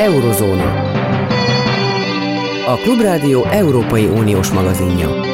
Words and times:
Eurozóna. 0.00 0.82
A 2.66 2.76
Klubrádió 2.76 3.44
Európai 3.50 4.06
Uniós 4.06 4.50
magazinja. 4.50 5.29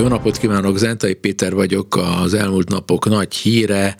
Jó 0.00 0.08
napot 0.08 0.38
kívánok, 0.38 0.78
Zentai 0.78 1.14
Péter 1.14 1.54
vagyok, 1.54 1.96
az 1.96 2.34
elmúlt 2.34 2.68
napok 2.68 3.08
nagy 3.08 3.34
híre, 3.34 3.96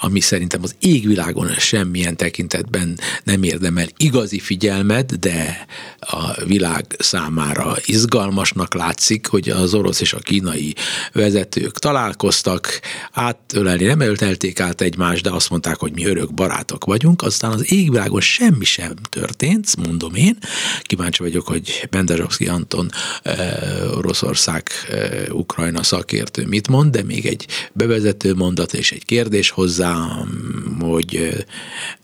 ami 0.00 0.20
szerintem 0.20 0.60
az 0.62 0.74
égvilágon 0.80 1.48
semmilyen 1.48 2.16
tekintetben 2.16 2.98
nem 3.24 3.42
érdemel 3.42 3.86
igazi 3.96 4.38
figyelmet, 4.38 5.18
de 5.18 5.66
a 5.98 6.44
világ 6.44 6.96
számára 6.98 7.76
izgalmasnak 7.84 8.74
látszik, 8.74 9.26
hogy 9.26 9.48
az 9.48 9.74
orosz 9.74 10.00
és 10.00 10.12
a 10.12 10.18
kínai 10.18 10.74
vezetők 11.12 11.78
találkoztak, 11.78 12.80
átölelni 13.12 13.84
nem 13.84 14.00
öltelték 14.00 14.60
át 14.60 14.80
egymást, 14.80 15.22
de 15.22 15.30
azt 15.30 15.50
mondták, 15.50 15.76
hogy 15.76 15.92
mi 15.92 16.06
örök 16.06 16.34
barátok 16.34 16.84
vagyunk, 16.84 17.22
aztán 17.22 17.52
az 17.52 17.72
égvilágon 17.72 18.20
semmi 18.20 18.64
sem 18.64 18.94
történt, 19.08 19.76
mondom 19.76 20.14
én. 20.14 20.38
Kíváncsi 20.82 21.22
vagyok, 21.22 21.46
hogy 21.46 21.86
Benderovszki 21.90 22.46
Anton 22.46 22.90
eh, 23.22 23.96
Oroszország 23.96 24.68
eh, 24.90 25.34
Ukrajna 25.42 25.82
szakértő 25.82 26.42
mit 26.46 26.68
mond, 26.68 26.90
de 26.96 27.02
még 27.12 27.26
egy 27.26 27.46
bevezető 27.72 28.34
mondat 28.34 28.72
és 28.72 28.92
egy 28.92 29.04
kérdés 29.04 29.50
hozzá, 29.50 29.92
hogy 30.80 31.10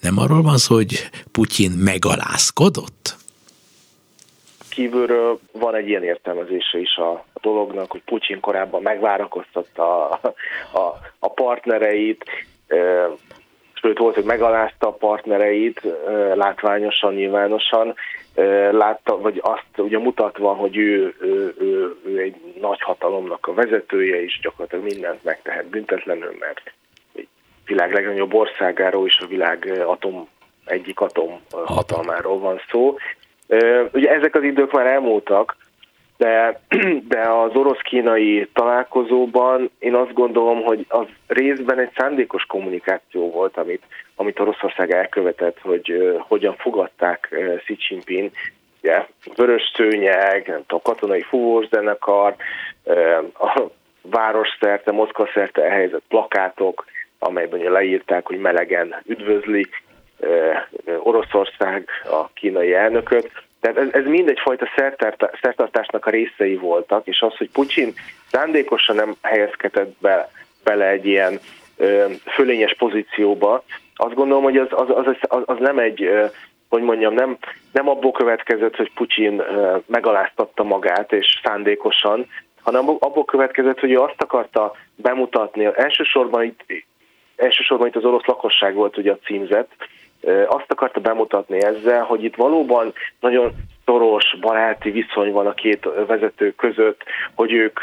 nem 0.01 0.19
arról 0.19 0.43
van 0.43 0.57
szó, 0.57 0.75
hogy 0.75 0.93
Putyin 1.33 1.71
megalázkodott? 1.71 3.17
Kívülről 4.71 5.39
van 5.53 5.75
egy 5.75 5.89
ilyen 5.89 6.05
értelmezése 6.05 6.79
is 6.79 6.97
a, 6.97 7.25
dolognak, 7.41 7.91
hogy 7.91 8.03
Putyin 8.05 8.41
korábban 8.41 8.83
megvárakoztatta 8.83 10.09
a, 10.09 10.21
a, 10.73 10.99
a 11.19 11.31
partnereit, 11.31 12.25
sőt 13.75 13.99
volt, 13.99 14.15
hogy 14.15 14.25
megalázta 14.25 14.87
a 14.87 14.93
partnereit 14.93 15.83
látványosan, 16.35 17.15
nyilvánosan, 17.15 17.95
látta, 18.71 19.19
vagy 19.21 19.41
azt 19.43 19.67
ugye 19.77 19.99
mutatva, 19.99 20.55
hogy 20.55 20.77
ő, 20.77 21.15
ő, 21.21 21.55
ő, 21.59 21.97
ő 22.05 22.19
egy 22.19 22.37
nagy 22.61 22.81
hatalomnak 22.81 23.47
a 23.47 23.55
vezetője, 23.55 24.23
és 24.23 24.39
gyakorlatilag 24.43 24.85
mindent 24.85 25.25
megtehet 25.25 25.67
büntetlenül, 25.67 26.37
mert 26.39 26.73
egy 27.15 27.29
világ 27.67 27.93
legnagyobb 27.93 28.35
országáról 28.35 29.07
és 29.07 29.19
a 29.19 29.27
világ 29.27 29.83
atom, 29.87 30.29
egyik 30.65 31.01
atom 31.01 31.41
hatalmáról 31.51 32.39
van 32.39 32.61
szó. 32.71 32.97
Ugye 33.93 34.11
ezek 34.11 34.35
az 34.35 34.43
idők 34.43 34.73
már 34.73 34.87
elmúltak, 34.87 35.57
de, 36.19 36.61
de 37.13 37.21
az 37.21 37.55
orosz-kínai 37.55 38.49
találkozóban 38.53 39.71
én 39.79 39.95
azt 39.95 40.13
gondolom, 40.13 40.63
hogy 40.63 40.85
az 40.89 41.07
részben 41.27 41.79
egy 41.79 41.91
szándékos 41.97 42.45
kommunikáció 42.45 43.31
volt, 43.31 43.57
amit, 43.57 43.83
amit 44.17 44.41
Oroszország 44.41 44.91
elkövetett, 44.91 45.59
hogy 45.61 45.93
uh, 45.93 46.21
hogyan 46.21 46.55
fogadták 46.57 47.29
uh, 47.33 47.57
Xi 47.57 47.77
Jinping, 47.89 48.31
ugye, 48.83 49.07
vörös 49.37 49.73
szőnyeg, 49.75 50.47
nem 50.47 50.61
tudom, 50.67 50.81
katonai 50.83 51.23
fúvószenekar, 51.23 52.35
uh, 52.85 53.25
a 53.39 53.71
város 54.03 54.49
szerte, 54.61 54.93
Moszkva 54.93 55.29
szerte 55.35 55.63
elhelyezett 55.63 56.05
plakátok, 56.09 56.85
amelyben 57.19 57.73
leírták, 57.73 58.27
hogy 58.27 58.39
melegen 58.39 59.03
üdvözli 59.07 59.67
Oroszország 60.99 61.89
a 62.11 62.29
kínai 62.35 62.75
elnököt. 62.75 63.31
Tehát 63.61 63.77
ez, 63.77 63.89
ez 63.93 64.05
mind 64.05 64.29
egyfajta 64.29 64.69
szertartásnak 65.41 66.07
a 66.07 66.11
részei 66.11 66.57
voltak, 66.57 67.07
és 67.07 67.21
az, 67.21 67.37
hogy 67.37 67.51
Putyin 67.51 67.93
szándékosan 68.31 68.97
nem 68.97 69.15
helyezkedett 69.23 69.97
be, 70.01 70.31
bele 70.65 70.89
egy 70.89 71.07
ilyen 71.07 71.41
ö, 71.77 72.05
fölényes 72.27 72.75
pozícióba, 72.79 73.65
azt 74.01 74.15
gondolom, 74.15 74.43
hogy 74.43 74.57
az, 74.57 74.69
az, 74.71 74.89
az, 74.89 75.17
az, 75.21 75.43
az 75.45 75.57
nem 75.59 75.79
egy, 75.79 76.11
hogy 76.69 76.83
mondjam, 76.83 77.15
nem, 77.15 77.37
nem 77.73 77.89
abból 77.89 78.13
következett, 78.13 78.77
hogy 78.77 78.93
Putyin 78.95 79.43
megaláztatta 79.87 80.63
magát, 80.63 81.13
és 81.13 81.41
szándékosan, 81.43 82.27
hanem 82.63 82.89
abból 82.89 83.25
következett, 83.25 83.79
hogy 83.81 83.91
ő 83.91 83.99
azt 83.99 84.23
akarta 84.23 84.75
bemutatni, 84.95 85.69
elsősorban 85.75 86.43
itt, 86.45 86.65
elsősorban 87.37 87.87
itt 87.87 87.97
az 87.97 88.05
orosz 88.05 88.25
lakosság 88.25 88.75
volt 88.75 88.97
ugye 88.97 89.13
a 89.13 89.19
címzet, 89.25 89.69
azt 90.47 90.71
akarta 90.71 91.01
bemutatni 91.01 91.63
ezzel, 91.63 92.03
hogy 92.03 92.25
itt 92.25 92.35
valóban 92.35 92.93
nagyon 93.21 93.53
szoros 93.85 94.37
baráti 94.41 94.91
viszony 94.91 95.33
van 95.33 95.47
a 95.47 95.55
két 95.55 95.89
vezető 96.07 96.55
között, 96.55 97.03
hogy 97.35 97.53
ők 97.53 97.81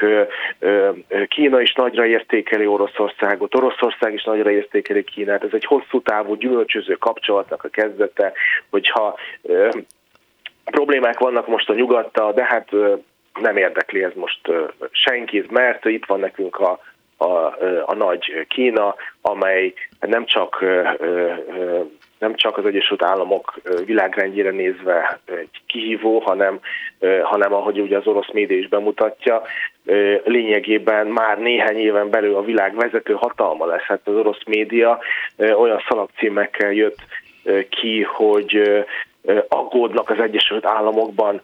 Kína 1.28 1.62
is 1.62 1.74
nagyra 1.74 2.06
értékeli 2.06 2.66
Oroszországot, 2.66 3.56
Oroszország 3.56 4.14
is 4.14 4.24
nagyra 4.24 4.52
értékeli 4.52 5.04
Kínát. 5.04 5.44
Ez 5.44 5.54
egy 5.54 5.66
hosszú 5.66 6.02
távú 6.02 6.36
gyümölcsöző 6.36 6.94
kapcsolatnak 6.94 7.64
a 7.64 7.70
kezdete, 7.70 8.34
hogyha 8.70 9.18
problémák 10.66 11.20
vannak 11.20 11.48
most 11.48 11.70
a 11.70 11.74
nyugattal, 11.74 12.34
de 12.34 12.44
hát 12.44 12.70
nem 13.42 13.58
érdekli 13.58 14.04
ez 14.04 14.14
most 14.16 14.52
senkit, 14.92 15.52
mert 15.52 15.86
itt 15.86 16.06
van 16.06 16.20
nekünk 16.20 16.60
a, 16.60 16.80
a, 17.18 17.28
a 17.86 17.94
nagy 17.96 18.46
Kína, 18.48 18.96
amely 19.22 19.74
nem 20.00 20.26
csak 20.26 20.64
nem 22.20 22.36
csak 22.36 22.58
az 22.58 22.66
Egyesült 22.66 23.04
Államok 23.04 23.54
világrendjére 23.86 24.50
nézve 24.50 25.20
egy 25.26 25.62
kihívó, 25.68 26.20
hanem, 26.20 26.60
hanem 27.24 27.54
ahogy 27.54 27.80
ugye 27.80 27.98
az 27.98 28.08
orosz 28.08 28.32
média 28.32 28.58
is 28.58 28.68
bemutatja, 28.68 29.42
lényegében 30.24 31.08
már 31.08 31.38
néhány 31.38 31.78
éven 31.78 32.10
belül 32.10 32.36
a 32.36 32.44
világ 32.44 32.76
vezető 32.76 33.14
hatalma 33.14 33.66
lesz. 33.66 33.84
Hát 33.84 34.02
az 34.04 34.16
orosz 34.16 34.44
média 34.46 35.00
olyan 35.38 35.82
szalagcímekkel 35.88 36.72
jött 36.72 37.00
ki, 37.70 38.04
hogy 38.04 38.84
aggódnak 39.48 40.10
az 40.10 40.20
Egyesült 40.20 40.66
Államokban 40.66 41.42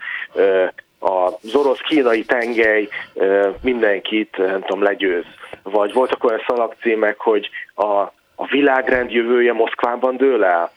az 1.01 1.56
orosz-kínai 1.56 2.23
tengely 2.25 2.88
mindenkit, 3.62 4.38
nem 4.38 4.62
tudom, 4.62 4.84
legyőz. 4.84 5.25
Vagy 5.63 5.94
voltak 5.94 6.23
olyan 6.23 6.44
szalagcímek, 6.47 7.19
hogy 7.19 7.50
a 7.75 8.12
a 8.41 8.45
világrend 8.45 9.12
jövője 9.12 9.53
Moszkvában 9.53 10.17
dől 10.17 10.44
el. 10.44 10.72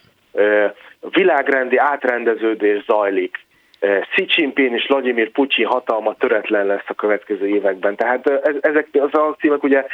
A 1.01 1.09
világrendi 1.09 1.77
átrendeződés 1.77 2.85
zajlik. 2.85 3.47
Xi 4.11 4.27
Jinping 4.29 4.75
és 4.75 4.87
Vladimir 4.89 5.31
Putyin 5.31 5.67
hatalma 5.67 6.15
töretlen 6.15 6.67
lesz 6.67 6.85
a 6.87 6.95
következő 6.95 7.49
években. 7.49 7.97
Tehát 7.97 8.29
ezek 8.61 8.89
az 8.93 9.13
akciók 9.13 9.63
ugye 9.63 9.87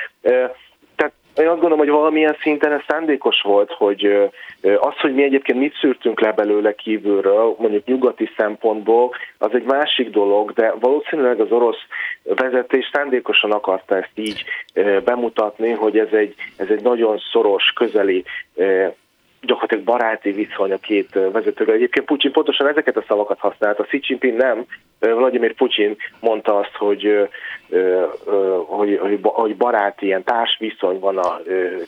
én 1.36 1.46
azt 1.46 1.60
gondolom, 1.60 1.78
hogy 1.78 1.88
valamilyen 1.88 2.36
szinten 2.42 2.72
ez 2.72 2.80
szándékos 2.88 3.40
volt, 3.40 3.72
hogy 3.72 4.30
az, 4.62 4.94
hogy 5.00 5.14
mi 5.14 5.22
egyébként 5.22 5.58
mit 5.58 5.76
szűrtünk 5.80 6.20
le 6.20 6.32
belőle 6.32 6.74
kívülről, 6.74 7.56
mondjuk 7.58 7.84
nyugati 7.84 8.30
szempontból, 8.36 9.14
az 9.38 9.50
egy 9.52 9.64
másik 9.64 10.10
dolog, 10.10 10.52
de 10.52 10.74
valószínűleg 10.80 11.40
az 11.40 11.50
orosz 11.50 11.80
vezetés 12.22 12.90
szándékosan 12.92 13.52
akarta 13.52 13.96
ezt 13.96 14.12
így 14.14 14.44
bemutatni, 15.04 15.70
hogy 15.70 15.98
ez 15.98 16.12
egy, 16.12 16.34
ez 16.56 16.68
egy 16.68 16.82
nagyon 16.82 17.18
szoros, 17.32 17.72
közeli 17.74 18.24
gyakorlatilag 19.40 19.84
baráti 19.84 20.30
viszony 20.30 20.72
a 20.72 20.76
két 20.76 21.18
vezetőről. 21.32 21.74
Egyébként 21.74 22.06
Putyin 22.06 22.32
pontosan 22.32 22.68
ezeket 22.68 22.96
a 22.96 23.04
szavakat 23.08 23.38
használta, 23.38 23.82
Xi 23.82 24.00
Jinping 24.02 24.36
nem. 24.36 24.64
Vladimir 24.98 25.54
Putyin 25.54 25.96
mondta 26.20 26.58
azt, 26.58 26.74
hogy, 26.74 27.28
hogy, 28.66 28.98
hogy, 29.22 29.56
baráti, 29.56 30.06
ilyen 30.06 30.24
társviszony 30.24 30.98
van 30.98 31.18
a 31.18 31.40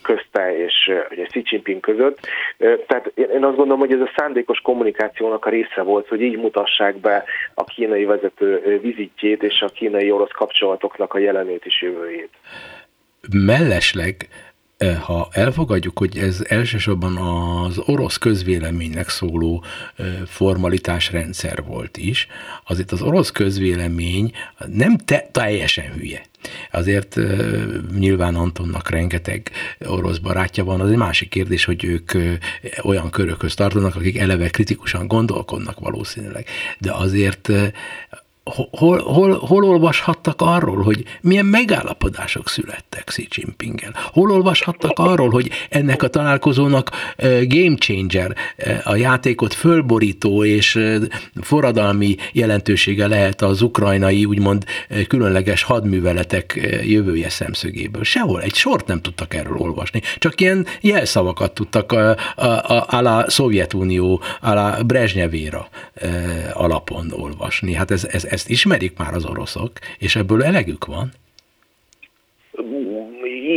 közte 0.03 0.57
és 0.57 0.91
ugye 1.11 1.25
Xi 1.25 1.43
Jinping 1.45 1.81
között. 1.81 2.19
Tehát 2.59 3.13
én 3.15 3.45
azt 3.45 3.57
gondolom, 3.57 3.79
hogy 3.79 3.93
ez 3.93 4.01
a 4.01 4.13
szándékos 4.17 4.61
kommunikációnak 4.61 5.45
a 5.47 5.51
része 5.51 5.83
volt, 5.83 6.09
hogy 6.09 6.21
így 6.21 6.37
mutassák 6.37 6.97
be 6.97 7.25
a 7.55 7.65
kínai 7.65 8.05
vezető 8.05 8.79
vizitjét 8.83 9.43
és 9.43 9.61
a 9.61 9.69
kínai-orosz 9.69 10.33
kapcsolatoknak 10.33 11.15
a 11.15 11.19
jelenét 11.19 11.65
és 11.65 11.83
jövőjét. 11.83 12.31
Mellesleg 13.47 14.17
ha 15.01 15.29
elfogadjuk, 15.33 15.99
hogy 15.99 16.19
ez 16.19 16.45
elsősorban 16.49 17.17
az 17.17 17.79
orosz 17.79 18.17
közvéleménynek 18.17 19.09
szóló 19.09 19.65
formalitásrendszer 20.27 21.65
volt 21.65 21.97
is, 21.97 22.27
azért 22.67 22.93
az 22.93 23.03
orosz 23.03 23.31
közvélemény 23.31 24.33
nem 24.67 24.97
te, 24.97 25.29
teljesen 25.33 25.93
hülye. 25.93 26.23
Azért 26.71 27.19
nyilván 27.99 28.35
Antonnak 28.35 28.91
rengeteg 28.91 29.51
orosz 29.87 30.19
barátja 30.19 30.65
van, 30.65 30.81
az 30.81 30.91
egy 30.91 30.97
másik 30.97 31.29
kérdés, 31.29 31.65
hogy 31.65 31.85
ők 31.85 32.13
olyan 32.83 33.11
körökhöz 33.11 33.55
tartanak, 33.55 33.97
akik 33.97 34.19
eleve 34.19 34.49
kritikusan 34.49 35.07
gondolkodnak 35.07 35.81
valószínűleg. 35.81 36.47
De 36.79 36.93
azért 36.93 37.51
hol, 38.45 38.99
hol, 38.99 39.39
hol 39.39 39.65
olvashattak 39.65 40.41
arról, 40.41 40.83
hogy 40.83 41.05
milyen 41.21 41.47
megállapodások 41.47 42.49
születtek 42.49 43.05
Xi 43.05 43.29
Jinpinggel? 43.31 43.95
Hol 44.13 44.31
olvashattak 44.31 44.99
arról, 44.99 45.31
hogy 45.31 45.51
ennek 45.69 46.03
a 46.03 46.09
találkozónak 46.09 46.91
game 47.47 47.77
changer, 47.77 48.37
a 48.85 48.97
játékot 48.97 49.55
fölborító 49.55 50.45
és 50.45 50.79
forradalmi 51.41 52.17
jelentősége 52.33 53.07
lehet 53.07 53.43
az 53.43 53.63
ukrajnai, 53.63 54.25
úgymond 54.25 54.65
különleges 55.09 55.63
hadműveletek 55.63 56.79
jövője 56.85 57.29
szemszögéből. 57.29 58.05
Sehol, 58.05 58.43
egy 58.43 58.55
sort 58.55 58.87
nem 58.87 59.01
tudtak 59.01 59.35
erről 59.35 59.57
olvasni, 59.57 60.03
csak 60.19 60.41
ilyen 60.41 60.67
jelszavakat 60.81 61.53
tudtak 61.53 61.93
a, 61.93 62.17
a, 62.37 62.47
a, 62.47 62.87
a 62.89 63.01
la 63.01 63.31
Szovjetunió, 63.31 64.23
a 64.41 64.53
la 64.53 64.83
Brezsnyevéra 64.87 65.69
alapon 66.53 67.13
olvasni. 67.17 67.75
Hát 67.75 67.91
ez, 67.91 68.05
ez, 68.05 68.25
ezt 68.33 68.49
ismerik 68.49 68.99
már 68.99 69.15
az 69.15 69.25
oroszok, 69.25 69.73
és 69.99 70.17
ebből 70.17 70.45
elegük 70.45 70.85
van? 70.85 71.09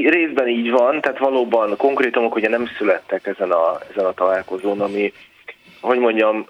Részben 0.05 0.47
így 0.47 0.69
van, 0.69 1.01
tehát 1.01 1.17
valóban 1.17 1.77
konkrétumok 1.77 2.35
ugye 2.35 2.49
nem 2.49 2.67
születtek 2.77 3.27
ezen 3.27 3.51
a, 3.51 3.77
ezen 3.91 4.05
a 4.05 4.13
találkozón, 4.13 4.81
ami, 4.81 5.13
hogy 5.81 5.99
mondjam, 5.99 6.45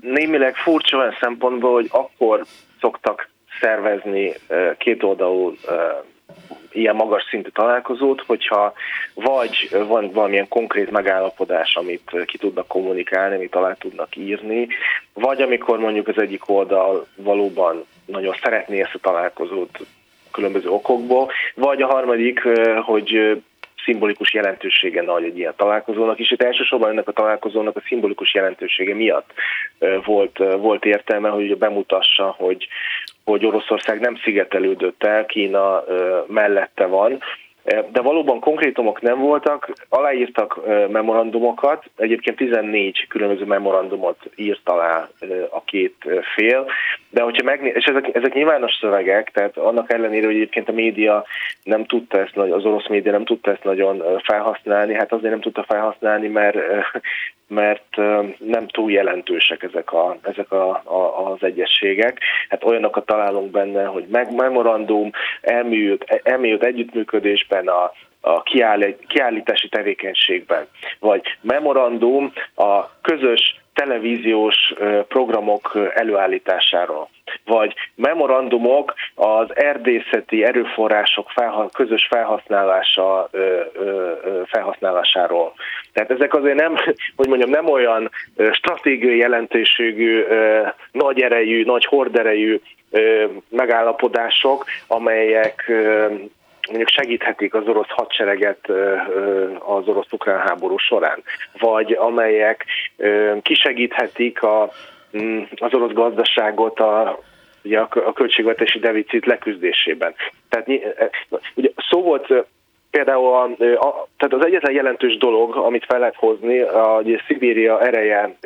némileg 0.00 0.56
furcsa 0.56 0.96
olyan 0.96 1.16
szempontból, 1.20 1.72
hogy 1.72 1.88
akkor 1.90 2.44
szoktak 2.80 3.28
szervezni 3.60 4.32
két 4.78 5.02
oldalú 5.02 5.56
ilyen 6.74 6.96
magas 6.96 7.26
szintű 7.30 7.48
találkozót, 7.48 8.22
hogyha 8.26 8.72
vagy 9.14 9.68
van 9.88 10.10
valamilyen 10.10 10.48
konkrét 10.48 10.90
megállapodás, 10.90 11.76
amit 11.76 12.10
ki 12.26 12.38
tudnak 12.38 12.66
kommunikálni, 12.66 13.34
amit 13.34 13.54
alá 13.54 13.72
tudnak 13.72 14.16
írni, 14.16 14.68
vagy 15.12 15.42
amikor 15.42 15.78
mondjuk 15.78 16.08
az 16.08 16.18
egyik 16.18 16.48
oldal 16.48 17.06
valóban 17.16 17.84
nagyon 18.06 18.34
szeretné 18.42 18.80
ezt 18.80 18.94
a 18.94 18.98
találkozót 18.98 19.78
különböző 20.30 20.68
okokból, 20.68 21.30
vagy 21.54 21.82
a 21.82 21.86
harmadik, 21.86 22.40
hogy 22.82 23.42
szimbolikus 23.84 24.34
jelentősége 24.34 25.02
nagy 25.02 25.24
egy 25.24 25.38
ilyen 25.38 25.54
találkozónak, 25.56 26.18
és 26.18 26.30
itt 26.30 26.42
elsősorban 26.42 26.90
ennek 26.90 27.08
a 27.08 27.12
találkozónak 27.12 27.76
a 27.76 27.82
szimbolikus 27.86 28.34
jelentősége 28.34 28.94
miatt 28.94 29.32
volt, 30.04 30.38
volt 30.38 30.84
értelme, 30.84 31.28
hogy 31.28 31.58
bemutassa, 31.58 32.34
hogy, 32.38 32.68
hogy 33.24 33.46
Oroszország 33.46 34.00
nem 34.00 34.16
szigetelődött 34.16 35.04
el, 35.04 35.26
Kína 35.26 35.84
mellette 36.26 36.86
van, 36.86 37.22
de 37.64 38.00
valóban 38.00 38.40
konkrétumok 38.40 39.00
nem 39.00 39.18
voltak, 39.18 39.72
aláírtak 39.88 40.60
memorandumokat, 40.88 41.84
egyébként 41.96 42.36
14 42.36 43.06
különböző 43.08 43.44
memorandumot 43.44 44.30
írt 44.36 44.68
alá 44.68 45.08
a 45.50 45.64
két 45.64 45.94
fél, 46.34 46.66
de 47.10 47.22
hogyha 47.22 47.44
megné- 47.44 47.76
és 47.76 47.84
ezek, 47.84 48.14
ezek 48.14 48.34
nyilvános 48.34 48.76
szövegek, 48.80 49.30
tehát 49.30 49.56
annak 49.56 49.92
ellenére, 49.92 50.26
hogy 50.26 50.34
egyébként 50.34 50.68
a 50.68 50.72
média 50.72 51.24
nem 51.62 51.84
tudta 51.84 52.18
ezt, 52.18 52.36
az 52.36 52.64
orosz 52.64 52.88
média 52.88 53.12
nem 53.12 53.24
tudta 53.24 53.50
ezt 53.50 53.64
nagyon 53.64 54.02
felhasználni, 54.22 54.94
hát 54.94 55.12
azért 55.12 55.32
nem 55.32 55.40
tudta 55.40 55.64
felhasználni, 55.68 56.28
mert 56.28 56.56
mert 57.48 57.96
nem 58.38 58.66
túl 58.66 58.90
jelentősek 58.90 59.62
ezek, 59.62 59.92
a, 59.92 60.16
ezek 60.22 60.52
a, 60.52 60.70
a, 60.70 61.30
az 61.30 61.42
egyességek. 61.42 62.20
Hát 62.48 62.64
olyanokat 62.64 63.06
találunk 63.06 63.50
benne, 63.50 63.84
hogy 63.84 64.04
meg, 64.10 64.34
memorandum, 64.34 65.10
elmélyült, 65.40 66.20
elmélyült 66.22 66.64
együttműködésben 66.64 67.68
a, 67.68 67.92
a 68.24 68.42
kiállítási 69.06 69.68
tevékenységben, 69.68 70.66
vagy 70.98 71.22
memorandum 71.40 72.32
a 72.54 73.00
közös 73.00 73.62
televíziós 73.74 74.74
programok 75.08 75.78
előállításáról, 75.94 77.08
vagy 77.44 77.74
memorandumok 77.94 78.94
az 79.14 79.56
erdészeti 79.56 80.44
erőforrások 80.44 81.32
közös 81.72 82.06
felhasználása, 82.10 83.30
felhasználásáról. 84.46 85.52
Tehát 85.92 86.10
ezek 86.10 86.34
azért 86.34 86.58
nem, 86.58 86.74
hogy 87.16 87.28
mondjam, 87.28 87.50
nem 87.50 87.68
olyan 87.68 88.10
stratégiai 88.52 89.16
jelentőségű, 89.16 90.24
nagy 90.92 91.20
erejű, 91.20 91.64
nagy 91.64 91.84
horderejű 91.84 92.60
megállapodások, 93.48 94.64
amelyek 94.86 95.72
mondjuk 96.66 96.88
segíthetik 96.88 97.54
az 97.54 97.66
orosz 97.66 97.88
hadsereget 97.88 98.68
az 99.58 99.88
orosz-ukrán 99.88 100.38
háború 100.38 100.78
során, 100.78 101.22
vagy 101.58 101.92
amelyek 101.92 102.64
kisegíthetik 103.42 104.42
a, 104.42 104.72
mm, 105.18 105.42
az 105.56 105.74
orosz 105.74 105.92
gazdaságot 105.92 106.80
a, 106.80 107.20
ugye 107.62 107.80
a 107.80 108.12
költségvetési 108.12 108.78
deficit 108.78 109.26
leküzdésében. 109.26 110.14
Tehát 110.48 110.68
ugye 111.54 111.68
szó 111.90 112.02
volt 112.02 112.32
például 112.90 113.32
a, 113.32 113.42
a, 113.86 114.08
tehát 114.16 114.34
az 114.34 114.46
egyetlen 114.46 114.72
jelentős 114.72 115.16
dolog, 115.16 115.56
amit 115.56 115.84
fel 115.84 115.98
lehet 115.98 116.16
hozni, 116.16 116.60
a, 116.60 116.96
a 116.96 117.02
Szibéria 117.26 117.80
ereje 117.80 118.36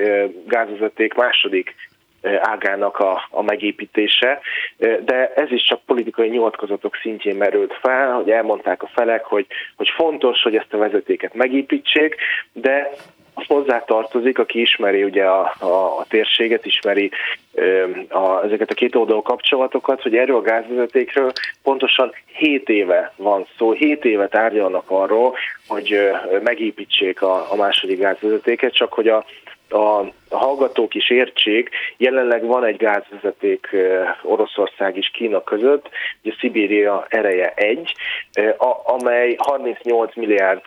gázvezeték 0.46 1.14
második 1.14 1.74
ágának 2.22 2.98
a, 2.98 3.26
a 3.30 3.42
megépítése, 3.42 4.40
de 4.78 5.32
ez 5.34 5.50
is 5.50 5.62
csak 5.62 5.80
politikai 5.86 6.28
nyilatkozatok 6.28 6.96
szintjén 7.02 7.36
merült 7.36 7.74
fel, 7.80 8.12
hogy 8.12 8.30
elmondták 8.30 8.82
a 8.82 8.90
felek, 8.94 9.24
hogy, 9.24 9.46
hogy 9.76 9.88
fontos, 9.88 10.42
hogy 10.42 10.56
ezt 10.56 10.72
a 10.72 10.78
vezetéket 10.78 11.34
megépítsék, 11.34 12.16
de 12.52 12.90
hozzá 13.46 13.84
tartozik, 13.84 14.38
aki 14.38 14.60
ismeri 14.60 15.04
ugye 15.04 15.24
a, 15.24 15.54
a, 15.58 15.98
a 15.98 16.04
térséget, 16.08 16.66
ismeri 16.66 17.10
a, 18.08 18.44
ezeket 18.44 18.70
a 18.70 18.74
két 18.74 18.94
oldalú 18.94 19.22
kapcsolatokat, 19.22 20.02
hogy 20.02 20.16
erről 20.16 20.36
a 20.36 20.40
gázvezetékről 20.40 21.32
pontosan 21.62 22.12
7 22.26 22.68
éve 22.68 23.12
van 23.16 23.46
szó, 23.58 23.72
7 23.72 24.04
éve 24.04 24.28
tárgyalnak 24.28 24.90
arról, 24.90 25.36
hogy 25.68 26.10
megépítsék 26.42 27.22
a, 27.22 27.52
a 27.52 27.56
második 27.56 27.98
gázvezetéket, 27.98 28.74
csak 28.74 28.92
hogy 28.92 29.08
a, 29.08 29.24
a 29.72 30.12
hallgatók 30.30 30.94
is 30.94 31.10
értsék, 31.10 31.70
jelenleg 31.96 32.44
van 32.44 32.64
egy 32.64 32.76
gázvezeték 32.76 33.76
Oroszország 34.22 34.96
és 34.96 35.10
Kína 35.12 35.42
között, 35.42 35.88
ugye 36.22 36.34
Szibéria 36.38 37.06
ereje 37.08 37.52
egy, 37.54 37.94
amely 38.84 39.34
38 39.38 40.16
milliárd 40.16 40.62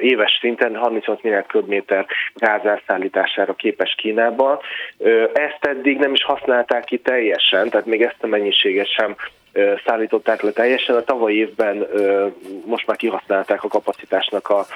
éves 0.00 0.38
szinten 0.40 0.76
38 0.76 1.22
milliárd 1.22 1.46
köbméter 1.46 2.06
gáz 2.34 2.64
elszállítására 2.64 3.54
képes 3.54 3.94
Kínában. 3.94 4.58
Ezt 5.32 5.64
eddig 5.64 5.98
nem 5.98 6.12
is 6.12 6.24
használták 6.24 6.84
ki 6.84 6.98
teljesen, 6.98 7.70
tehát 7.70 7.86
még 7.86 8.02
ezt 8.02 8.22
a 8.22 8.26
mennyiséget 8.26 8.92
sem 8.92 9.16
szállították 9.86 10.42
le 10.42 10.50
teljesen. 10.50 10.96
A 10.96 11.04
tavalyi 11.04 11.36
évben 11.36 11.86
most 12.64 12.86
már 12.86 12.96
kihasználták 12.96 13.64
a 13.64 13.68
kapacitásnak 13.68 14.48
a, 14.48 14.66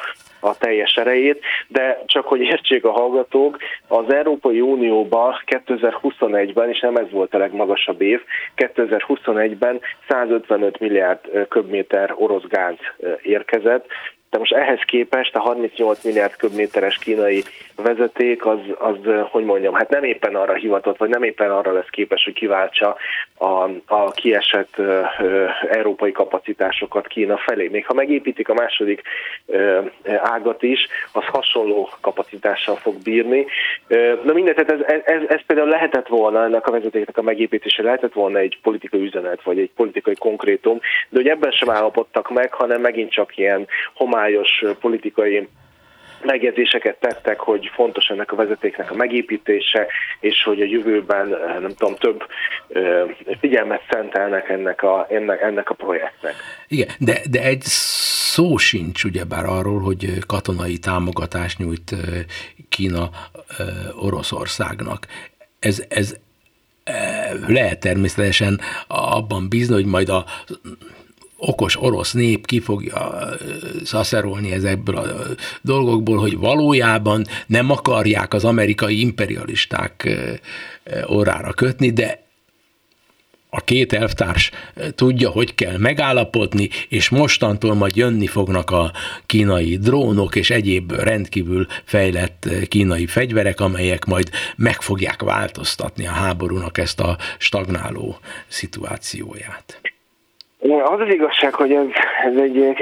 a 0.40 0.58
teljes 0.58 0.94
erejét, 0.94 1.44
de 1.69 2.02
csak 2.06 2.26
hogy 2.26 2.40
értsék 2.40 2.84
a 2.84 2.92
hallgatók, 2.92 3.58
az 3.88 4.12
Európai 4.12 4.60
Unióban 4.60 5.34
2021-ben, 5.46 6.69
és 6.69 6.80
nem 6.80 6.96
ez 6.96 7.10
volt 7.10 7.34
a 7.34 7.38
legmagasabb 7.38 8.00
év, 8.00 8.20
2021-ben 8.56 9.80
155 10.08 10.78
milliárd 10.78 11.48
köbméter 11.48 12.14
orosz 12.16 12.46
gáz 12.48 12.76
érkezett, 13.22 13.86
de 14.30 14.38
most 14.38 14.52
ehhez 14.52 14.81
képest 14.86 15.34
a 15.34 15.41
38 15.41 16.05
milliárd 16.05 16.36
köbméteres 16.36 16.98
kínai 16.98 17.44
vezeték 17.82 18.46
az, 18.46 18.58
az, 18.79 18.96
hogy 19.31 19.44
mondjam, 19.44 19.74
hát 19.74 19.88
nem 19.88 20.05
éppen 20.05 20.34
arra 20.34 20.55
hivatott, 20.55 20.96
vagy 20.96 21.08
nem 21.08 21.22
éppen 21.22 21.50
arra 21.50 21.72
lesz 21.72 21.88
képes, 21.91 22.24
hogy 22.24 22.32
kiváltsa 22.32 22.96
a, 23.38 23.70
a 23.86 24.10
kiesett 24.10 24.72
ö, 24.76 25.00
ö, 25.20 25.46
európai 25.70 26.12
kapacitásokat 26.12 27.06
Kína 27.06 27.36
felé. 27.36 27.69
Még 27.69 27.86
ha 27.86 27.94
megépítik 27.94 28.48
a 28.48 28.55
második 28.55 29.03
ö, 29.46 29.81
ágat 30.22 30.62
is, 30.62 30.86
az 31.12 31.24
hasonló 31.24 31.88
kapacitással 32.00 32.76
fog 32.76 33.03
bírni. 33.03 33.46
Na 34.24 34.32
mindegy, 34.32 34.55
tehát 34.55 34.70
ez, 34.70 35.00
ez, 35.05 35.22
ez 35.29 35.41
például 35.46 35.69
lehetett 35.69 36.08
volna, 36.08 36.44
ennek 36.44 36.67
a 36.67 36.70
vezetéknek 36.70 37.19
a 37.19 37.22
megépítése 37.22 37.82
lehetett 37.82 38.12
volna 38.12 38.38
egy 38.38 38.58
politikai 38.62 39.00
üzenet, 39.00 39.43
vagy 39.43 39.58
egy 39.58 39.70
politikai 39.76 40.14
konkrétum, 40.14 40.81
de 41.08 41.19
hogy 41.19 41.29
ebben 41.29 41.50
sem 41.50 41.70
állapodtak 41.70 42.31
meg, 42.31 42.53
hanem 42.53 42.81
megint 42.81 43.10
csak 43.10 43.36
ilyen 43.36 43.67
homály 43.94 44.18
homályos 44.19 44.65
politikai 44.81 45.48
megjegyzéseket 46.22 46.96
tettek, 47.01 47.41
hogy 47.41 47.70
fontos 47.75 48.06
ennek 48.06 48.32
a 48.32 48.37
vezetéknek 48.37 48.91
a 48.91 48.94
megépítése, 48.94 49.87
és 50.20 50.43
hogy 50.43 50.60
a 50.60 50.65
jövőben, 50.65 51.29
nem 51.60 51.75
tudom, 51.77 51.94
több 51.94 52.25
figyelmet 53.41 53.82
szentelnek 53.91 54.48
ennek 54.48 54.82
a, 54.82 55.06
ennek, 55.10 55.41
ennek 55.41 55.70
a 55.70 55.75
projektnek. 55.75 56.34
Igen, 56.69 56.89
de, 56.98 57.20
de 57.31 57.43
egy 57.43 57.63
szó 58.32 58.56
sincs 58.56 59.05
ugyebár 59.05 59.44
arról, 59.44 59.81
hogy 59.81 60.19
katonai 60.27 60.79
támogatást 60.79 61.58
nyújt 61.58 61.94
Kína 62.69 63.10
Oroszországnak. 64.01 65.06
Ez, 65.58 65.84
ez 65.89 66.17
lehet 67.46 67.81
természetesen 67.81 68.60
abban 68.87 69.48
bízni, 69.48 69.75
hogy 69.75 69.87
majd 69.87 70.08
a 70.08 70.25
okos 71.38 71.82
orosz 71.82 72.12
nép 72.12 72.46
ki 72.46 72.60
fogja 72.60 73.28
szaszerolni 73.84 74.52
ezekből 74.52 74.96
a 74.96 75.06
dolgokból, 75.62 76.18
hogy 76.18 76.36
valójában 76.36 77.24
nem 77.46 77.70
akarják 77.70 78.34
az 78.34 78.44
amerikai 78.44 79.00
imperialisták 79.00 80.08
orrára 81.06 81.52
kötni, 81.52 81.90
de 81.90 82.26
a 83.50 83.60
két 83.60 83.92
elvtárs 83.92 84.50
tudja, 84.94 85.30
hogy 85.30 85.54
kell 85.54 85.76
megállapodni, 85.76 86.68
és 86.88 87.08
mostantól 87.08 87.74
majd 87.74 87.96
jönni 87.96 88.26
fognak 88.26 88.70
a 88.70 88.92
kínai 89.26 89.76
drónok 89.76 90.36
és 90.36 90.50
egyéb 90.50 90.92
rendkívül 90.92 91.66
fejlett 91.84 92.48
kínai 92.68 93.06
fegyverek, 93.06 93.60
amelyek 93.60 94.04
majd 94.04 94.30
meg 94.56 94.82
fogják 94.82 95.22
változtatni 95.22 96.06
a 96.06 96.10
háborúnak 96.10 96.78
ezt 96.78 97.00
a 97.00 97.18
stagnáló 97.38 98.18
szituációját. 98.48 99.80
Az 100.60 101.00
az 101.00 101.08
igazság, 101.08 101.55
hogy 101.55 101.72
ez, 101.72 101.86
ez 102.24 102.36
egy 102.36 102.77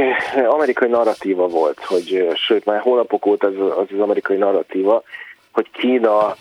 amerikai 0.47 0.88
narratíva 0.88 1.47
volt, 1.47 1.85
hogy 1.85 2.28
sőt 2.35 2.64
már 2.64 2.80
hónapok 2.80 3.26
óta 3.26 3.47
az 3.47 3.61
az, 3.61 3.87
az 3.92 4.00
amerikai 4.00 4.37
narratíva, 4.37 5.02
hogy 5.52 5.71
Kína 5.71 6.37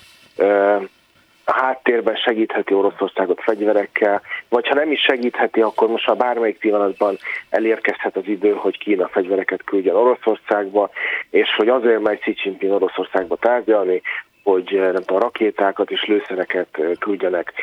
a 1.46 1.51
háttérben 1.51 2.15
segítheti 2.15 2.74
Oroszországot 2.74 3.42
fegyverekkel, 3.42 4.22
vagy 4.50 4.68
ha 4.68 4.74
nem 4.75 4.92
is 4.92 5.01
segítheti, 5.01 5.62
akkor 5.62 5.88
most 5.88 6.08
már 6.08 6.18
bármelyik 6.18 6.58
pillanatban 6.58 7.18
elérkezhet 7.50 8.15
az 8.15 8.27
idő, 8.27 8.51
hogy 8.51 8.77
Kína 8.77 9.08
fegyvereket 9.08 9.63
küldjen 9.63 9.96
Oroszországba, 9.96 10.89
és 11.30 11.56
hogy 11.58 11.70
azért 11.70 12.01
megy 12.01 12.20
Xi 12.20 12.36
Jinping 12.44 12.72
Oroszországba 12.72 13.36
tárgyalni, 13.36 14.01
hogy 14.46 14.80
nem 14.80 15.04
tudom, 15.04 15.20
rakétákat 15.20 15.92
és 15.92 16.06
lőszereket 16.06 16.80
küldjenek 17.00 17.54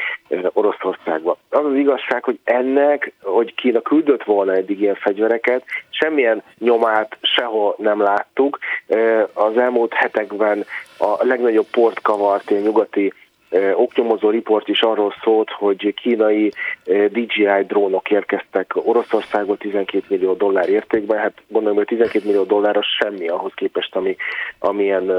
Oroszországba. 0.53 1.37
Az 1.51 1.65
az 1.65 1.75
igazság, 1.75 2.25
hogy 2.25 2.39
ennek, 2.45 3.13
hogy 3.23 3.55
Kína 3.55 3.81
küldött 3.81 4.23
volna 4.23 4.55
eddig 4.55 4.81
ilyen 4.81 4.95
fegyvereket, 4.95 5.65
semmilyen 5.91 6.43
nyomát 6.59 7.17
sehol 7.21 7.75
nem 7.79 8.01
láttuk. 8.01 8.59
Az 9.33 9.57
elmúlt 9.57 9.93
hetekben 9.93 10.65
a 10.99 11.25
legnagyobb 11.25 11.67
port 11.71 12.01
kavart 12.01 12.51
ilyen 12.51 12.63
nyugati 12.63 13.13
oknyomozó 13.75 14.31
riport 14.31 14.69
is 14.69 14.81
arról 14.81 15.15
szólt, 15.23 15.51
hogy 15.51 15.95
kínai 15.95 16.53
DJI 16.85 17.65
drónok 17.67 18.11
érkeztek 18.11 18.73
Oroszországból 18.75 19.57
12 19.57 20.05
millió 20.09 20.33
dollár 20.33 20.69
értékben. 20.69 21.19
Hát 21.19 21.43
gondolom, 21.49 21.77
hogy 21.77 21.87
12 21.87 22.27
millió 22.27 22.43
dollár 22.43 22.77
az 22.77 22.87
semmi 22.99 23.29
ahhoz 23.29 23.53
képest, 23.55 23.97
ami, 23.97 24.17
amilyen 24.59 25.13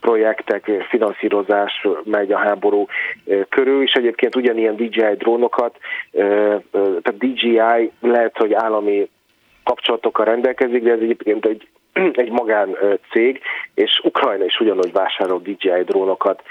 projektek, 0.00 0.70
finanszírozás 0.88 1.86
megy 2.04 2.32
a 2.32 2.38
háború 2.38 2.86
körül, 3.48 3.82
és 3.82 3.92
egyébként 3.92 4.36
ugyanilyen 4.36 4.76
DJI 4.76 5.14
drónokat, 5.18 5.76
tehát 6.72 7.18
DJI 7.18 7.90
lehet, 8.00 8.36
hogy 8.36 8.52
állami 8.52 9.08
kapcsolatokkal 9.64 10.24
rendelkezik, 10.24 10.82
de 10.82 10.92
ez 10.92 11.00
egyébként 11.00 11.46
egy 11.46 11.68
egy 12.22 12.30
magán 12.30 12.76
cég, 13.10 13.40
és 13.74 14.00
Ukrajna 14.04 14.44
is 14.44 14.60
ugyanúgy 14.60 14.92
vásárol 14.92 15.40
DJI 15.40 15.82
drónokat 15.84 16.42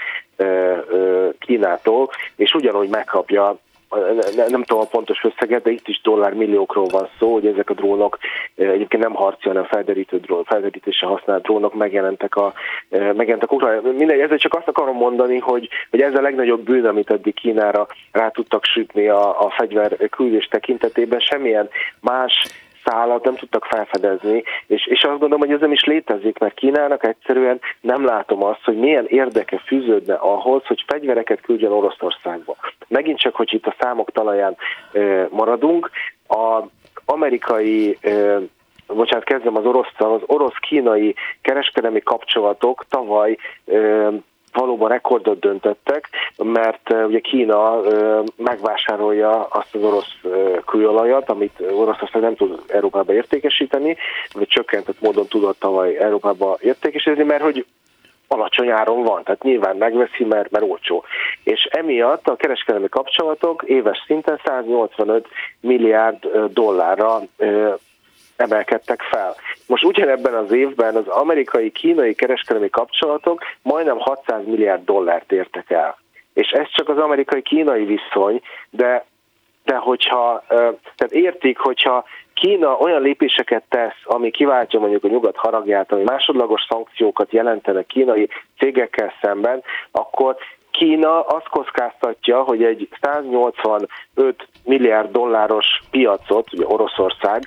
Kínától, 1.38 2.10
és 2.36 2.54
ugyanúgy 2.54 2.88
megkapja 2.88 3.58
nem 4.48 4.62
tudom 4.62 4.82
a 4.82 4.88
pontos 4.90 5.24
összeget, 5.24 5.62
de 5.62 5.70
itt 5.70 5.88
is 5.88 6.00
dollármilliókról 6.00 6.86
van 6.86 7.08
szó, 7.18 7.32
hogy 7.32 7.46
ezek 7.46 7.70
a 7.70 7.74
drónok 7.74 8.18
egyébként 8.54 9.02
nem 9.02 9.14
harci, 9.14 9.48
hanem 9.48 9.64
felderítő 9.64 10.18
drón, 10.18 10.44
felderítésre 10.44 11.06
használt 11.06 11.42
drónok 11.42 11.74
megjelentek 11.74 12.36
a 12.36 12.52
megjelentek 12.88 13.52
Ukrajna. 13.52 13.90
Mindegy, 13.90 14.20
ezzel 14.20 14.38
csak 14.38 14.54
azt 14.54 14.68
akarom 14.68 14.96
mondani, 14.96 15.38
hogy, 15.38 15.68
hogy 15.90 16.00
ez 16.00 16.14
a 16.14 16.20
legnagyobb 16.20 16.64
bűn, 16.64 16.86
amit 16.86 17.10
eddig 17.10 17.34
Kínára 17.34 17.86
rá 18.12 18.28
tudtak 18.28 18.64
sütni 18.64 19.08
a, 19.08 19.40
a 19.40 19.50
fegyver 19.50 19.96
küldés 20.10 20.46
tekintetében, 20.46 21.20
semmilyen 21.20 21.68
más 22.00 22.48
szálat 22.90 23.24
nem 23.24 23.34
tudtak 23.34 23.64
felfedezni, 23.64 24.42
és, 24.66 24.86
és 24.86 25.02
azt 25.02 25.18
gondolom, 25.18 25.38
hogy 25.38 25.52
ez 25.52 25.60
nem 25.60 25.72
is 25.72 25.84
létezik, 25.84 26.38
mert 26.38 26.54
Kínának 26.54 27.04
egyszerűen 27.06 27.60
nem 27.80 28.04
látom 28.04 28.44
azt, 28.44 28.64
hogy 28.64 28.76
milyen 28.76 29.06
érdeke 29.06 29.58
fűződne 29.58 30.14
ahhoz, 30.14 30.66
hogy 30.66 30.84
fegyvereket 30.86 31.40
küldjön 31.40 31.72
Oroszországba. 31.72 32.56
Megint 32.88 33.18
csak, 33.18 33.34
hogy 33.34 33.54
itt 33.54 33.66
a 33.66 33.74
számok 33.78 34.10
talaján 34.10 34.56
e, 34.92 35.28
maradunk, 35.30 35.90
a 36.28 36.62
amerikai 37.04 37.98
e, 38.00 38.38
bocsánat, 38.86 39.24
kezdem 39.24 39.56
az 39.56 39.64
orosztal, 39.64 40.14
az 40.14 40.22
orosz-kínai 40.26 41.14
kereskedelmi 41.42 42.00
kapcsolatok 42.00 42.84
tavaly 42.88 43.36
valóban 44.52 44.88
rekordot 44.88 45.38
döntöttek, 45.38 46.08
mert 46.36 46.94
ugye 47.06 47.18
Kína 47.18 47.80
megvásárolja 48.36 49.44
azt 49.44 49.74
az 49.74 49.82
orosz 49.82 50.14
kőolajat, 50.66 51.30
amit 51.30 51.60
Oroszország 51.72 52.22
nem 52.22 52.34
tud 52.34 52.62
Európába 52.66 53.12
értékesíteni, 53.12 53.96
vagy 54.32 54.46
csökkentett 54.46 55.00
módon 55.00 55.26
tudott 55.26 55.58
tavaly 55.58 55.96
Európába 55.96 56.56
értékesíteni, 56.60 57.24
mert 57.24 57.42
hogy 57.42 57.66
alacsony 58.32 58.70
áron 58.70 59.02
van, 59.02 59.22
tehát 59.22 59.42
nyilván 59.42 59.76
megveszi, 59.76 60.24
mert, 60.24 60.50
mert 60.50 60.64
olcsó. 60.64 61.04
És 61.44 61.64
emiatt 61.64 62.28
a 62.28 62.36
kereskedelmi 62.36 62.88
kapcsolatok 62.88 63.62
éves 63.66 64.02
szinten 64.06 64.40
185 64.44 65.26
milliárd 65.60 66.26
dollárra 66.52 67.20
emelkedtek 68.40 69.02
fel. 69.02 69.36
Most 69.66 69.84
ugyanebben 69.84 70.34
az 70.34 70.52
évben 70.52 70.94
az 70.96 71.06
amerikai-kínai 71.06 72.14
kereskedelmi 72.14 72.70
kapcsolatok 72.70 73.42
majdnem 73.62 73.98
600 73.98 74.46
milliárd 74.46 74.84
dollárt 74.84 75.32
értek 75.32 75.70
el. 75.70 75.98
És 76.34 76.48
ez 76.48 76.66
csak 76.72 76.88
az 76.88 76.98
amerikai-kínai 76.98 77.84
viszony, 77.84 78.40
de, 78.70 79.04
de 79.64 79.76
hogyha, 79.76 80.44
tehát 80.96 81.12
értik, 81.12 81.58
hogyha 81.58 82.04
Kína 82.40 82.76
olyan 82.76 83.02
lépéseket 83.02 83.62
tesz, 83.68 84.00
ami 84.04 84.30
kiváltja 84.30 84.80
mondjuk 84.80 85.04
a 85.04 85.08
nyugat 85.08 85.36
haragját, 85.36 85.92
ami 85.92 86.02
másodlagos 86.02 86.66
szankciókat 86.68 87.32
jelentenek 87.32 87.86
kínai 87.86 88.28
cégekkel 88.58 89.12
szemben, 89.20 89.62
akkor 89.90 90.36
Kína 90.70 91.20
azt 91.20 91.48
kockáztatja, 91.48 92.42
hogy 92.42 92.62
egy 92.62 92.88
185 93.00 93.88
milliárd 94.64 95.10
dolláros 95.10 95.66
piacot, 95.90 96.52
ugye 96.52 96.64
Oroszország, 96.66 97.46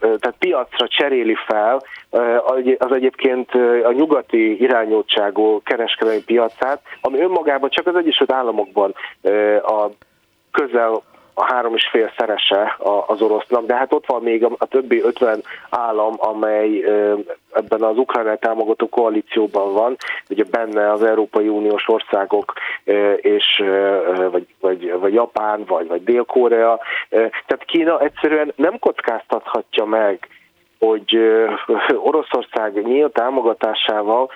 tehát 0.00 0.34
piacra 0.38 0.88
cseréli 0.88 1.36
fel 1.46 1.82
az 2.78 2.92
egyébként 2.92 3.50
a 3.84 3.92
nyugati 3.92 4.62
irányultságú 4.62 5.62
kereskedelmi 5.62 6.22
piacát, 6.22 6.80
ami 7.00 7.20
önmagában 7.20 7.70
csak 7.70 7.86
az 7.86 7.96
Egyesült 7.96 8.32
Államokban 8.32 8.94
a 9.62 9.88
közel 10.50 11.02
a 11.38 11.44
három 11.52 11.74
és 11.74 11.88
fél 11.90 12.12
szerese 12.16 12.76
az 13.06 13.22
orosznak, 13.22 13.66
de 13.66 13.76
hát 13.76 13.92
ott 13.92 14.06
van 14.06 14.22
még 14.22 14.44
a, 14.58 14.66
többi 14.66 15.00
50 15.00 15.42
állam, 15.70 16.14
amely 16.16 16.84
ebben 17.52 17.82
az 17.82 17.96
ukrán 17.96 18.38
támogató 18.38 18.88
koalícióban 18.88 19.72
van, 19.72 19.96
ugye 20.30 20.44
benne 20.50 20.92
az 20.92 21.02
Európai 21.02 21.48
Uniós 21.48 21.88
országok 21.88 22.52
és 23.16 23.62
vagy, 24.30 24.46
vagy, 24.60 24.92
vagy 24.98 25.12
Japán, 25.12 25.64
vagy, 25.66 25.86
vagy 25.86 26.04
Dél-Korea. 26.04 26.80
Tehát 27.10 27.64
Kína 27.66 28.00
egyszerűen 28.00 28.52
nem 28.56 28.78
kockáztathatja 28.78 29.84
meg 29.84 30.28
hogy 30.78 31.18
Oroszország 31.94 32.82
nyílt 32.82 33.12
támogatásával 33.12 34.30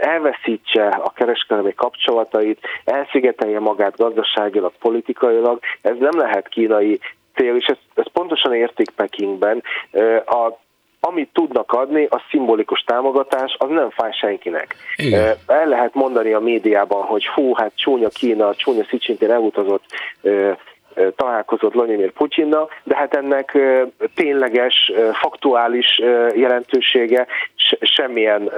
elveszítse 0.00 0.86
a 0.86 1.12
kereskedelmi 1.12 1.74
kapcsolatait, 1.74 2.60
elszigetelje 2.84 3.60
magát 3.60 3.96
gazdaságilag, 3.96 4.72
politikailag, 4.78 5.58
ez 5.82 5.96
nem 5.98 6.18
lehet 6.18 6.48
kínai 6.48 7.00
cél, 7.34 7.56
és 7.56 7.66
ez, 7.66 7.76
ez 7.94 8.12
pontosan 8.12 8.54
érték 8.54 8.90
Pekingben. 8.90 9.62
A 10.26 10.62
amit 11.06 11.30
tudnak 11.32 11.72
adni, 11.72 12.06
a 12.10 12.22
szimbolikus 12.30 12.80
támogatás, 12.80 13.56
az 13.58 13.68
nem 13.68 13.90
fáj 13.90 14.12
senkinek. 14.12 14.76
Igen. 14.96 15.36
El 15.46 15.68
lehet 15.68 15.94
mondani 15.94 16.32
a 16.32 16.40
médiában, 16.40 17.02
hogy 17.02 17.24
fú, 17.34 17.54
hát 17.54 17.72
csúnya 17.74 18.08
Kína, 18.08 18.54
csúnya 18.54 18.82
Xi 18.82 18.98
Jinping 19.00 19.30
elutazott 19.30 19.84
találkozott 21.16 21.72
Vladimir 21.72 22.12
Putyinnal, 22.12 22.70
de 22.82 22.96
hát 22.96 23.14
ennek 23.14 23.58
tényleges, 24.14 24.92
faktuális 25.12 25.98
jelentősége 26.34 27.26
semmilyen 27.80 28.50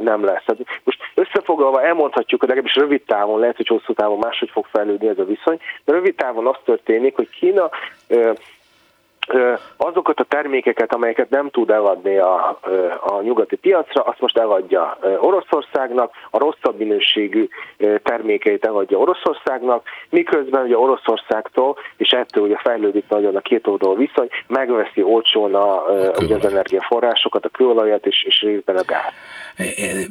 nem 0.00 0.24
lesz. 0.24 0.44
Most 0.84 0.98
összefoglalva 1.14 1.82
elmondhatjuk, 1.82 2.40
hogy 2.40 2.48
legalábbis 2.48 2.76
rövid 2.76 3.02
távon, 3.02 3.40
lehet, 3.40 3.56
hogy 3.56 3.66
hosszú 3.66 3.92
távon 3.92 4.18
máshogy 4.18 4.50
fog 4.50 4.66
fejlődni 4.72 5.08
ez 5.08 5.18
a 5.18 5.24
viszony, 5.24 5.58
de 5.84 5.92
rövid 5.92 6.14
távon 6.14 6.46
az 6.46 6.56
történik, 6.64 7.16
hogy 7.16 7.28
Kína 7.28 7.70
azokat 9.76 10.20
a 10.20 10.24
termékeket, 10.24 10.94
amelyeket 10.94 11.30
nem 11.30 11.50
tud 11.50 11.70
eladni 11.70 12.16
a, 12.16 12.58
a 13.00 13.20
nyugati 13.22 13.56
piacra, 13.56 14.02
azt 14.02 14.20
most 14.20 14.38
eladja 14.38 14.98
Oroszországnak, 15.20 16.10
a 16.30 16.38
rosszabb 16.38 16.78
minőségű 16.78 17.48
termékeit 18.02 18.64
eladja 18.64 18.98
Oroszországnak, 18.98 19.82
miközben 20.10 20.64
ugye 20.64 20.76
Oroszországtól, 20.78 21.76
és 21.96 22.10
ettől 22.10 22.44
ugye 22.44 22.56
fejlődik 22.56 23.04
nagyon 23.08 23.36
a 23.36 23.40
két 23.40 23.66
oldal 23.66 23.96
viszony, 23.96 24.28
megveszi 24.46 25.02
olcsón 25.02 25.54
a, 25.54 25.82
ugye 26.18 26.34
az 26.34 26.44
energiaforrásokat, 26.44 27.44
a 27.44 27.48
kőolajat 27.48 28.06
és, 28.06 28.24
és 28.24 28.40
részben 28.40 28.76
a 28.76 28.82
gáz. 28.86 29.12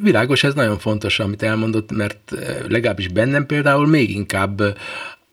Világos, 0.02 0.44
ez 0.44 0.54
nagyon 0.54 0.78
fontos, 0.78 1.18
amit 1.18 1.42
elmondott, 1.42 1.92
mert 1.96 2.30
legalábbis 2.68 3.08
bennem 3.08 3.46
például 3.46 3.86
még 3.86 4.10
inkább 4.10 4.60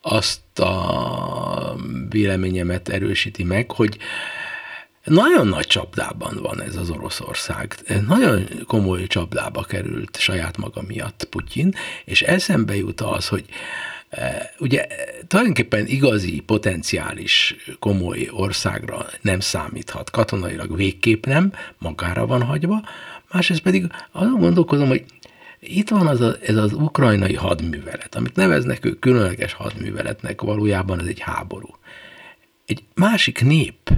azt 0.06 0.60
a 0.60 1.76
véleményemet 2.10 2.90
erősíti 2.90 3.44
meg, 3.44 3.72
hogy 3.72 3.98
nagyon 5.04 5.48
nagy 5.48 5.68
csapdában 5.68 6.40
van 6.42 6.62
ez 6.62 6.76
az 6.76 6.90
Oroszország. 6.90 7.76
Nagyon 8.08 8.50
komoly 8.68 9.08
csapdába 9.08 9.64
került 9.64 10.18
saját 10.18 10.58
maga 10.58 10.82
miatt 10.88 11.28
Putyin, 11.30 11.74
és 12.06 12.22
eszembe 12.22 12.76
jut 12.76 13.02
az, 13.02 13.28
hogy 13.28 13.46
Ugye 14.60 14.88
tulajdonképpen 15.28 15.88
igazi, 15.88 16.40
potenciális, 16.40 17.56
komoly 17.80 18.30
országra 18.32 19.06
nem 19.22 19.40
számíthat. 19.40 20.10
Katonailag 20.10 20.76
végképp 20.76 21.26
nem, 21.26 21.54
magára 21.78 22.26
van 22.26 22.42
hagyva. 22.42 22.84
Másrészt 23.32 23.62
pedig 23.62 23.88
azon 24.12 24.40
gondolkozom, 24.40 24.88
hogy 24.88 25.04
itt 25.64 25.90
van 25.90 26.08
az 26.08 26.22
a, 26.22 26.36
ez 26.42 26.56
az 26.56 26.74
ukrajnai 26.74 27.36
hadművelet, 27.36 28.16
amit 28.16 28.36
neveznek 28.36 28.86
ők 28.86 29.00
különleges 29.00 29.54
hadműveletnek, 29.54 30.42
valójában 30.42 31.00
ez 31.00 31.06
egy 31.06 31.20
háború. 31.20 31.70
Egy 32.66 32.84
másik 32.94 33.44
nép, 33.44 33.90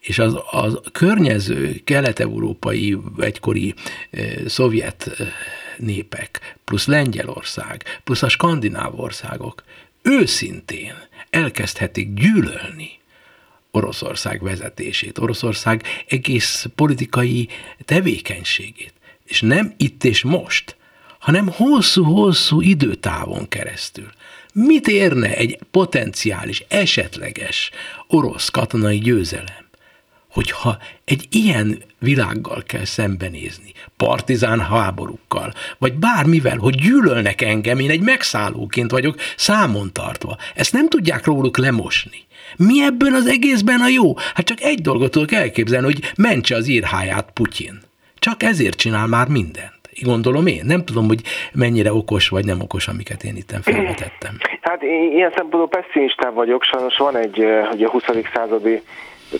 és 0.00 0.18
az, 0.18 0.38
az 0.50 0.80
környező 0.92 1.80
kelet-európai, 1.84 2.98
egykori 3.18 3.74
eh, 4.10 4.32
szovjet 4.46 5.14
eh, 5.18 5.26
népek, 5.76 6.56
plusz 6.64 6.86
Lengyelország, 6.86 7.82
plusz 8.04 8.22
a 8.22 8.28
skandináv 8.28 9.00
országok 9.00 9.62
őszintén 10.02 10.94
elkezdhetik 11.30 12.14
gyűlölni 12.14 12.90
Oroszország 13.70 14.42
vezetését, 14.42 15.18
Oroszország 15.18 15.82
egész 16.08 16.66
politikai 16.74 17.48
tevékenységét. 17.84 18.92
És 19.24 19.40
nem 19.40 19.74
itt 19.76 20.04
és 20.04 20.22
most, 20.22 20.76
hanem 21.26 21.48
hosszú-hosszú 21.48 22.60
időtávon 22.60 23.48
keresztül. 23.48 24.10
Mit 24.52 24.88
érne 24.88 25.36
egy 25.36 25.58
potenciális, 25.70 26.64
esetleges 26.68 27.70
orosz 28.06 28.48
katonai 28.48 28.98
győzelem? 28.98 29.64
hogyha 30.30 30.78
egy 31.04 31.26
ilyen 31.30 31.82
világgal 31.98 32.62
kell 32.66 32.84
szembenézni, 32.84 33.72
partizán 33.96 34.60
háborúkkal, 34.60 35.52
vagy 35.78 35.94
bármivel, 35.94 36.56
hogy 36.56 36.74
gyűlölnek 36.74 37.40
engem, 37.42 37.78
én 37.78 37.90
egy 37.90 38.00
megszállóként 38.00 38.90
vagyok 38.90 39.16
számon 39.36 39.92
tartva. 39.92 40.36
Ezt 40.54 40.72
nem 40.72 40.88
tudják 40.88 41.24
róluk 41.24 41.56
lemosni. 41.56 42.24
Mi 42.56 42.82
ebből 42.82 43.14
az 43.14 43.26
egészben 43.26 43.80
a 43.80 43.88
jó? 43.88 44.16
Hát 44.16 44.46
csak 44.46 44.60
egy 44.60 44.80
dolgot 44.80 45.10
tudok 45.10 45.32
elképzelni, 45.32 45.86
hogy 45.86 46.12
mentse 46.16 46.56
az 46.56 46.68
írháját 46.68 47.30
Putyin. 47.32 47.80
Csak 48.18 48.42
ezért 48.42 48.76
csinál 48.76 49.06
már 49.06 49.28
mindent. 49.28 49.75
Gondolom 50.02 50.46
én. 50.46 50.62
Nem 50.64 50.84
tudom, 50.84 51.06
hogy 51.06 51.20
mennyire 51.52 51.92
okos 51.92 52.28
vagy 52.28 52.44
nem 52.44 52.60
okos, 52.60 52.88
amiket 52.88 53.22
én 53.22 53.36
itt 53.36 53.52
felvetettem. 53.62 54.36
Hát 54.60 54.82
én 54.82 55.12
ilyen 55.12 55.32
szempontból 55.36 55.82
pessimistán 55.82 56.34
vagyok. 56.34 56.62
Sajnos 56.62 56.96
van 56.96 57.16
egy 57.16 57.38
ugye, 57.72 57.88
20. 57.88 58.02
századi 58.34 58.82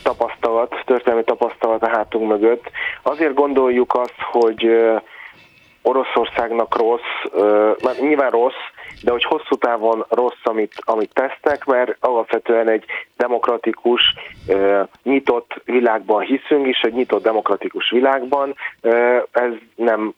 tapasztalat, 0.02 0.82
történelmi 0.84 1.25
tapasztalat 1.25 1.82
a 1.82 1.88
hátunk 1.88 2.28
mögött. 2.28 2.70
Azért 3.02 3.34
gondoljuk 3.34 3.94
azt, 3.94 4.14
hogy 4.18 4.68
Oroszországnak 5.82 6.76
rossz, 6.76 7.32
mert 7.82 8.00
nyilván 8.00 8.30
rossz, 8.30 8.64
de 9.02 9.10
hogy 9.10 9.25
hosszú 9.25 9.54
távon 9.54 10.04
rossz, 10.08 10.42
amit, 10.42 10.72
amit 10.78 11.10
tesznek, 11.12 11.64
mert 11.64 11.96
alapvetően 12.00 12.68
egy 12.68 12.84
demokratikus, 13.16 14.14
nyitott 15.02 15.62
világban 15.64 16.22
hiszünk, 16.22 16.66
és 16.66 16.80
egy 16.80 16.94
nyitott 16.94 17.22
demokratikus 17.22 17.90
világban 17.90 18.54
ez 19.30 19.52
nem 19.75 20.14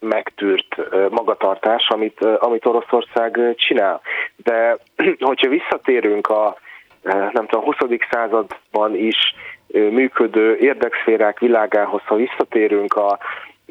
megtűrt 0.00 0.76
magatartás, 1.10 1.88
amit, 1.88 2.24
amit 2.24 2.66
Oroszország 2.66 3.54
csinál. 3.56 4.00
De 4.36 4.76
hogyha 5.18 5.48
visszatérünk 5.48 6.28
a 6.28 6.56
nem 7.32 7.46
tudom, 7.46 7.64
20. 7.64 7.76
században 8.10 8.94
is 8.94 9.34
működő 9.72 10.56
érdekszférák 10.56 11.38
világához, 11.38 12.02
ha 12.04 12.14
visszatérünk 12.14 12.94
a, 12.94 13.18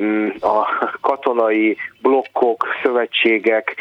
mm, 0.01 0.27
a 0.39 0.67
katonai 1.01 1.77
blokkok, 2.01 2.67
szövetségek 2.83 3.75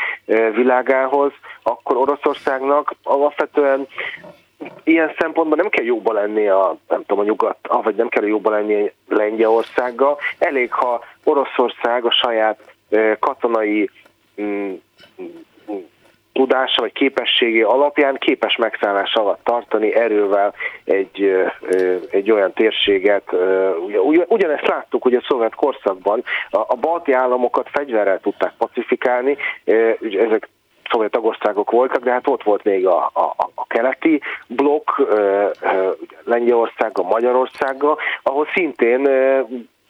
világához, 0.55 1.33
akkor 1.62 1.97
Oroszországnak 1.97 2.95
alapvetően 3.03 3.87
ilyen 4.85 5.15
szempontból 5.19 5.57
nem 5.57 5.69
kell 5.69 5.85
jobban 5.85 6.15
lenni 6.15 6.49
a, 6.49 6.77
nem 6.89 7.05
tudom, 7.07 7.19
a 7.19 7.27
nyugat, 7.27 7.59
vagy 7.83 7.95
nem 7.95 8.09
kell 8.09 8.27
jobban 8.27 8.53
lenni 8.53 8.93
Lengyelországgal. 9.09 10.19
Elég, 10.39 10.73
ha 10.73 11.05
Oroszország 11.25 12.05
a 12.05 12.11
saját 12.11 12.75
katonai 13.19 13.91
mm, 14.41 14.73
tudása 16.33 16.81
vagy 16.81 16.93
képességi 16.93 17.63
alapján 17.63 18.17
képes 18.19 18.57
megszállás 18.57 19.15
alatt 19.15 19.45
tartani 19.45 19.95
erővel 19.95 20.55
egy, 20.85 21.47
egy 22.11 22.31
olyan 22.31 22.53
térséget. 22.53 23.33
Ugyanezt 24.29 24.67
láttuk, 24.67 25.03
hogy 25.03 25.15
a 25.15 25.25
szovjet 25.29 25.55
korszakban 25.55 26.23
a, 26.50 26.59
a 26.59 26.75
balti 26.80 27.13
államokat 27.13 27.69
fegyverrel 27.73 28.21
tudták 28.21 28.52
pacifikálni, 28.59 29.37
ezek 30.00 30.49
szovjet 30.91 31.11
tagországok 31.11 31.71
voltak, 31.71 32.03
de 32.03 32.11
hát 32.11 32.29
ott 32.29 32.43
volt 32.43 32.65
még 32.65 32.87
a, 32.87 33.11
a, 33.15 33.35
a 33.55 33.67
keleti 33.67 34.21
blokk, 34.47 34.91
Lengyelországgal, 36.25 37.05
Magyarországgal, 37.05 37.99
ahol 38.23 38.47
szintén 38.55 39.03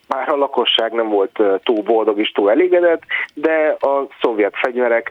bár 0.09 0.29
a 0.29 0.37
lakosság 0.37 0.93
nem 0.93 1.09
volt 1.09 1.41
túl 1.63 1.83
boldog 1.83 2.19
és 2.19 2.31
túl 2.31 2.51
elégedett, 2.51 3.03
de 3.35 3.77
a 3.81 4.07
szovjet 4.21 4.57
fegyverek 4.57 5.11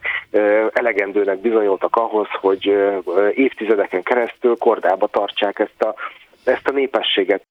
elegendőnek 0.74 1.40
bizonyultak 1.40 1.96
ahhoz, 1.96 2.28
hogy 2.42 2.94
évtizedeken 3.34 4.04
keresztül 4.04 4.58
kordába 4.58 5.08
tartsák 5.08 5.60
ezt 5.60 5.82
a, 5.82 5.96
ezt 6.44 6.68
a 6.68 6.72
népességet. 6.72 7.44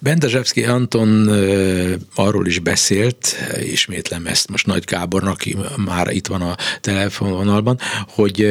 Bendezsevszki 0.00 0.64
Anton 0.64 1.28
arról 2.14 2.46
is 2.46 2.58
beszélt, 2.58 3.36
ismétlem 3.62 4.26
ezt 4.26 4.50
most 4.50 4.66
Nagy 4.66 4.84
Gábornak, 4.84 5.32
aki 5.32 5.56
már 5.76 6.10
itt 6.10 6.26
van 6.26 6.40
a 6.40 6.56
telefonvonalban, 6.80 7.78
hogy 8.08 8.44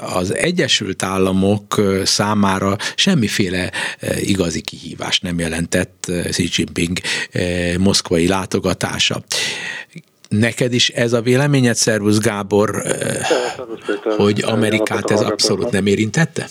az 0.00 0.34
Egyesült 0.34 1.02
Államok 1.02 1.82
számára 2.04 2.76
semmiféle 2.94 3.72
igazi 4.20 4.60
kihívást 4.60 5.22
nem 5.22 5.38
jelentett 5.38 6.12
Xi 6.30 6.48
Jinping 6.52 6.98
moszkvai 7.78 8.28
látogatása. 8.28 9.24
Neked 10.28 10.72
is 10.72 10.88
ez 10.88 11.12
a 11.12 11.20
véleményed, 11.20 11.76
Szervusz 11.76 12.18
Gábor, 12.18 12.82
hogy 14.16 14.42
Amerikát 14.42 15.10
ez 15.10 15.20
abszolút 15.20 15.70
nem 15.70 15.86
érintette? 15.86 16.48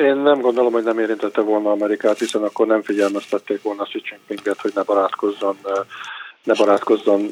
Én 0.00 0.16
nem 0.16 0.40
gondolom, 0.40 0.72
hogy 0.72 0.84
nem 0.84 0.98
érintette 0.98 1.40
volna 1.40 1.70
Amerikát, 1.70 2.18
hiszen 2.18 2.42
akkor 2.42 2.66
nem 2.66 2.82
figyelmeztették 2.82 3.62
volna 3.62 3.82
Xi 3.82 4.02
Jinpinget, 4.10 4.60
hogy 4.60 4.72
ne 4.74 4.82
barátkozzon 4.82 5.56
ne 6.44 6.54
barátkozzon 6.54 7.28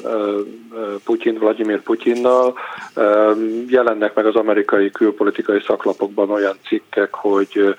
Putyin, 1.05 1.39
Vladimir 1.39 1.81
Putyinnal. 1.81 2.57
Jelennek 3.67 4.13
meg 4.13 4.25
az 4.25 4.35
amerikai 4.35 4.91
külpolitikai 4.91 5.61
szaklapokban 5.67 6.29
olyan 6.29 6.55
cikkek, 6.67 7.13
hogy 7.13 7.75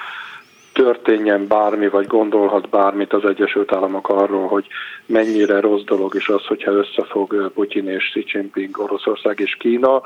történjen 0.72 1.46
bármi, 1.46 1.88
vagy 1.88 2.06
gondolhat 2.06 2.68
bármit 2.68 3.12
az 3.12 3.24
Egyesült 3.24 3.72
Államok 3.72 4.08
arról, 4.08 4.46
hogy 4.46 4.66
mennyire 5.06 5.60
rossz 5.60 5.82
dolog 5.82 6.14
is 6.14 6.28
az, 6.28 6.46
hogyha 6.46 6.72
összefog 6.72 7.52
Putyin 7.52 7.88
és 7.88 8.08
Xi 8.10 8.24
Jinping, 8.32 8.78
Oroszország 8.78 9.40
és 9.40 9.56
Kína, 9.58 10.02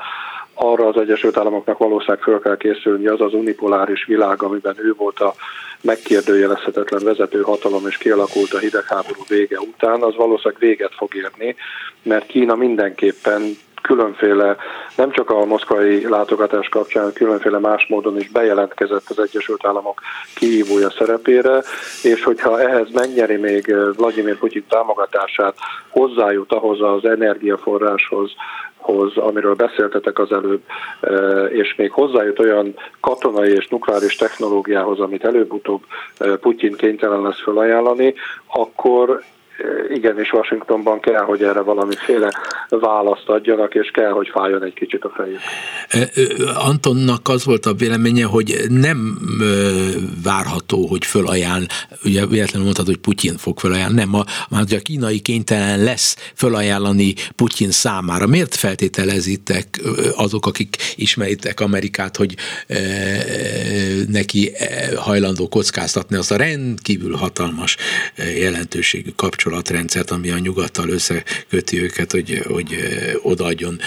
arra 0.53 0.87
az 0.87 0.97
Egyesült 0.97 1.37
Államoknak 1.37 1.77
valószínűleg 1.77 2.21
föl 2.21 2.39
kell 2.39 2.57
készülni, 2.57 3.07
az 3.07 3.21
az 3.21 3.33
unipoláris 3.33 4.05
világ, 4.05 4.43
amiben 4.43 4.75
ő 4.77 4.93
volt 4.97 5.19
a 5.19 5.33
megkérdőjelezhetetlen 5.81 7.03
vezető 7.03 7.41
hatalom, 7.41 7.87
és 7.87 7.97
kialakult 7.97 8.53
a 8.53 8.59
hidegháború 8.59 9.21
vége 9.27 9.59
után, 9.59 10.01
az 10.01 10.15
valószínűleg 10.15 10.59
véget 10.59 10.93
fog 10.95 11.15
érni, 11.15 11.55
mert 12.03 12.25
Kína 12.25 12.55
mindenképpen 12.55 13.41
különféle, 13.83 14.55
nem 14.95 15.11
csak 15.11 15.29
a 15.29 15.45
moszkvai 15.45 16.09
látogatás 16.09 16.69
kapcsán, 16.69 17.13
különféle 17.13 17.59
más 17.59 17.85
módon 17.89 18.19
is 18.19 18.29
bejelentkezett 18.29 19.09
az 19.09 19.19
Egyesült 19.19 19.65
Államok 19.65 20.01
kihívója 20.35 20.89
szerepére, 20.89 21.61
és 22.03 22.23
hogyha 22.23 22.61
ehhez 22.61 22.87
megnyeri 22.93 23.35
még 23.35 23.75
Vladimir 23.95 24.37
Putyin 24.37 24.65
támogatását, 24.69 25.55
hozzájut 25.89 26.51
ahhoz 26.51 26.81
az 26.81 27.05
energiaforráshoz, 27.05 28.31
hoz, 28.83 29.17
amiről 29.17 29.55
beszéltetek 29.55 30.19
az 30.19 30.31
előbb, 30.31 30.61
és 31.49 31.75
még 31.75 31.91
hozzájut 31.91 32.39
olyan 32.39 32.75
katonai 32.99 33.51
és 33.51 33.67
nukleáris 33.67 34.15
technológiához, 34.15 34.99
amit 34.99 35.25
előbb-utóbb 35.25 35.83
Putyin 36.41 36.75
kénytelen 36.75 37.21
lesz 37.21 37.41
felajánlani, 37.41 38.13
akkor 38.47 39.23
igenis 39.93 40.31
Washingtonban 40.31 40.99
kell, 40.99 41.21
hogy 41.21 41.43
erre 41.43 41.61
valamiféle 41.61 42.31
választ 42.69 43.27
adjanak, 43.27 43.75
és 43.75 43.91
kell, 43.93 44.11
hogy 44.11 44.29
fájjon 44.33 44.63
egy 44.63 44.73
kicsit 44.73 45.03
a 45.03 45.11
fejük. 45.15 45.39
Antonnak 46.55 47.27
az 47.27 47.45
volt 47.45 47.65
a 47.65 47.73
véleménye, 47.73 48.25
hogy 48.25 48.55
nem 48.69 49.17
várható, 50.23 50.87
hogy 50.87 51.05
fölajánl, 51.05 51.65
ugye 52.03 52.25
véletlenül 52.25 52.63
mondtad, 52.63 52.85
hogy 52.85 52.97
Putyin 52.97 53.37
fog 53.37 53.59
fölajánlani, 53.59 53.99
nem, 53.99 54.13
a, 54.13 54.23
már 54.49 54.63
a 54.69 54.77
kínai 54.83 55.19
kénytelen 55.19 55.83
lesz 55.83 56.31
fölajánlani 56.35 57.13
Putyin 57.35 57.71
számára. 57.71 58.27
Miért 58.27 58.55
feltételezitek 58.55 59.81
azok, 60.15 60.45
akik 60.45 60.75
ismeritek 60.95 61.59
Amerikát, 61.59 62.17
hogy 62.17 62.35
neki 64.07 64.51
hajlandó 64.95 65.47
kockáztatni 65.47 66.15
azt 66.15 66.31
a 66.31 66.35
rendkívül 66.35 67.15
hatalmas 67.15 67.77
jelentőségű 68.37 69.09
kapcsolatot, 69.15 69.51
kapcsolatrendszert, 69.53 70.11
ami 70.11 70.29
a 70.29 70.37
nyugattal 70.37 70.89
összeköti 70.89 71.81
őket, 71.81 72.11
hogy, 72.11 72.41
hogy 72.47 72.75
odaadjon 73.21 73.79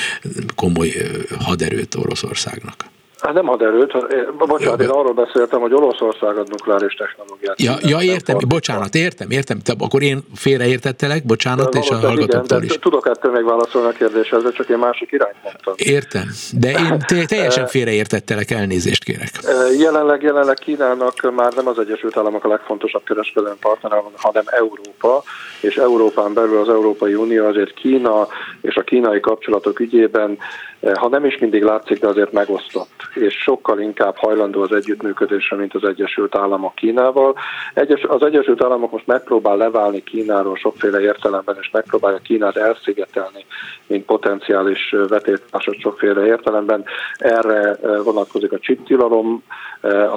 komoly 0.54 0.92
haderőt 1.38 1.94
Oroszországnak. 1.94 2.84
Hát 3.26 3.34
nem 3.34 3.48
ad 3.48 3.62
erőt, 3.62 3.92
bocsánat, 4.36 4.80
én 4.80 4.88
arról 4.88 5.12
beszéltem, 5.12 5.60
hogy 5.60 5.74
Oroszország 5.74 6.36
ad 6.36 6.48
nukleáris 6.48 6.94
technológiát. 6.94 7.60
Ja, 7.62 7.74
ja 7.80 8.12
értem, 8.12 8.36
bocsánat, 8.48 8.94
értem, 8.94 9.30
értem. 9.30 9.58
Te, 9.58 9.74
akkor 9.78 10.02
én 10.02 10.18
félreértettelek, 10.34 11.24
bocsánat, 11.24 11.72
de, 11.72 11.78
és 11.78 11.90
a 11.90 11.94
hallgatóktól 11.94 12.62
is. 12.62 12.78
Tudok 12.78 13.06
ettől 13.06 13.32
még 13.32 13.44
válaszolni 13.44 13.88
a 13.88 13.92
kérdéshez, 13.92 14.42
de 14.42 14.50
csak 14.50 14.68
én 14.68 14.78
másik 14.78 15.12
irányt 15.12 15.34
mondtam. 15.42 15.74
Értem, 15.76 16.28
de 16.52 16.70
én 16.70 17.26
teljesen 17.26 17.66
félreértettelek, 17.66 18.50
elnézést 18.50 19.04
kérek. 19.04 19.30
Jelenleg, 19.78 20.22
jelenleg 20.22 20.56
Kínának 20.56 21.34
már 21.34 21.52
nem 21.52 21.66
az 21.66 21.78
Egyesült 21.78 22.16
Államok 22.16 22.44
a 22.44 22.48
legfontosabb 22.48 23.04
kereskedelmi 23.04 23.58
partner, 23.60 24.02
hanem 24.16 24.44
Európa, 24.46 25.22
és 25.60 25.76
Európán 25.76 26.32
belül 26.34 26.58
az 26.58 26.68
Európai 26.68 27.14
Unió 27.14 27.46
azért 27.46 27.74
Kína 27.74 28.26
és 28.60 28.74
a 28.74 28.82
kínai 28.82 29.20
kapcsolatok 29.20 29.80
ügyében 29.80 30.38
Eh, 30.80 30.94
ha 30.94 31.08
nem 31.08 31.24
is 31.24 31.38
mindig 31.38 31.62
látszik, 31.62 32.00
de 32.00 32.06
azért 32.06 32.32
megosztott, 32.32 32.94
és 33.16 33.34
sokkal 33.34 33.80
inkább 33.80 34.16
hajlandó 34.16 34.62
az 34.62 34.72
együttműködésre, 34.72 35.56
mint 35.56 35.74
az 35.74 35.84
Egyesült 35.84 36.36
Államok 36.36 36.74
Kínával. 36.74 37.34
Egyes, 37.74 38.02
az 38.02 38.22
Egyesült 38.22 38.62
Államok 38.62 38.90
most 38.90 39.06
megpróbál 39.06 39.56
leválni 39.56 40.02
Kínáról 40.02 40.56
sokféle 40.56 41.00
értelemben, 41.00 41.56
és 41.60 41.70
megpróbálja 41.72 42.18
Kínát 42.18 42.56
elszigetelni, 42.56 43.44
mint 43.86 44.04
potenciális 44.04 44.94
vetétársat 45.08 45.80
sokféle 45.80 46.26
értelemben. 46.26 46.84
Erre 47.16 47.76
vonatkozik 48.02 48.52
a 48.52 48.58
csiptilalom, 48.58 49.42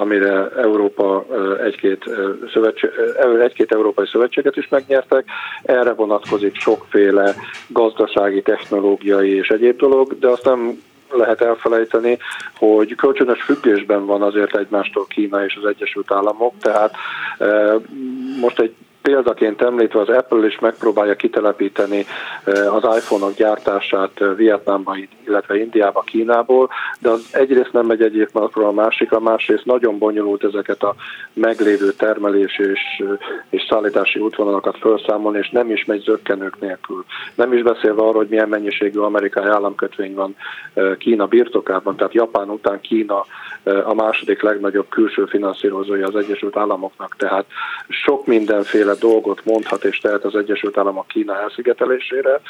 amire 0.00 0.48
Európa 0.48 1.24
egy-két, 1.64 2.04
szövetség, 2.52 2.90
egy-két 3.40 3.72
európai 3.72 4.06
szövetséget 4.06 4.56
is 4.56 4.68
megnyertek. 4.68 5.24
Erre 5.62 5.92
vonatkozik 5.92 6.54
sokféle 6.54 7.34
gazdasági, 7.68 8.42
technológiai 8.42 9.34
és 9.34 9.48
egyéb 9.48 9.76
dolog, 9.76 10.18
de 10.18 10.28
azt 10.28 10.44
nem 10.44 10.82
lehet 11.12 11.40
elfelejteni, 11.40 12.18
hogy 12.56 12.94
kölcsönös 12.94 13.42
függésben 13.42 14.06
van 14.06 14.22
azért 14.22 14.56
egymástól 14.56 15.06
Kína 15.06 15.44
és 15.44 15.58
az 15.62 15.68
Egyesült 15.68 16.12
Államok, 16.12 16.54
tehát 16.60 16.94
most 18.40 18.60
egy 18.60 18.74
Példaként 19.02 19.62
említve 19.62 20.00
az 20.00 20.08
Apple 20.08 20.46
is 20.46 20.58
megpróbálja 20.58 21.14
kitelepíteni 21.14 22.06
eh, 22.44 22.74
az 22.74 22.96
iPhone-ok 22.96 23.34
gyártását 23.34 24.10
eh, 24.14 24.36
Vietnámba, 24.36 24.96
illetve 25.26 25.58
Indiába, 25.58 26.00
Kínából, 26.00 26.70
de 26.98 27.08
az 27.08 27.28
egyrészt 27.32 27.72
nem 27.72 27.86
megy 27.86 28.02
egyik 28.02 28.32
napról 28.32 28.66
a 28.66 28.72
másikra, 28.72 29.20
másrészt 29.20 29.64
nagyon 29.64 29.98
bonyolult 29.98 30.44
ezeket 30.44 30.82
a 30.82 30.94
meglévő 31.32 31.92
termelés 31.92 32.58
és, 32.58 32.80
eh, 32.98 33.06
és 33.50 33.66
szállítási 33.68 34.18
útvonalakat 34.18 34.78
felszámolni, 34.78 35.38
és 35.38 35.50
nem 35.50 35.70
is 35.70 35.84
megy 35.84 36.02
zöggenők 36.02 36.60
nélkül. 36.60 37.04
Nem 37.34 37.52
is 37.52 37.62
beszélve 37.62 38.00
arról, 38.00 38.14
hogy 38.14 38.28
milyen 38.28 38.48
mennyiségű 38.48 38.98
amerikai 38.98 39.46
államkötvény 39.46 40.14
van 40.14 40.36
Kína 40.98 41.26
birtokában, 41.26 41.96
tehát 41.96 42.14
Japán 42.14 42.50
után 42.50 42.80
Kína 42.80 43.24
a 43.84 43.94
második 43.94 44.42
legnagyobb 44.42 44.88
külső 44.88 45.24
finanszírozója 45.24 46.06
az 46.06 46.16
Egyesült 46.16 46.56
Államoknak, 46.56 47.16
tehát 47.16 47.44
sok 47.88 48.26
mindenféle 48.26 48.89
dolgot 48.98 49.44
mondhat 49.44 49.84
és 49.84 49.98
tehet 49.98 50.24
az 50.24 50.34
Egyesült 50.34 50.78
Államok 50.78 51.06
Kína 51.06 51.40
elszigetelésére. 51.40 52.40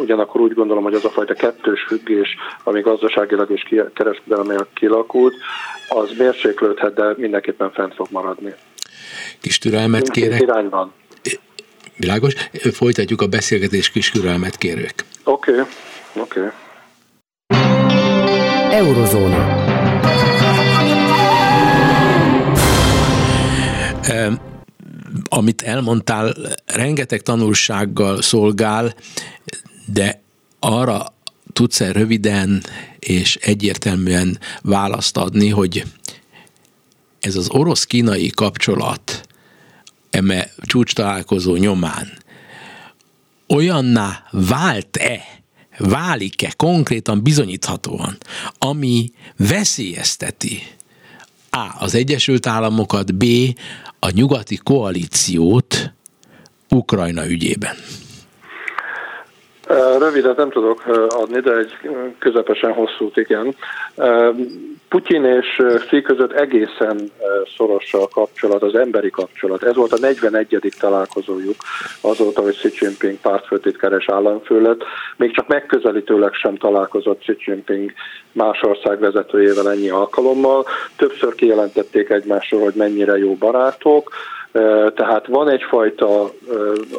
Ugyanakkor 0.00 0.40
úgy 0.40 0.54
gondolom, 0.54 0.82
hogy 0.82 0.94
az 0.94 1.04
a 1.04 1.10
fajta 1.10 1.34
kettős 1.34 1.82
függés, 1.82 2.36
ami 2.64 2.80
gazdaságilag 2.80 3.50
és 3.50 3.74
kereskedelmileg 3.94 4.66
kilakult, 4.74 5.34
az 5.88 6.10
mérséklődhet, 6.18 6.94
de 6.94 7.14
mindenképpen 7.16 7.70
fent 7.70 7.94
fog 7.94 8.06
maradni. 8.10 8.54
Kis 9.40 9.58
türelmet 9.58 10.08
kérek. 10.10 10.40
irányban. 10.40 10.92
Világos. 11.96 12.34
Folytatjuk 12.72 13.20
a 13.20 13.26
beszélgetés 13.26 13.90
kis 13.90 14.10
türelmet 14.10 14.56
kérők. 14.56 15.04
Oké, 15.24 15.50
okay. 15.50 15.64
oké. 16.16 16.40
Okay. 16.40 16.50
Eurozóna. 18.70 19.68
Amit 25.28 25.62
elmondtál, 25.62 26.34
rengeteg 26.66 27.20
tanulsággal 27.20 28.22
szolgál, 28.22 28.94
de 29.86 30.22
arra 30.58 31.14
tudsz-e 31.52 31.92
röviden 31.92 32.62
és 32.98 33.36
egyértelműen 33.36 34.38
választ 34.62 35.16
adni, 35.16 35.48
hogy 35.48 35.84
ez 37.20 37.36
az 37.36 37.48
orosz-kínai 37.50 38.28
kapcsolat 38.28 39.28
eme 40.10 40.50
csúcs 40.62 40.94
találkozó 40.94 41.56
nyomán 41.56 42.18
olyanná 43.50 44.24
vált-e, 44.30 45.22
válik-e 45.78 46.52
konkrétan 46.56 47.22
bizonyíthatóan, 47.22 48.18
ami 48.58 49.12
veszélyezteti 49.36 50.62
A. 51.50 51.66
az 51.78 51.94
Egyesült 51.94 52.46
Államokat, 52.46 53.14
B. 53.14 53.24
a 54.00 54.10
nyugati 54.14 54.58
koalíciót 54.62 55.92
Ukrajna 56.70 57.26
ügyében? 57.26 57.74
Rövidet 59.98 60.36
nem 60.36 60.50
tudok 60.50 60.84
adni, 61.08 61.40
de 61.40 61.56
egy 61.56 61.72
közepesen 62.18 62.72
hosszút 62.72 63.16
igen. 63.16 63.54
Putyin 64.90 65.24
és 65.24 65.62
Xi 65.86 66.02
között 66.02 66.32
egészen 66.32 67.10
szoros 67.56 67.94
a 67.94 68.08
kapcsolat, 68.08 68.62
az 68.62 68.74
emberi 68.74 69.10
kapcsolat. 69.10 69.62
Ez 69.62 69.74
volt 69.74 69.92
a 69.92 69.98
41. 70.00 70.72
találkozójuk 70.78 71.56
azóta, 72.00 72.42
hogy 72.42 72.56
Xi 72.56 72.68
Jinping 72.80 73.16
pártfőtitkár 73.16 73.92
és 73.92 74.08
államfő 74.08 74.62
lett. 74.62 74.82
Még 75.16 75.34
csak 75.34 75.48
megközelítőleg 75.48 76.32
sem 76.32 76.56
találkozott 76.56 77.20
Xi 77.20 77.36
Jinping 77.38 77.92
más 78.32 78.62
ország 78.62 78.98
vezetőjével 78.98 79.70
ennyi 79.70 79.90
alkalommal. 79.90 80.66
Többször 80.96 81.34
kijelentették 81.34 82.08
egymásról, 82.08 82.62
hogy 82.62 82.74
mennyire 82.74 83.18
jó 83.18 83.34
barátok, 83.34 84.10
tehát 84.94 85.26
van 85.26 85.48
egyfajta, 85.48 86.22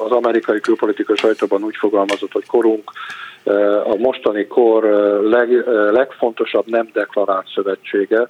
az 0.05 0.11
amerikai 0.11 0.59
külpolitikai 0.59 1.15
sajtóban 1.15 1.63
úgy 1.63 1.75
fogalmazott, 1.75 2.31
hogy 2.31 2.45
korunk 2.45 2.91
a 3.83 3.95
mostani 3.97 4.47
kor 4.47 4.83
leg, 5.23 5.49
legfontosabb 5.91 6.65
nem 6.67 6.89
deklarált 6.93 7.47
szövetsége, 7.53 8.27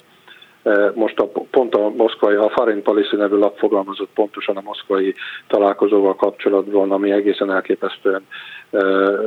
most 0.94 1.18
a, 1.18 1.30
pont 1.50 1.74
a 1.74 1.88
moszkvai, 1.88 2.34
a 2.34 2.48
Foreign 2.48 2.82
Policy 2.82 3.16
nevű 3.16 3.36
lap 3.36 3.58
fogalmazott 3.58 4.10
pontosan 4.14 4.56
a 4.56 4.62
moszkvai 4.64 5.14
találkozóval 5.46 6.16
kapcsolatban, 6.16 6.92
ami 6.92 7.10
egészen 7.10 7.50
elképesztően 7.50 8.22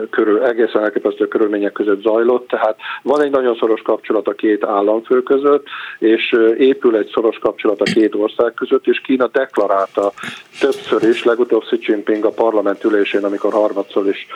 körül, 0.10 0.44
egészen 0.44 0.84
elképesztő 0.84 1.28
körülmények 1.28 1.72
között 1.72 2.02
zajlott, 2.02 2.48
tehát 2.48 2.78
van 3.04 3.22
egy 3.22 3.32
nagyon 3.32 3.56
szoros 3.56 3.82
kapcsolat 3.82 4.28
a 4.28 4.34
két 4.34 4.64
államfő 4.64 5.24
között, 5.24 5.68
és 6.00 6.36
épül 6.58 6.98
egy 6.98 7.10
szoros 7.14 7.38
kapcsolat 7.38 7.82
a 7.82 7.84
két 7.84 8.16
ország 8.16 8.54
között, 8.54 8.88
és 8.88 9.00
Kína 9.00 9.28
deklarálta 9.28 10.12
többször 10.60 11.10
is, 11.10 11.24
legutóbb 11.24 11.64
Xi 11.64 11.78
Jinping 11.80 12.26
a 12.26 12.30
parlament 12.30 12.84
ülésén, 12.84 13.24
amikor 13.24 13.54
harmadszor 13.54 14.08
is 14.08 14.28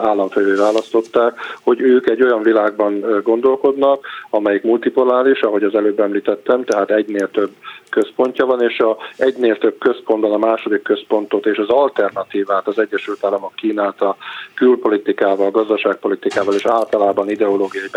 államfővé 0.00 0.54
választották, 0.54 1.38
hogy 1.62 1.80
ők 1.80 2.08
egy 2.08 2.22
olyan 2.22 2.42
világban 2.42 3.22
gondolkodnak, 3.22 4.06
amelyik 4.30 4.62
multipoláris, 4.62 5.40
ahogy 5.40 5.62
az 5.62 5.74
előbb 5.74 6.00
említettem, 6.00 6.29
tehát 6.38 6.90
egynél 6.90 7.30
több 7.30 7.50
központja 7.90 8.46
van, 8.46 8.62
és 8.62 8.78
a 8.78 8.96
egynél 9.16 9.58
több 9.58 9.78
központban 9.78 10.32
a 10.32 10.46
második 10.46 10.82
központot 10.82 11.46
és 11.46 11.58
az 11.58 11.68
alternatívát 11.68 12.66
az 12.66 12.78
Egyesült 12.78 13.24
Államok 13.24 13.54
kínálta 13.54 14.16
külpolitikával, 14.54 15.50
gazdaságpolitikával 15.50 16.54
és 16.54 16.66
általában 16.66 17.30
ideológiai 17.30 17.88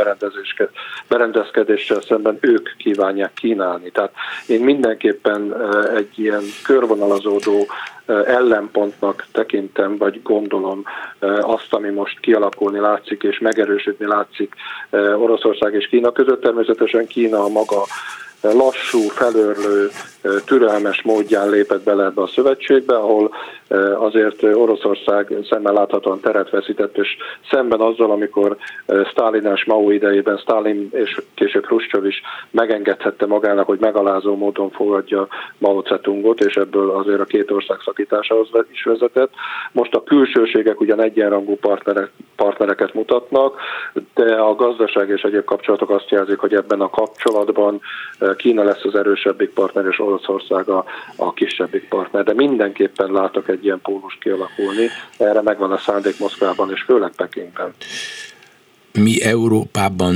berendezkedéssel 1.08 2.02
szemben 2.02 2.38
ők 2.42 2.76
kívánják 2.78 3.34
kínálni. 3.34 3.92
Tehát 3.92 4.14
én 4.48 4.62
mindenképpen 4.62 5.56
egy 5.96 6.20
ilyen 6.20 6.44
körvonalazódó 6.64 7.68
ellenpontnak 8.06 9.26
tekintem, 9.32 9.98
vagy 9.98 10.22
gondolom 10.24 10.84
azt, 11.42 11.74
ami 11.74 11.90
most 11.90 12.20
kialakulni 12.20 12.80
látszik 12.80 13.24
és 13.24 13.40
megerősödni 13.40 14.06
látszik 14.06 14.54
Oroszország 15.18 15.74
és 15.74 15.88
Kína 15.88 16.12
között. 16.12 16.42
Természetesen 16.42 17.08
Kína 17.08 17.44
a 17.44 17.48
maga 17.48 17.84
lassú, 18.42 19.00
felörlő, 19.00 19.90
türelmes 20.46 21.02
módján 21.02 21.50
lépett 21.50 21.84
bele 21.84 22.04
ebbe 22.04 22.22
a 22.22 22.28
szövetségbe, 22.28 22.96
ahol 22.96 23.34
azért 23.98 24.44
Oroszország 24.44 25.34
szemmel 25.50 25.74
láthatóan 25.74 26.20
teret 26.20 26.50
veszített, 26.50 26.98
és 26.98 27.18
szemben 27.50 27.80
azzal, 27.80 28.12
amikor 28.12 28.58
Stalin 29.10 29.52
és 29.56 29.66
Mao 29.66 29.90
idejében 29.90 30.38
Stalin 30.38 30.90
és 30.92 31.22
később 31.34 31.66
Khrushchev 31.66 32.06
is 32.06 32.22
megengedhette 32.52 33.26
magának, 33.26 33.66
hogy 33.66 33.80
megalázó 33.80 34.36
módon 34.36 34.70
fogadja 34.70 35.28
Mao 35.58 35.82
Zedongot, 35.82 36.40
és 36.40 36.56
ebből 36.56 36.90
azért 36.90 37.20
a 37.20 37.26
két 37.26 37.52
ország 37.52 37.78
szakításához 37.86 38.50
is 38.72 38.84
vezetett. 38.84 39.32
Most 39.72 39.96
a 39.96 40.04
külsőségek 40.04 40.82
ugyan 40.82 41.02
egyenrangú 41.02 41.56
partnerek, 41.56 42.12
partnereket 42.36 42.94
mutatnak, 42.94 43.60
de 44.14 44.36
a 44.36 44.56
gazdaság 44.56 45.10
és 45.10 45.22
egyéb 45.22 45.44
kapcsolatok 45.44 45.90
azt 45.90 46.10
jelzik, 46.10 46.40
hogy 46.40 46.54
ebben 46.54 46.82
a 46.82 46.90
kapcsolatban 46.90 47.82
Kína 48.38 48.64
lesz 48.64 48.84
az 48.84 48.96
erősebbik 48.96 49.54
partner, 49.54 49.86
és 49.86 50.00
Oroszország 50.14 50.70
a, 50.70 50.86
a 51.16 51.34
kisebbik 51.34 51.88
partner, 51.88 52.24
de 52.24 52.34
mindenképpen 52.34 53.12
látok 53.12 53.50
egy 53.50 53.64
ilyen 53.64 53.80
pólus 53.82 54.18
kialakulni, 54.22 54.88
erre 55.18 55.42
megvan 55.42 55.72
a 55.72 55.78
szándék 55.78 56.20
Moszkvában 56.20 56.72
és 56.72 56.82
főleg 56.82 57.12
Pekingben. 57.16 57.74
Mi 58.94 59.22
Európában 59.24 60.16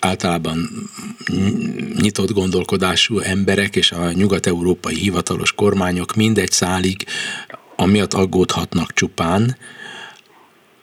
általában 0.00 0.58
nyitott 2.00 2.32
gondolkodású 2.32 3.18
emberek 3.18 3.76
és 3.76 3.92
a 3.92 4.12
nyugat-európai 4.12 4.94
hivatalos 4.94 5.52
kormányok 5.52 6.14
mindegy 6.14 6.50
szálig 6.50 7.04
amiatt 7.76 8.12
aggódhatnak 8.14 8.92
csupán, 8.92 9.56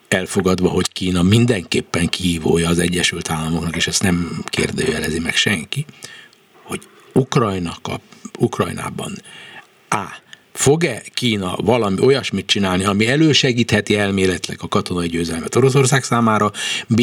elfogadva, 0.07 0.69
hogy 0.69 0.91
Kína 0.91 1.23
mindenképpen 1.23 2.07
kihívója 2.07 2.69
az 2.69 2.79
Egyesült 2.79 3.29
Államoknak, 3.29 3.75
és 3.75 3.87
ezt 3.87 4.03
nem 4.03 4.43
kérdőjelezi 4.45 5.19
meg 5.19 5.35
senki, 5.35 5.85
hogy 6.63 6.81
Ukrajna 7.13 7.75
kap, 7.81 8.01
Ukrajnában 8.37 9.21
A. 9.89 10.23
Fog-e 10.53 11.01
Kína 11.13 11.55
valami 11.63 12.01
olyasmit 12.01 12.45
csinálni, 12.45 12.83
ami 12.83 13.07
elősegítheti 13.07 13.97
elméletleg 13.97 14.57
a 14.61 14.67
katonai 14.67 15.07
győzelmet 15.07 15.55
Oroszország 15.55 16.03
számára, 16.03 16.51
B. 16.87 17.01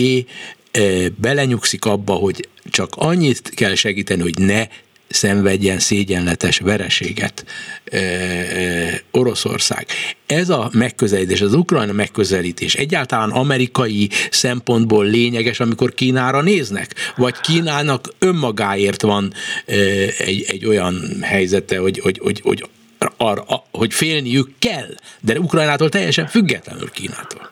belenyugszik 1.17 1.85
abba, 1.85 2.13
hogy 2.13 2.49
csak 2.71 2.89
annyit 2.95 3.49
kell 3.55 3.75
segíteni, 3.75 4.23
hogy 4.23 4.39
ne 4.39 4.67
szenvedjen 5.13 5.79
szégyenletes 5.79 6.59
vereséget 6.59 7.45
e, 7.85 7.99
e, 7.99 9.03
Oroszország. 9.11 9.87
Ez 10.27 10.49
a 10.49 10.71
megközelítés, 10.73 11.41
az 11.41 11.55
Ukrajna 11.55 11.93
megközelítés 11.93 12.75
egyáltalán 12.75 13.31
amerikai 13.31 14.09
szempontból 14.31 15.05
lényeges, 15.05 15.61
amikor 15.61 15.95
Kínára 15.95 16.41
néznek? 16.41 16.95
Vagy 17.17 17.41
Kínának 17.41 18.09
önmagáért 18.19 19.03
van 19.03 19.33
e, 19.67 19.75
egy, 20.19 20.45
egy 20.49 20.67
olyan 20.67 21.19
helyzete, 21.21 21.79
hogy, 21.79 21.99
hogy, 21.99 22.19
hogy, 22.23 22.41
hogy 22.41 22.69
arra, 23.17 23.45
hogy 23.71 23.95
félniük 23.95 24.51
kell, 24.59 24.95
de 25.21 25.39
Ukrajnától 25.39 25.89
teljesen 25.89 26.27
függetlenül 26.27 26.91
Kínától. 26.91 27.51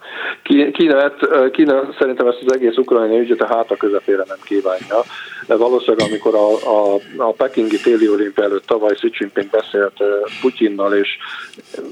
Kína, 0.72 1.00
hát, 1.00 1.50
Kína 1.50 1.88
szerintem 1.98 2.26
ezt 2.26 2.42
az 2.46 2.52
egész 2.52 2.76
ukrajnai 2.76 3.18
ügyet 3.18 3.40
a 3.40 3.46
háta 3.46 3.76
közepére 3.76 4.24
nem 4.28 4.38
kívánja. 4.44 5.02
Valószínűleg 5.46 6.06
amikor 6.08 6.34
a, 6.34 6.50
a, 6.52 6.98
a 7.16 7.32
pekingi 7.32 7.80
téli 7.80 8.08
olimpia 8.08 8.44
előtt 8.44 8.66
tavaly 8.66 8.94
Xi 8.94 9.10
Jinping 9.18 9.50
beszélt 9.50 9.96
Putyinnal, 10.40 10.94
és 10.94 11.08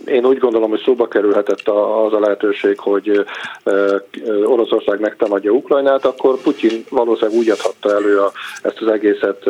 én 0.04 0.26
úgy 0.26 0.38
gondolom, 0.38 0.70
hogy 0.70 0.82
szóba 0.84 1.08
kerülhetett 1.08 1.68
az 1.68 2.12
a 2.12 2.20
lehetőség, 2.20 2.78
hogy 2.78 3.24
Oroszország 4.44 5.00
megtámadja 5.00 5.50
Ukrajnát, 5.50 6.04
akkor 6.04 6.40
Putyin 6.42 6.84
valószínűleg 6.90 7.38
úgy 7.38 7.50
adhatta 7.50 7.94
elő 7.94 8.18
a, 8.18 8.32
ezt 8.62 8.80
az 8.80 8.88
egészet 8.88 9.44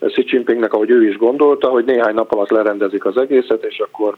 Xi 0.00 0.24
Jinpingnek, 0.26 0.72
ahogy 0.72 0.90
ő 0.90 1.08
is 1.08 1.16
gondolta, 1.16 1.68
hogy 1.68 1.84
néhány 1.84 2.14
nap 2.14 2.32
alatt 2.32 2.50
lerendezik 2.50 3.04
az 3.04 3.16
egészet, 3.16 3.64
és 3.64 3.78
akkor, 3.78 4.16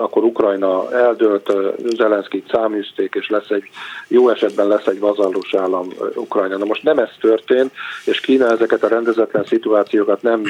akkor 0.00 0.24
Ukrajna 0.24 0.92
eldőlt, 0.92 1.52
Zelenszkit 1.96 2.50
száműzték, 2.52 3.14
és 3.14 3.28
lesz 3.34 3.50
egy, 3.50 3.68
jó 4.08 4.28
esetben 4.28 4.68
lesz 4.68 4.86
egy 4.86 4.98
vazallus 4.98 5.54
állam 5.54 5.88
Ukrajna. 6.14 6.56
Na 6.56 6.64
most 6.64 6.82
nem 6.82 6.98
ez 6.98 7.10
történt, 7.20 7.72
és 8.04 8.20
Kína 8.20 8.50
ezeket 8.50 8.82
a 8.82 8.88
rendezetlen 8.88 9.44
szituációkat 9.44 10.22
nem 10.22 10.42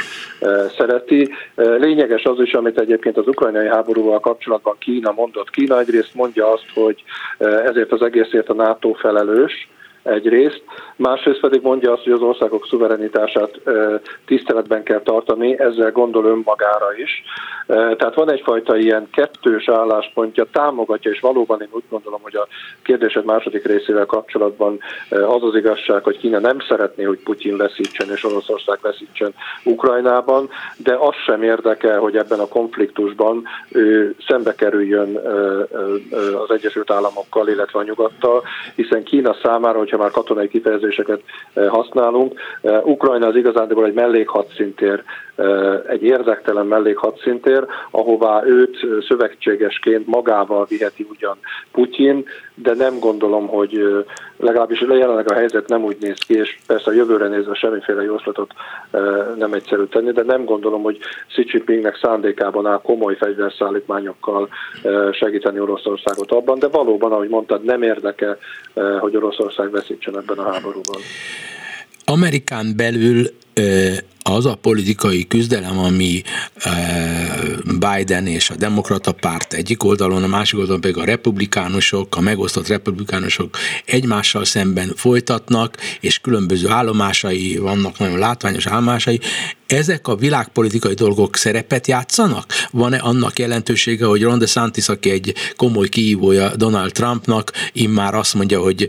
szereti. 0.76 1.30
Lényeges 1.54 2.24
az 2.24 2.40
is, 2.40 2.52
amit 2.52 2.78
egyébként 2.78 3.16
az 3.16 3.28
ukrajnai 3.28 3.66
háborúval 3.66 4.20
kapcsolatban 4.20 4.76
Kína 4.78 5.12
mondott. 5.12 5.50
Kína 5.50 5.78
egyrészt 5.78 6.14
mondja 6.14 6.52
azt, 6.52 6.66
hogy 6.74 7.04
ezért 7.38 7.92
az 7.92 8.02
egészért 8.02 8.48
a 8.48 8.54
NATO 8.54 8.92
felelős, 8.92 9.68
egyrészt, 10.04 10.62
másrészt 10.96 11.40
pedig 11.40 11.62
mondja 11.62 11.92
azt, 11.92 12.02
hogy 12.02 12.12
az 12.12 12.20
országok 12.20 12.66
szuverenitását 12.66 13.60
tiszteletben 14.26 14.82
kell 14.82 15.00
tartani, 15.00 15.60
ezzel 15.60 15.92
gondol 15.92 16.24
önmagára 16.24 16.88
is. 16.96 17.22
Tehát 17.66 18.14
van 18.14 18.30
egyfajta 18.30 18.76
ilyen 18.76 19.08
kettős 19.12 19.68
álláspontja, 19.68 20.46
támogatja, 20.52 21.10
és 21.10 21.20
valóban 21.20 21.60
én 21.60 21.68
úgy 21.70 21.82
gondolom, 21.90 22.20
hogy 22.22 22.36
a 22.36 22.46
kérdésed 22.82 23.24
második 23.24 23.66
részével 23.66 24.06
kapcsolatban 24.06 24.78
az 25.08 25.42
az 25.42 25.54
igazság, 25.56 26.02
hogy 26.02 26.18
Kína 26.18 26.38
nem 26.38 26.60
szeretné, 26.68 27.04
hogy 27.04 27.18
Putyin 27.18 27.56
veszítsen 27.56 28.10
és 28.10 28.24
Oroszország 28.24 28.78
veszítsen 28.82 29.34
Ukrajnában, 29.64 30.48
de 30.76 30.94
az 30.94 31.14
sem 31.26 31.42
érdekel, 31.42 31.98
hogy 31.98 32.16
ebben 32.16 32.38
a 32.38 32.48
konfliktusban 32.48 33.44
ő 33.72 34.14
szembe 34.26 34.54
kerüljön 34.54 35.16
az 36.42 36.50
Egyesült 36.50 36.90
Államokkal, 36.90 37.48
illetve 37.48 37.78
a 37.78 37.82
nyugattal, 37.82 38.42
hiszen 38.74 39.02
Kína 39.02 39.36
számára, 39.42 39.78
hogyha 39.94 40.02
már 40.02 40.10
katonai 40.10 40.48
kifejezéseket 40.48 41.22
használunk, 41.68 42.40
Ukrajna 42.84 43.26
az 43.26 43.36
igazándiból 43.36 43.86
egy 43.86 43.94
mellékhadszintér 43.94 45.02
egy 45.88 46.02
érdektelen 46.02 46.66
mellékhadszintér, 46.66 47.66
ahová 47.90 48.42
őt 48.44 48.76
szövetségesként 49.08 50.06
magával 50.06 50.66
viheti 50.68 51.06
ugyan 51.10 51.36
Putyin, 51.72 52.24
de 52.54 52.74
nem 52.74 52.98
gondolom, 52.98 53.46
hogy 53.46 54.04
legalábbis 54.36 54.80
jelenleg 54.80 55.30
a 55.30 55.34
helyzet 55.34 55.68
nem 55.68 55.84
úgy 55.84 55.96
néz 56.00 56.18
ki, 56.18 56.34
és 56.34 56.58
persze 56.66 56.90
a 56.90 56.94
jövőre 56.94 57.28
nézve 57.28 57.54
semmiféle 57.54 58.02
jóslatot 58.02 58.52
nem 59.38 59.52
egyszerű 59.52 59.84
tenni, 59.84 60.12
de 60.12 60.22
nem 60.22 60.44
gondolom, 60.44 60.82
hogy 60.82 60.98
Xi 61.28 61.44
Jinpingnek 61.46 61.98
szándékában 62.02 62.66
áll 62.66 62.80
komoly 62.82 63.16
fegyverszállítmányokkal 63.16 64.48
segíteni 65.12 65.60
Oroszországot 65.60 66.32
abban, 66.32 66.58
de 66.58 66.68
valóban, 66.68 67.12
ahogy 67.12 67.28
mondtad, 67.28 67.64
nem 67.64 67.82
érdeke, 67.82 68.38
hogy 69.00 69.16
Oroszország 69.16 69.70
veszítsen 69.70 70.18
ebben 70.18 70.38
a 70.38 70.52
háborúban. 70.52 71.00
Amerikán 72.06 72.72
belül 72.76 73.24
az 74.26 74.46
a 74.46 74.54
politikai 74.54 75.26
küzdelem, 75.26 75.78
ami 75.78 76.22
Biden 77.78 78.26
és 78.26 78.50
a 78.50 78.56
demokrata 78.56 79.12
párt 79.12 79.52
egyik 79.52 79.84
oldalon, 79.84 80.22
a 80.22 80.26
másik 80.26 80.58
oldalon 80.58 80.80
pedig 80.80 80.96
a 80.96 81.04
republikánusok, 81.04 82.16
a 82.16 82.20
megosztott 82.20 82.66
republikánusok 82.66 83.56
egymással 83.84 84.44
szemben 84.44 84.92
folytatnak, 84.96 85.76
és 86.00 86.18
különböző 86.18 86.68
állomásai 86.68 87.56
vannak, 87.56 87.98
nagyon 87.98 88.18
látványos 88.18 88.66
állomásai, 88.66 89.20
ezek 89.66 90.08
a 90.08 90.16
világpolitikai 90.16 90.94
dolgok 90.94 91.36
szerepet 91.36 91.86
játszanak? 91.86 92.52
Van-e 92.70 92.96
annak 92.96 93.38
jelentősége, 93.38 94.06
hogy 94.06 94.22
Ron 94.22 94.38
DeSantis, 94.38 94.88
aki 94.88 95.10
egy 95.10 95.34
komoly 95.56 95.88
kihívója 95.88 96.56
Donald 96.56 96.92
Trumpnak, 96.92 97.52
immár 97.72 98.14
azt 98.14 98.34
mondja, 98.34 98.60
hogy 98.60 98.88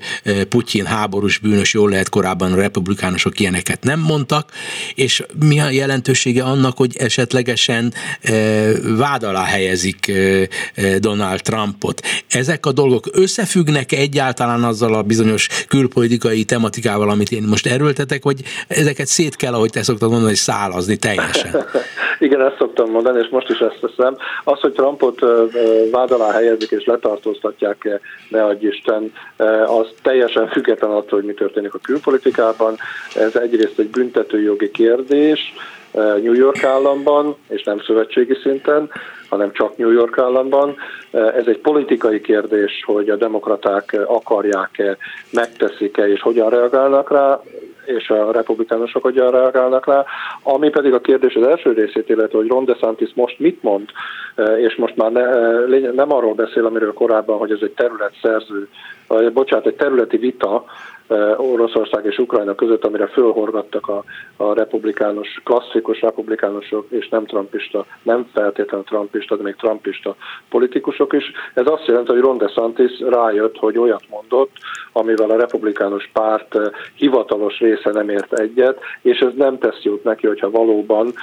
Putyin 0.49 0.85
háborús 0.85 1.37
bűnös, 1.37 1.73
jól 1.73 1.89
lehet 1.89 2.09
korábban 2.09 2.51
a 2.51 2.55
republikánusok 2.55 3.39
ilyeneket 3.39 3.83
nem 3.83 3.99
mondtak, 3.99 4.51
és 4.95 5.23
mi 5.39 5.59
a 5.59 5.69
jelentősége 5.69 6.43
annak, 6.43 6.77
hogy 6.77 6.95
esetlegesen 6.97 7.93
vád 8.97 9.23
alá 9.23 9.43
helyezik 9.43 10.11
Donald 10.97 11.41
Trumpot. 11.41 12.01
Ezek 12.27 12.65
a 12.65 12.71
dolgok 12.71 13.09
összefüggnek 13.11 13.91
egyáltalán 13.91 14.63
azzal 14.63 14.93
a 14.93 15.03
bizonyos 15.03 15.47
külpolitikai 15.67 16.43
tematikával, 16.43 17.09
amit 17.09 17.31
én 17.31 17.43
most 17.43 17.67
erőltetek, 17.67 18.23
vagy 18.23 18.43
ezeket 18.67 19.07
szét 19.07 19.35
kell, 19.35 19.53
ahogy 19.53 19.69
te 19.69 19.83
szoktad 19.83 20.09
mondani, 20.09 20.29
hogy 20.29 20.39
szálazni 20.65 20.97
teljesen? 20.97 21.51
Igen, 22.25 22.41
ezt 22.41 22.57
szoktam 22.57 22.91
mondani, 22.91 23.19
és 23.19 23.27
most 23.29 23.49
is 23.49 23.59
ezt 23.59 23.79
teszem. 23.81 24.17
Az, 24.43 24.59
hogy 24.59 24.71
Trumpot 24.73 25.19
vád 25.91 26.11
alá 26.11 26.31
helyezik 26.31 26.71
és 26.71 26.85
letartóztatják, 26.85 27.99
ne 28.29 28.43
adj 28.43 28.67
Isten, 28.67 29.13
az 29.65 29.87
teljesen 30.01 30.47
független 30.47 30.91
attól, 30.91 31.19
hogy 31.19 31.27
mi 31.27 31.33
történik 31.33 31.73
a 31.73 31.79
külpolitikában. 31.83 32.75
Ez 33.15 33.35
egyrészt 33.35 33.79
egy 33.79 33.89
büntetőjogi 33.89 34.71
kérdés, 34.71 35.53
New 35.93 36.33
York 36.33 36.63
államban, 36.63 37.35
és 37.47 37.63
nem 37.63 37.79
szövetségi 37.79 38.37
szinten, 38.41 38.89
hanem 39.29 39.51
csak 39.51 39.77
New 39.77 39.91
York 39.91 40.17
államban. 40.17 40.75
Ez 41.11 41.47
egy 41.47 41.59
politikai 41.59 42.21
kérdés, 42.21 42.83
hogy 42.85 43.09
a 43.09 43.15
demokraták 43.15 43.97
akarják-e, 44.07 44.97
megteszik-e, 45.31 46.07
és 46.07 46.21
hogyan 46.21 46.49
reagálnak 46.49 47.11
rá 47.11 47.39
és 47.85 48.09
a 48.09 48.31
republikánusok 48.31 49.03
hogyan 49.03 49.31
reagálnak 49.31 49.85
rá, 49.85 50.05
ami 50.43 50.69
pedig 50.69 50.93
a 50.93 51.01
kérdés 51.01 51.35
az 51.35 51.47
első 51.47 51.71
részét 51.71 52.09
illetve, 52.09 52.37
hogy 52.37 52.47
Ron 52.47 52.65
DeSantis 52.65 53.11
most 53.15 53.39
mit 53.39 53.63
mond, 53.63 53.89
és 54.57 54.75
most 54.75 54.95
már 54.95 55.11
ne, 55.11 55.91
nem 55.91 56.13
arról 56.13 56.33
beszél, 56.33 56.65
amiről 56.65 56.93
korábban, 56.93 57.37
hogy 57.37 57.51
ez 57.51 57.59
egy 57.61 57.73
területszerző, 57.73 58.67
bocsánat, 59.33 59.65
egy 59.65 59.75
területi 59.75 60.17
vita, 60.17 60.65
Oroszország 61.37 62.05
és 62.05 62.17
Ukrajna 62.17 62.55
között, 62.55 62.85
amire 62.85 63.07
fölhorgattak 63.07 63.87
a, 63.87 64.03
a 64.37 64.53
republikánus, 64.53 65.41
klasszikus 65.43 66.01
republikánusok 66.01 66.85
és 66.89 67.09
nem 67.09 67.25
trumpista, 67.25 67.85
nem 68.03 68.29
feltétlenül 68.33 68.85
trumpista, 68.85 69.35
de 69.35 69.43
még 69.43 69.55
trumpista 69.55 70.15
politikusok 70.49 71.13
is. 71.13 71.31
Ez 71.53 71.67
azt 71.67 71.85
jelenti, 71.85 72.11
hogy 72.11 72.21
Ron 72.21 72.37
DeSantis 72.37 72.99
rájött, 72.99 73.57
hogy 73.57 73.77
olyat 73.77 74.03
mondott, 74.09 74.51
amivel 74.91 75.29
a 75.29 75.37
republikánus 75.37 76.09
párt 76.13 76.57
hivatalos 76.95 77.59
része 77.59 77.91
nem 77.91 78.09
ért 78.09 78.39
egyet, 78.39 78.79
és 79.01 79.19
ez 79.19 79.31
nem 79.35 79.57
tesz 79.57 79.81
jót 79.81 80.03
neki, 80.03 80.27
hogyha 80.27 80.49
valóban 80.49 81.13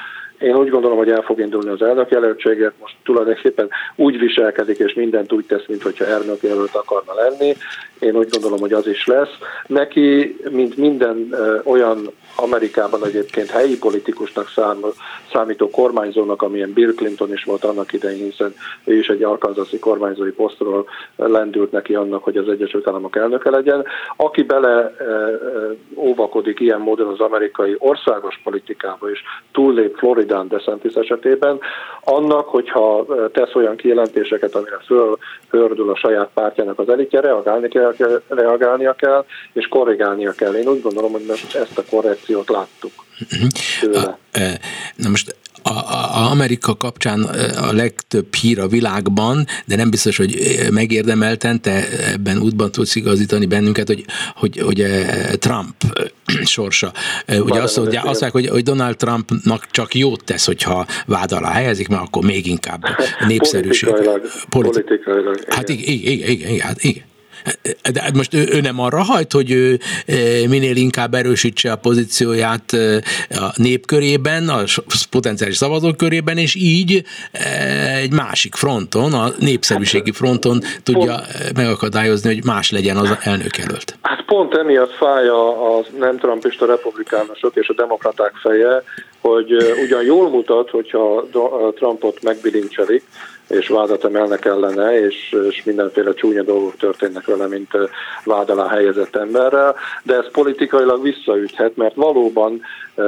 Én 0.42 0.56
úgy 0.56 0.68
gondolom, 0.68 0.96
hogy 0.96 1.10
el 1.10 1.22
fog 1.22 1.40
indulni 1.40 1.68
az 1.68 1.82
elnök 1.82 2.10
jelöltséget, 2.10 2.72
most 2.80 2.94
tulajdonképpen 3.04 3.68
úgy 3.96 4.18
viselkedik, 4.18 4.78
és 4.78 4.94
mindent 4.94 5.32
úgy 5.32 5.44
tesz, 5.44 5.66
mintha 5.66 6.04
elnök 6.04 6.42
jelölt 6.42 6.74
akarna 6.74 7.14
lenni. 7.14 7.56
Én 7.98 8.16
úgy 8.16 8.28
gondolom, 8.28 8.58
hogy 8.58 8.72
az 8.72 8.86
is 8.86 9.06
lesz. 9.06 9.30
Neki, 9.66 10.36
mint 10.50 10.76
minden 10.76 11.34
olyan 11.64 12.10
Amerikában 12.36 13.04
egyébként 13.04 13.50
helyi 13.50 13.78
politikusnak 13.78 14.48
szám, 14.48 14.78
számító 15.32 15.70
kormányzónak, 15.70 16.42
amilyen 16.42 16.72
Bill 16.72 16.92
Clinton 16.94 17.32
is 17.32 17.44
volt 17.44 17.64
annak 17.64 17.92
idején, 17.92 18.24
hiszen 18.24 18.54
ő 18.84 18.98
is 18.98 19.08
egy 19.08 19.22
arkanzaszi 19.22 19.78
kormányzói 19.78 20.30
posztról 20.30 20.88
lendült 21.16 21.72
neki 21.72 21.94
annak, 21.94 22.24
hogy 22.24 22.36
az 22.36 22.48
Egyesült 22.48 22.88
Államok 22.88 23.16
elnöke 23.16 23.50
legyen. 23.50 23.84
Aki 24.16 24.42
bele 24.42 24.94
óvakodik 25.96 26.60
ilyen 26.60 26.80
módon 26.80 27.06
az 27.12 27.20
amerikai 27.20 27.76
országos 27.78 28.40
politikába, 28.44 29.10
és 29.10 29.20
túllép 29.52 29.96
Floridán 29.96 30.48
DeSantis 30.48 30.94
esetében, 30.94 31.58
annak, 32.04 32.48
hogyha 32.48 33.06
tesz 33.32 33.54
olyan 33.54 33.76
kijelentéseket, 33.76 34.54
amire 34.54 34.78
fölhördül 35.48 35.90
a 35.90 35.96
saját 35.96 36.30
pártjának 36.34 36.78
az 36.78 36.88
elitje, 36.88 37.20
reagálni 37.20 37.68
kell, 37.68 37.94
reagálnia 38.28 38.92
kell, 38.92 39.24
és 39.52 39.68
korrigálnia 39.68 40.32
kell. 40.32 40.54
Én 40.54 40.68
úgy 40.68 40.82
gondolom, 40.82 41.12
hogy 41.12 41.22
ezt 41.54 41.78
a 41.78 41.82
korrekciót 42.26 42.48
láttuk. 42.48 42.92
Tőle. 43.80 44.18
Na 44.96 45.08
most 45.08 45.36
a, 45.62 45.70
a 45.70 46.30
Amerika 46.30 46.76
kapcsán 46.76 47.22
a 47.56 47.72
legtöbb 47.72 48.34
hír 48.34 48.60
a 48.60 48.66
világban, 48.68 49.46
de 49.64 49.76
nem 49.76 49.90
biztos, 49.90 50.16
hogy 50.16 50.38
megérdemelten, 50.70 51.60
te 51.60 51.88
ebben 52.12 52.38
útban 52.38 52.72
tudsz 52.72 52.94
igazítani 52.94 53.46
bennünket, 53.46 53.86
hogy, 53.86 54.04
hogy, 54.34 54.58
hogy 54.58 54.86
Trump 55.38 55.74
sorsa. 56.44 56.92
Ugye 57.28 57.62
azt, 57.62 57.76
mondja, 57.76 57.98
azt 57.98 58.20
mondják, 58.20 58.32
hogy, 58.32 58.48
hogy 58.48 58.62
Donald 58.62 58.96
Trumpnak 58.96 59.66
csak 59.70 59.94
jót 59.94 60.24
tesz, 60.24 60.46
hogyha 60.46 60.86
vád 61.06 61.32
alá 61.32 61.50
helyezik, 61.50 61.88
mert 61.88 62.02
akkor 62.02 62.24
még 62.24 62.46
inkább 62.46 62.84
népszerűség. 63.28 63.88
Politikailag. 63.88 64.30
Politi- 64.48 64.80
politikailag 64.80 65.44
hát 65.48 65.68
igen, 65.68 65.84
igen, 65.88 66.28
igen, 66.28 66.50
igen, 66.50 66.66
hát 66.66 66.84
igen. 66.84 67.10
De 67.92 68.02
hát 68.02 68.14
most 68.14 68.34
ő, 68.34 68.48
ő 68.52 68.60
nem 68.60 68.80
arra 68.80 69.02
hajt, 69.02 69.32
hogy 69.32 69.50
ő 69.50 69.78
minél 70.48 70.76
inkább 70.76 71.14
erősítse 71.14 71.72
a 71.72 71.76
pozícióját 71.76 72.72
a 73.30 73.52
népkörében, 73.54 74.48
a 74.48 74.62
potenciális 75.10 75.56
szavazók 75.56 75.96
körében, 75.96 76.38
és 76.38 76.54
így 76.54 77.04
egy 78.02 78.12
másik 78.12 78.54
fronton, 78.54 79.12
a 79.12 79.28
népszerűségi 79.38 80.12
fronton 80.12 80.60
tudja 80.82 81.20
megakadályozni, 81.54 82.34
hogy 82.34 82.44
más 82.44 82.70
legyen 82.70 82.96
az 82.96 83.16
elnök 83.20 83.56
jelölt. 83.56 83.96
Hát 84.02 84.24
pont 84.24 84.54
emiatt 84.54 84.92
fáj 84.92 85.28
a, 85.28 85.76
a 85.76 85.84
nem 85.98 86.18
trumpista 86.18 86.66
republikánusok 86.66 87.56
és 87.56 87.68
a 87.68 87.74
demokraták 87.74 88.32
feje, 88.42 88.82
hogy 89.20 89.56
ugyan 89.84 90.02
jól 90.02 90.28
mutat, 90.28 90.70
hogyha 90.70 91.24
Trumpot 91.74 92.22
megbilincselik, 92.22 93.02
és 93.48 93.68
vádat 93.68 94.04
emelnek 94.04 94.44
ellene, 94.44 95.00
és, 95.00 95.36
és 95.50 95.64
mindenféle 95.64 96.14
csúnya 96.14 96.42
dolgok 96.42 96.76
történnek 96.76 97.26
vele, 97.26 97.46
mint 97.46 97.70
vád 98.24 98.50
alá 98.50 98.68
helyezett 98.68 99.16
emberrel, 99.16 99.74
de 100.02 100.14
ez 100.14 100.30
politikailag 100.32 101.02
visszaüthet, 101.02 101.76
mert 101.76 101.94
valóban 101.94 102.60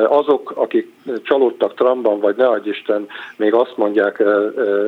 azok, 0.09 0.53
akik 0.57 0.93
csalódtak 1.23 1.75
Trumpban, 1.75 2.21
vagy 2.21 2.37
ne 2.37 2.47
adj 2.47 2.69
Isten, 2.69 3.07
még 3.37 3.55
azt 3.55 3.77
mondják 3.77 4.23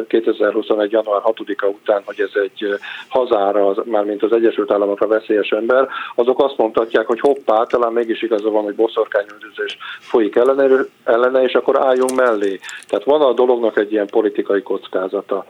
2021. 0.09 0.91
január 0.91 1.21
6-a 1.25 1.67
után, 1.67 2.03
hogy 2.05 2.21
ez 2.21 2.43
egy 2.43 2.79
hazára, 3.09 3.75
mármint 3.85 4.23
az 4.23 4.33
Egyesült 4.33 4.73
Államokra 4.73 5.07
veszélyes 5.07 5.49
ember, 5.49 5.89
azok 6.15 6.43
azt 6.43 6.57
mondhatják, 6.57 7.07
hogy 7.07 7.21
hoppá, 7.21 7.63
talán 7.63 7.93
mégis 7.93 8.23
igaza 8.23 8.51
van, 8.51 8.63
hogy 8.63 8.75
boszorkányüldözés 8.75 9.79
folyik 9.99 10.37
ellene, 10.37 10.85
ellene, 11.05 11.43
és 11.43 11.53
akkor 11.55 11.81
álljunk 11.81 12.15
mellé. 12.15 12.59
Tehát 12.89 13.05
van 13.05 13.21
a 13.21 13.33
dolognak 13.33 13.79
egy 13.79 13.93
ilyen 13.93 14.07
politikai 14.07 14.63
kockázata. 14.63 15.45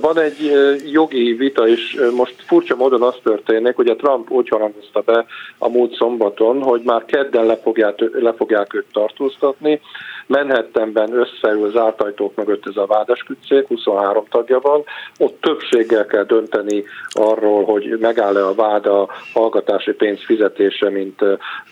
Van 0.00 0.18
egy 0.18 0.52
jogi 0.92 1.32
vita 1.32 1.68
is, 1.68 1.96
most 2.16 2.34
furcsa 2.46 2.76
módon 2.76 3.02
az 3.02 3.14
történik, 3.22 3.76
hogy 3.76 3.88
a 3.88 3.96
Trump 3.96 4.30
úgy 4.30 4.48
harangozta 4.48 5.00
be 5.00 5.26
a 5.58 5.68
múlt 5.68 5.94
szombaton, 5.94 6.62
hogy 6.62 6.80
már 6.84 7.04
kedden 7.04 7.46
le 7.46 7.56
fogják, 7.56 7.98
le 8.12 8.32
fogják 8.32 8.63
őt 8.72 8.86
tartóztatni. 8.92 9.80
Manhattanben 10.26 11.12
összeül 11.12 11.64
az 11.64 11.76
ártajtók 11.76 12.34
mögött 12.34 12.66
ez 12.66 12.76
a 12.76 12.86
vádaskütszék, 12.86 13.66
23 13.66 14.24
tagja 14.30 14.60
van. 14.60 14.82
Ott 15.18 15.40
többséggel 15.40 16.06
kell 16.06 16.24
dönteni 16.24 16.84
arról, 17.08 17.64
hogy 17.64 17.98
megáll-e 18.00 18.46
a 18.46 18.54
vád 18.54 18.86
a 18.86 19.08
hallgatási 19.32 19.92
pénz 19.92 20.24
fizetése, 20.24 20.90
mint 20.90 21.20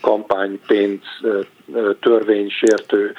kampánypénz 0.01 1.01
törvénysértő 1.99 3.13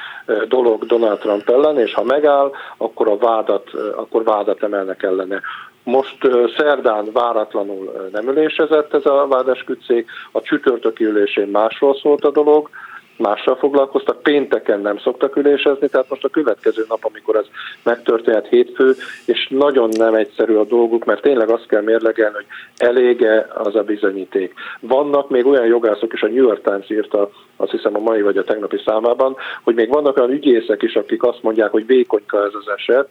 dolog 0.48 0.86
Donald 0.86 1.18
Trump 1.18 1.48
ellen, 1.48 1.78
és 1.78 1.94
ha 1.94 2.04
megáll, 2.04 2.50
akkor 2.76 3.08
a 3.08 3.16
vádat, 3.16 3.70
akkor 3.96 4.24
vádat 4.24 4.62
emelnek 4.62 5.02
ellene. 5.02 5.40
Most 5.84 6.18
szerdán 6.56 7.12
váratlanul 7.12 8.08
nem 8.12 8.28
ülésezett 8.28 8.94
ez 8.94 9.06
a 9.06 9.26
vádeskütszék, 9.28 10.10
a 10.32 10.40
csütörtöki 10.40 11.04
ülésén 11.04 11.48
másról 11.48 11.94
szólt 11.94 12.24
a 12.24 12.30
dolog, 12.30 12.70
mással 13.16 13.56
foglalkoztak, 13.56 14.22
pénteken 14.22 14.80
nem 14.80 14.98
szoktak 14.98 15.36
ülésezni, 15.36 15.88
tehát 15.88 16.08
most 16.08 16.24
a 16.24 16.28
következő 16.28 16.84
nap, 16.88 17.04
amikor 17.04 17.36
ez 17.36 17.46
megtörténhet 17.82 18.46
hétfő, 18.46 18.94
és 19.26 19.48
nagyon 19.50 19.88
nem 19.96 20.14
egyszerű 20.14 20.54
a 20.54 20.64
dolguk, 20.64 21.04
mert 21.04 21.22
tényleg 21.22 21.48
azt 21.48 21.66
kell 21.66 21.82
mérlegelni, 21.82 22.34
hogy 22.34 22.46
elége 22.76 23.46
az 23.54 23.74
a 23.74 23.82
bizonyíték. 23.82 24.54
Vannak 24.80 25.30
még 25.30 25.46
olyan 25.46 25.66
jogászok 25.66 26.12
is, 26.12 26.22
a 26.22 26.26
New 26.26 26.46
York 26.46 26.62
Times 26.62 26.90
írta, 26.90 27.30
azt 27.56 27.70
hiszem 27.70 27.96
a 27.96 27.98
mai 27.98 28.22
vagy 28.22 28.36
a 28.36 28.44
tegnapi 28.44 28.80
számában, 28.84 29.36
hogy 29.62 29.74
még 29.74 29.88
vannak 29.88 30.16
olyan 30.16 30.30
ügyészek 30.30 30.82
is, 30.82 30.94
akik 30.94 31.22
azt 31.22 31.42
mondják, 31.42 31.70
hogy 31.70 31.86
vékonyka 31.86 32.44
ez 32.44 32.54
az 32.54 32.68
eset, 32.76 33.08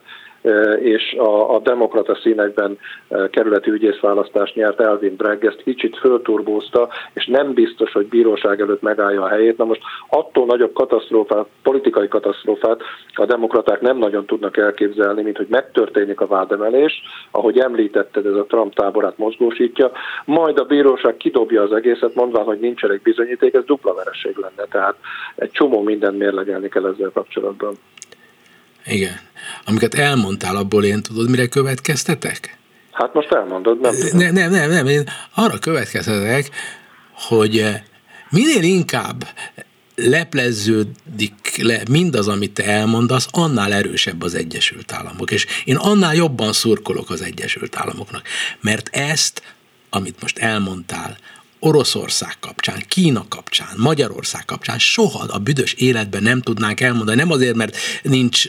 és 0.80 1.12
a, 1.18 1.54
a 1.54 1.58
demokrata 1.58 2.14
színekben 2.22 2.78
kerületi 3.30 3.70
ügyészválasztást 3.70 4.54
nyert 4.54 4.80
Elvin 4.80 5.16
Bragg, 5.16 5.44
ezt 5.44 5.62
kicsit 5.62 5.98
fölturbózta, 5.98 6.88
és 7.12 7.26
nem 7.26 7.52
biztos, 7.52 7.92
hogy 7.92 8.06
bíróság 8.06 8.60
előtt 8.60 8.82
megállja 8.82 9.22
a 9.22 9.28
helyét. 9.28 9.56
Na 9.56 9.64
most 9.64 9.80
attól 10.08 10.46
nagyobb 10.46 10.72
katasztrófát, 10.72 11.46
politikai 11.62 12.08
katasztrófát 12.08 12.80
a 13.14 13.24
demokraták 13.24 13.80
nem 13.80 13.96
nagyon 13.96 14.26
tudnak 14.26 14.56
elképzelni, 14.56 15.22
mint 15.22 15.36
hogy 15.36 15.46
megtörténik 15.50 16.20
a 16.20 16.26
vádemelés, 16.26 17.02
ahogy 17.30 17.58
említetted, 17.58 18.26
ez 18.26 18.34
a 18.34 18.46
Trump 18.46 18.74
táborát 18.74 19.18
mozgósítja, 19.18 19.92
majd 20.24 20.58
a 20.58 20.64
bíróság 20.64 21.16
kidobja 21.16 21.62
az 21.62 21.72
egészet, 21.72 22.14
mondván, 22.14 22.44
hogy 22.44 22.58
nincs 22.58 22.84
elég 22.84 23.02
bizonyíték, 23.02 23.54
ez 23.54 23.64
dupla 23.64 23.94
vereség 23.94 24.33
lenne, 24.36 24.68
tehát 24.70 24.94
egy 25.34 25.50
csomó 25.50 25.82
mindent 25.82 26.18
mérlegelni 26.18 26.68
kell 26.68 26.86
ezzel 26.86 27.10
kapcsolatban. 27.14 27.78
Igen. 28.86 29.20
Amiket 29.64 29.94
elmondtál, 29.94 30.56
abból 30.56 30.84
én 30.84 31.02
tudod, 31.02 31.30
mire 31.30 31.46
következtetek? 31.46 32.58
Hát 32.92 33.14
most 33.14 33.32
elmondod, 33.32 33.80
nem 33.80 33.94
Nem, 34.12 34.32
nem, 34.32 34.50
nem, 34.50 34.70
nem. 34.70 34.86
Én 34.86 35.04
arra 35.34 35.58
következtetek, 35.58 36.50
hogy 37.12 37.58
eh, 37.58 37.82
minél 38.30 38.62
inkább 38.62 39.24
lepleződik 39.94 41.62
le 41.62 41.82
mindaz, 41.90 42.28
amit 42.28 42.52
te 42.52 42.64
elmondasz, 42.64 43.28
annál 43.30 43.72
erősebb 43.72 44.22
az 44.22 44.34
Egyesült 44.34 44.92
Államok. 44.92 45.30
És 45.30 45.46
én 45.64 45.76
annál 45.76 46.14
jobban 46.14 46.52
szurkolok 46.52 47.10
az 47.10 47.22
Egyesült 47.22 47.76
Államoknak. 47.76 48.22
Mert 48.60 48.88
ezt, 48.92 49.42
amit 49.90 50.20
most 50.20 50.38
elmondtál, 50.38 51.16
Oroszország 51.64 52.36
kapcsán, 52.40 52.82
Kína 52.88 53.26
kapcsán, 53.28 53.68
Magyarország 53.76 54.44
kapcsán 54.44 54.78
soha 54.78 55.24
a 55.28 55.38
büdös 55.38 55.72
életben 55.72 56.22
nem 56.22 56.40
tudnánk 56.40 56.80
elmondani. 56.80 57.18
Nem 57.18 57.30
azért, 57.30 57.54
mert 57.54 57.76
nincs, 58.02 58.48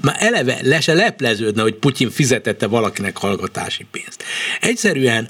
már 0.00 0.16
eleve 0.18 0.58
le 0.62 0.80
se 0.80 0.94
lepleződne, 0.94 1.62
hogy 1.62 1.74
Putyin 1.74 2.10
fizetette 2.10 2.66
valakinek 2.66 3.16
hallgatási 3.16 3.86
pénzt. 3.90 4.22
Egyszerűen 4.60 5.28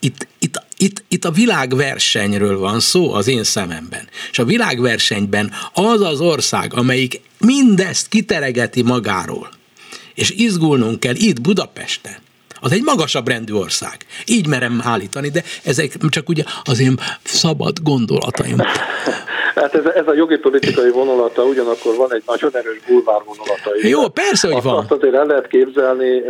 itt, 0.00 0.26
itt, 0.38 0.62
itt, 0.76 1.04
itt 1.08 1.24
a 1.24 1.30
világversenyről 1.30 2.58
van 2.58 2.80
szó 2.80 3.12
az 3.12 3.26
én 3.26 3.44
szememben. 3.44 4.08
És 4.30 4.38
a 4.38 4.44
világversenyben 4.44 5.52
az 5.72 6.00
az 6.00 6.20
ország, 6.20 6.74
amelyik 6.74 7.20
mindezt 7.38 8.08
kiteregeti 8.08 8.82
magáról, 8.82 9.50
és 10.14 10.30
izgulnunk 10.30 11.00
kell 11.00 11.14
itt 11.14 11.40
Budapesten, 11.40 12.16
az 12.60 12.72
egy 12.72 12.82
magasabb 12.82 13.28
rendű 13.28 13.52
ország. 13.52 13.96
Így 14.26 14.46
merem 14.46 14.80
állítani, 14.84 15.28
de 15.28 15.42
ezek 15.64 15.92
csak 16.08 16.28
ugye 16.28 16.42
az 16.64 16.80
én 16.80 16.94
szabad 17.22 17.76
gondolataim. 17.82 18.56
Hát 19.54 19.74
ez, 19.74 19.84
ez 19.84 20.06
a 20.06 20.14
jogi 20.14 20.36
politikai 20.36 20.90
vonulata, 20.90 21.42
ugyanakkor 21.42 21.96
van 21.96 22.14
egy 22.14 22.22
nagyon 22.26 22.50
erős 22.52 22.80
bulvár 22.86 23.20
vonulata 23.24 23.76
is. 23.76 23.88
Jó, 23.90 24.08
persze, 24.08 24.46
hogy 24.46 24.56
azt, 24.56 24.64
van. 24.64 24.76
Azt 24.76 24.90
azért 24.90 25.14
el 25.14 25.26
lehet 25.26 25.46
képzelni, 25.46 26.22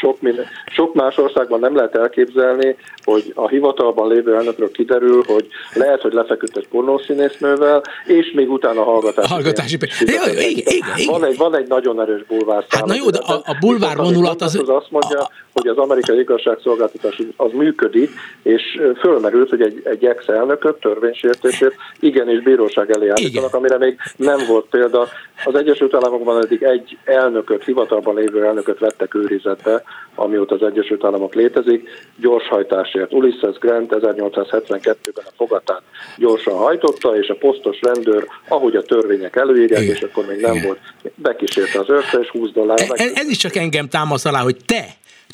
sok, 0.00 0.20
minden, 0.20 0.44
sok 0.74 0.94
más 0.94 1.16
országban 1.16 1.60
nem 1.60 1.76
lehet 1.76 1.96
elképzelni, 1.96 2.76
hogy 3.04 3.32
a 3.34 3.48
hivatalban 3.48 4.08
lévő 4.08 4.36
elnökről 4.36 4.70
kiderül, 4.70 5.22
hogy 5.26 5.46
lehet, 5.74 6.00
hogy 6.00 6.12
lefeküdt 6.12 6.56
egy 6.56 6.68
pornószínésznővel, 6.68 7.82
és 8.04 8.32
még 8.34 8.50
utána 8.50 8.82
hallgatási, 8.82 9.28
hallgatási 9.32 9.76
pénz. 9.76 10.00
igen, 10.00 10.38
igen, 10.38 10.64
igen. 10.66 11.06
Van, 11.06 11.24
egy, 11.24 11.36
van 11.36 11.56
egy 11.56 11.68
nagyon 11.68 12.00
erős 12.00 12.24
bulvár 12.24 12.64
Hát 12.68 12.84
na 12.84 12.94
jó, 12.94 13.10
de 13.10 13.18
a, 13.18 13.32
a 13.32 13.56
bulvár 13.60 13.96
vonulat 13.96 14.42
az, 14.42 14.54
az, 14.54 14.68
azt 14.68 14.90
mondja, 14.90 15.21
mondja, 15.52 15.52
hogy 15.52 15.68
az 15.68 15.78
amerikai 15.78 16.18
igazságszolgáltatás 16.18 17.22
az 17.36 17.50
működik, 17.52 18.10
és 18.42 18.62
fölmerült, 19.00 19.48
hogy 19.50 19.62
egy, 19.62 19.80
egy 19.84 20.04
ex-elnököt 20.04 20.80
törvénysértésért 20.80 21.74
igenis 22.00 22.42
bíróság 22.42 22.90
elé 22.90 23.08
állítanak, 23.08 23.54
amire 23.54 23.78
még 23.78 23.98
nem 24.16 24.38
volt 24.48 24.66
példa. 24.70 25.08
Az 25.44 25.54
Egyesült 25.54 25.94
Államokban 25.94 26.44
eddig 26.44 26.62
egy 26.62 26.98
elnököt, 27.04 27.64
hivatalban 27.64 28.14
lévő 28.14 28.44
elnököt 28.44 28.78
vettek 28.78 29.14
őrizetbe, 29.14 29.82
amióta 30.14 30.54
az 30.54 30.62
Egyesült 30.62 31.04
Államok 31.04 31.34
létezik, 31.34 31.88
gyorshajtásért. 32.16 33.12
Ulysses 33.12 33.58
Grant 33.58 33.92
1872-ben 33.94 35.24
a 35.26 35.32
fogatát 35.36 35.82
gyorsan 36.16 36.54
hajtotta, 36.54 37.16
és 37.16 37.28
a 37.28 37.34
posztos 37.34 37.80
rendőr, 37.80 38.26
ahogy 38.48 38.76
a 38.76 38.82
törvények 38.82 39.36
előírják, 39.36 39.82
és 39.82 40.00
akkor 40.00 40.26
még 40.26 40.40
nem 40.40 40.54
Igen. 40.54 40.66
volt, 40.66 40.78
bekísérte 41.14 41.78
az 41.78 41.90
őrte, 41.90 42.18
és 42.18 42.28
20 42.28 42.50
dollár. 42.50 42.78
Ez, 42.80 43.12
ez 43.14 43.28
is 43.28 43.36
csak 43.36 43.56
engem 43.56 43.88
támasz 43.88 44.24
alá, 44.24 44.40
hogy 44.40 44.56
te 44.66 44.84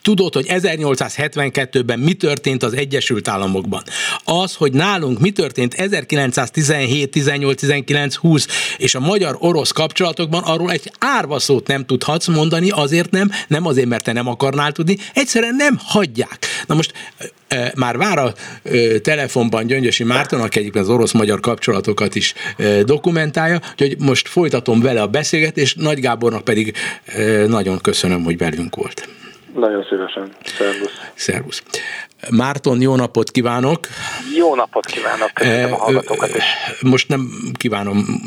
Tudod, 0.03 0.35
hogy 0.35 0.47
1872-ben 0.49 1.99
mi 1.99 2.13
történt 2.13 2.63
az 2.63 2.75
Egyesült 2.75 3.29
Államokban? 3.29 3.83
Az, 4.25 4.55
hogy 4.55 4.73
nálunk 4.73 5.19
mi 5.21 5.31
történt 5.31 5.75
1917, 5.75 7.11
18, 7.11 7.61
19, 7.61 8.15
20 8.15 8.47
és 8.77 8.95
a 8.95 9.01
magyar-orosz 9.01 9.71
kapcsolatokban, 9.71 10.43
arról 10.43 10.71
egy 10.71 10.93
árva 10.99 11.39
szót 11.39 11.67
nem 11.67 11.85
tudhatsz 11.87 12.27
mondani, 12.27 12.71
azért 12.71 13.11
nem, 13.11 13.31
nem 13.49 13.67
azért, 13.67 13.89
mert 13.89 14.05
te 14.05 14.13
nem 14.13 14.29
akarnál 14.29 14.73
tudni, 14.73 14.97
egyszerűen 15.15 15.55
nem 15.55 15.79
hagyják. 15.85 16.47
Na 16.67 16.75
most 16.75 16.93
már 17.75 17.97
vár 17.97 18.19
a 18.19 18.35
telefonban 19.03 19.67
Gyöngyösi 19.67 20.05
Márton, 20.05 20.41
aki 20.41 20.59
egyébként 20.59 20.85
az 20.85 20.91
orosz-magyar 20.91 21.41
kapcsolatokat 21.41 22.15
is 22.15 22.35
dokumentálja, 22.83 23.61
hogy 23.77 23.97
most 23.99 24.29
folytatom 24.29 24.81
vele 24.81 25.03
a 25.03 25.07
beszélgetést, 25.07 25.77
Nagy 25.77 26.01
Gábornak 26.01 26.45
pedig 26.45 26.77
nagyon 27.47 27.79
köszönöm, 27.79 28.25
hogy 28.25 28.39
velünk 28.39 28.77
volt. 28.77 29.09
Nagyon 29.55 29.87
szívesen. 29.89 30.33
Szervusz. 30.45 30.93
Szervusz. 31.15 31.63
Márton, 32.31 32.81
jó 32.81 32.97
napot 32.97 33.31
kívánok! 33.31 33.87
Jó 34.37 34.55
napot 34.55 34.87
kívánok! 34.87 35.31
Köszönöm 35.35 35.73
a 35.73 35.77
hallgatókat 35.77 36.37
is. 36.37 36.45
Most 36.81 37.09
nem 37.09 37.31
kívánom 37.57 38.21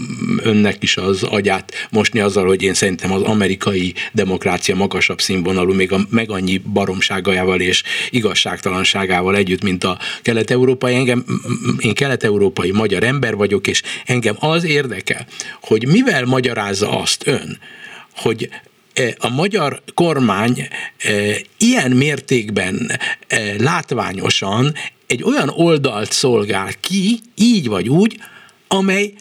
önnek 0.43 0.83
is 0.83 0.97
az 0.97 1.23
agyát 1.23 1.71
mosni 1.89 2.19
azzal, 2.19 2.45
hogy 2.45 2.61
én 2.61 2.73
szerintem 2.73 3.11
az 3.11 3.21
amerikai 3.21 3.93
demokrácia 4.11 4.75
magasabb 4.75 5.21
színvonalú, 5.21 5.73
még 5.73 5.91
a 5.91 5.97
meg 6.09 6.31
annyi 6.31 6.57
baromságával 6.57 7.59
és 7.59 7.83
igazságtalanságával 8.09 9.35
együtt, 9.35 9.63
mint 9.63 9.83
a 9.83 9.97
kelet-európai. 10.21 10.95
Engem, 10.95 11.25
én 11.79 11.93
kelet-európai 11.93 12.71
magyar 12.71 13.03
ember 13.03 13.35
vagyok, 13.35 13.67
és 13.67 13.81
engem 14.05 14.35
az 14.39 14.63
érdekel, 14.63 15.25
hogy 15.61 15.87
mivel 15.87 16.25
magyarázza 16.25 16.99
azt 16.99 17.27
ön, 17.27 17.57
hogy 18.15 18.49
a 19.17 19.29
magyar 19.29 19.81
kormány 19.93 20.67
e, 20.97 21.35
ilyen 21.57 21.91
mértékben 21.91 22.91
e, 23.27 23.39
látványosan 23.57 24.73
egy 25.07 25.23
olyan 25.23 25.49
oldalt 25.49 26.11
szolgál 26.11 26.71
ki, 26.79 27.19
így 27.35 27.67
vagy 27.67 27.89
úgy, 27.89 28.19
amely 28.67 29.13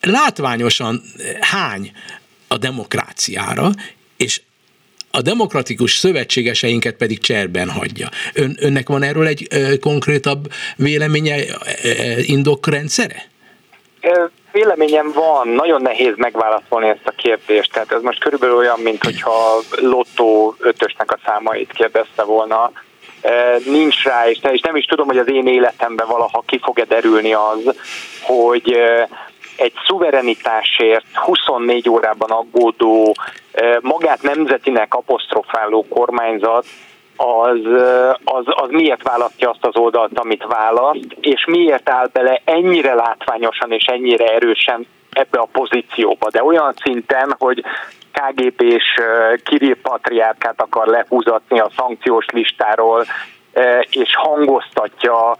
látványosan 0.00 1.02
hány 1.40 1.92
a 2.48 2.56
demokráciára, 2.56 3.70
és 4.16 4.40
a 5.10 5.22
demokratikus 5.22 5.96
szövetségeseinket 5.96 6.94
pedig 6.94 7.18
cserben 7.18 7.70
hagyja. 7.70 8.08
Ön, 8.34 8.56
önnek 8.60 8.88
van 8.88 9.02
erről 9.02 9.26
egy 9.26 9.48
konkrétabb 9.80 10.52
véleménye, 10.76 11.44
indokrendszere? 12.22 13.28
Véleményem 14.52 15.12
van, 15.12 15.48
nagyon 15.48 15.82
nehéz 15.82 16.16
megválaszolni 16.16 16.88
ezt 16.88 17.06
a 17.06 17.10
kérdést. 17.10 17.72
Tehát 17.72 17.92
ez 17.92 18.02
most 18.02 18.20
körülbelül 18.20 18.56
olyan, 18.56 18.80
mint 18.80 19.04
hogyha 19.04 19.58
Lotto 19.80 20.54
ötösnek 20.58 21.12
a 21.12 21.18
számait 21.24 21.72
kérdezte 21.72 22.22
volna. 22.22 22.70
E, 23.20 23.56
nincs 23.64 24.04
rá, 24.04 24.28
és 24.28 24.60
nem 24.60 24.76
is 24.76 24.84
tudom, 24.84 25.06
hogy 25.06 25.18
az 25.18 25.30
én 25.30 25.46
életemben 25.46 26.06
valaha 26.06 26.42
ki 26.46 26.58
fog-e 26.62 26.84
derülni 26.84 27.32
az, 27.32 27.76
hogy 28.22 28.72
e, 28.72 29.08
egy 29.56 29.72
szuverenitásért 29.86 31.04
24 31.14 31.88
órában 31.88 32.30
aggódó, 32.30 33.14
e, 33.52 33.78
magát 33.82 34.22
nemzetinek 34.22 34.94
apostrofáló 34.94 35.86
kormányzat 35.88 36.64
az, 37.18 37.60
az, 38.24 38.44
az 38.46 38.68
miért 38.70 39.02
választja 39.02 39.50
azt 39.50 39.64
az 39.64 39.76
oldalt, 39.76 40.18
amit 40.18 40.44
választ, 40.44 41.16
és 41.20 41.44
miért 41.46 41.88
áll 41.90 42.08
bele 42.12 42.40
ennyire 42.44 42.94
látványosan 42.94 43.72
és 43.72 43.84
ennyire 43.84 44.24
erősen 44.24 44.86
ebbe 45.10 45.38
a 45.38 45.48
pozícióba, 45.52 46.30
de 46.30 46.42
olyan 46.42 46.74
szinten, 46.82 47.34
hogy 47.38 47.64
KGB 48.12 48.62
és 48.62 48.84
Kirill 49.44 49.76
Patriárkát 49.82 50.60
akar 50.60 50.86
lehúzatni 50.86 51.58
a 51.58 51.70
szankciós 51.76 52.26
listáról, 52.32 53.04
és 53.90 54.16
hangoztatja 54.16 55.36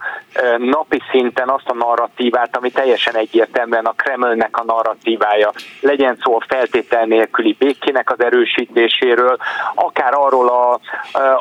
napi 0.57 1.01
szinten 1.11 1.49
azt 1.49 1.69
a 1.69 1.73
narratívát, 1.73 2.57
ami 2.57 2.71
teljesen 2.71 3.15
egyértelműen 3.15 3.85
a 3.85 3.93
Kremlnek 3.93 4.57
a 4.57 4.63
narratívája. 4.63 5.51
Legyen 5.81 6.17
szó 6.21 6.35
a 6.35 6.45
feltétel 6.47 7.05
nélküli 7.05 7.55
békének 7.59 8.11
az 8.11 8.23
erősítéséről, 8.23 9.37
akár 9.75 10.13
arról 10.13 10.47
a, 10.47 10.79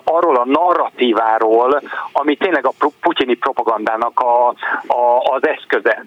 arról 0.04 0.36
a 0.36 0.46
narratíváról, 0.46 1.82
ami 2.12 2.36
tényleg 2.36 2.66
a 2.66 2.72
putyini 3.00 3.34
propagandának 3.34 4.20
a, 4.20 4.48
a, 4.86 5.18
az 5.32 5.46
eszköze. 5.46 6.04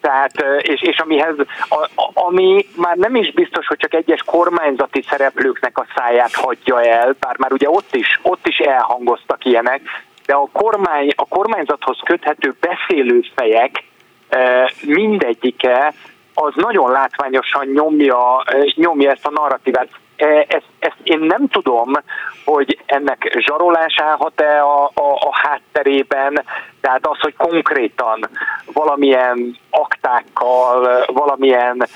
Tehát, 0.00 0.44
és, 0.58 0.82
és 0.82 0.98
amihez, 0.98 1.34
ami 2.14 2.66
már 2.76 2.96
nem 2.96 3.14
is 3.14 3.32
biztos, 3.32 3.66
hogy 3.66 3.78
csak 3.78 3.94
egyes 3.94 4.22
kormányzati 4.22 5.02
szereplőknek 5.02 5.78
a 5.78 5.86
száját 5.96 6.34
hagyja 6.34 6.82
el, 6.82 7.14
bár 7.20 7.38
már 7.38 7.52
ugye 7.52 7.70
ott 7.70 7.94
is, 7.94 8.20
ott 8.22 8.46
is 8.46 8.58
elhangoztak 8.58 9.43
ilyenek, 9.44 9.80
de 10.26 10.34
a, 10.34 10.48
kormány, 10.52 11.12
a 11.16 11.26
kormányzathoz 11.28 11.98
köthető 12.04 12.54
beszélőfejek 12.60 13.84
e, 14.28 14.72
mindegyike 14.86 15.94
az 16.34 16.52
nagyon 16.54 16.90
látványosan 16.90 17.66
nyomja, 17.66 18.42
e, 18.46 18.72
nyomja 18.74 19.10
ezt 19.10 19.26
a 19.26 19.30
narratívát. 19.30 19.88
E, 20.16 20.46
ezt, 20.48 20.68
ezt 20.78 20.96
én 21.02 21.18
nem 21.18 21.48
tudom, 21.48 21.92
hogy 22.44 22.78
ennek 22.86 23.36
zsarolás 23.38 23.98
állhat-e 23.98 24.62
a, 24.62 24.84
a, 24.84 25.12
a 25.20 25.30
hátterében, 25.32 26.44
tehát 26.80 27.06
az, 27.06 27.18
hogy 27.20 27.34
konkrétan 27.36 28.28
valamilyen 28.72 29.56
aktákkal, 29.70 31.04
valamilyen 31.06 31.86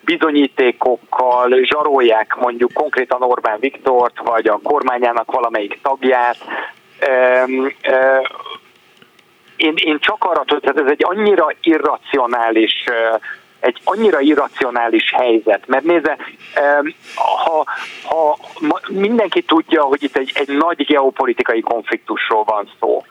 bizonyítékokkal 0.00 1.50
zsarolják 1.62 2.36
mondjuk 2.40 2.72
konkrétan 2.72 3.22
Orbán 3.22 3.58
Viktort, 3.60 4.18
vagy 4.18 4.48
a 4.48 4.60
kormányának 4.62 5.30
valamelyik 5.30 5.78
tagját. 5.82 6.36
Én, 9.56 9.74
én 9.76 9.98
csak 9.98 10.24
arra 10.24 10.44
tudom, 10.44 10.74
hogy 10.74 10.84
ez 10.84 10.90
egy 10.90 11.04
annyira 11.04 11.46
irracionális 11.60 12.84
egy 13.62 13.80
annyira 13.84 14.20
irracionális 14.20 15.12
helyzet, 15.16 15.66
mert 15.66 15.84
nézze, 15.84 16.16
ha, 17.44 17.64
ha 18.04 18.38
mindenki 18.88 19.42
tudja, 19.42 19.82
hogy 19.82 20.02
itt 20.02 20.16
egy, 20.16 20.32
egy 20.34 20.48
nagy 20.48 20.84
geopolitikai 20.84 21.60
konfliktusról 21.60 22.44
van 22.44 22.70
szó, 22.80 23.02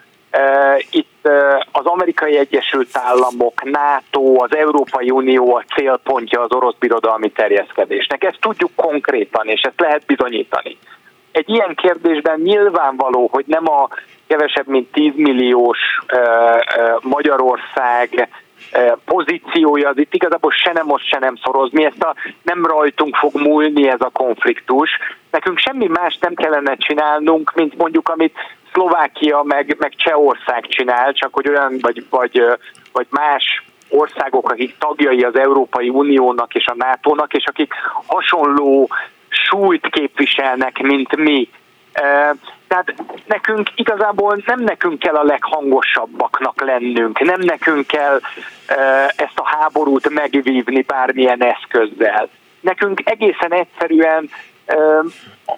itt 0.89 1.29
az 1.71 1.85
amerikai 1.85 2.37
Egyesült 2.37 2.89
Államok, 2.93 3.63
NATO, 3.63 4.43
az 4.43 4.55
Európai 4.55 5.09
Unió 5.09 5.55
a 5.55 5.63
célpontja 5.75 6.41
az 6.41 6.51
orosz 6.51 6.75
birodalmi 6.79 7.31
terjeszkedésnek. 7.31 8.23
Ezt 8.23 8.39
tudjuk 8.39 8.71
konkrétan, 8.75 9.47
és 9.47 9.61
ezt 9.61 9.79
lehet 9.79 10.05
bizonyítani. 10.05 10.77
Egy 11.31 11.49
ilyen 11.49 11.75
kérdésben 11.75 12.39
nyilvánvaló, 12.39 13.29
hogy 13.31 13.45
nem 13.47 13.69
a 13.69 13.87
kevesebb, 14.27 14.67
mint 14.67 14.91
10 14.91 15.11
milliós 15.15 15.79
Magyarország 17.01 18.29
pozíciója 19.05 19.89
az 19.89 19.97
itt 19.97 20.13
igazából 20.13 20.51
se 20.51 20.71
nem 20.71 20.85
most, 20.85 21.07
se 21.07 21.19
nem 21.19 21.35
szoroz. 21.35 21.71
Mi 21.71 21.85
ezt 21.85 22.03
a 22.03 22.15
nem 22.41 22.65
rajtunk 22.65 23.15
fog 23.15 23.35
múlni 23.35 23.87
ez 23.87 24.01
a 24.01 24.09
konfliktus. 24.13 24.89
Nekünk 25.31 25.57
semmi 25.57 25.87
más 25.87 26.17
nem 26.17 26.33
kellene 26.33 26.75
csinálnunk, 26.75 27.51
mint 27.55 27.77
mondjuk 27.77 28.09
amit 28.09 28.37
Szlovákia 28.73 29.41
meg, 29.45 29.75
meg 29.79 29.93
Csehország 29.95 30.67
csinál, 30.67 31.13
csak 31.13 31.33
hogy 31.33 31.49
olyan, 31.49 31.77
vagy, 31.81 32.05
vagy, 32.09 32.43
vagy 32.91 33.07
más 33.09 33.63
országok, 33.89 34.51
akik 34.51 34.77
tagjai 34.77 35.21
az 35.21 35.37
Európai 35.37 35.89
Uniónak 35.89 36.53
és 36.53 36.65
a 36.65 36.75
NATO-nak, 36.77 37.33
és 37.33 37.43
akik 37.45 37.73
hasonló 38.05 38.89
súlyt 39.29 39.87
képviselnek, 39.89 40.81
mint 40.81 41.15
mi. 41.15 41.49
Tehát 42.71 42.93
nekünk 43.25 43.69
igazából 43.75 44.41
nem 44.45 44.59
nekünk 44.59 44.99
kell 44.99 45.15
a 45.15 45.23
leghangosabbaknak 45.23 46.61
lennünk, 46.61 47.19
nem 47.19 47.39
nekünk 47.39 47.87
kell 47.87 48.19
ezt 49.15 49.39
a 49.39 49.47
háborút 49.47 50.09
megvívni 50.09 50.81
bármilyen 50.81 51.43
eszközzel. 51.43 52.29
Nekünk 52.59 53.01
egészen 53.03 53.53
egyszerűen 53.53 54.29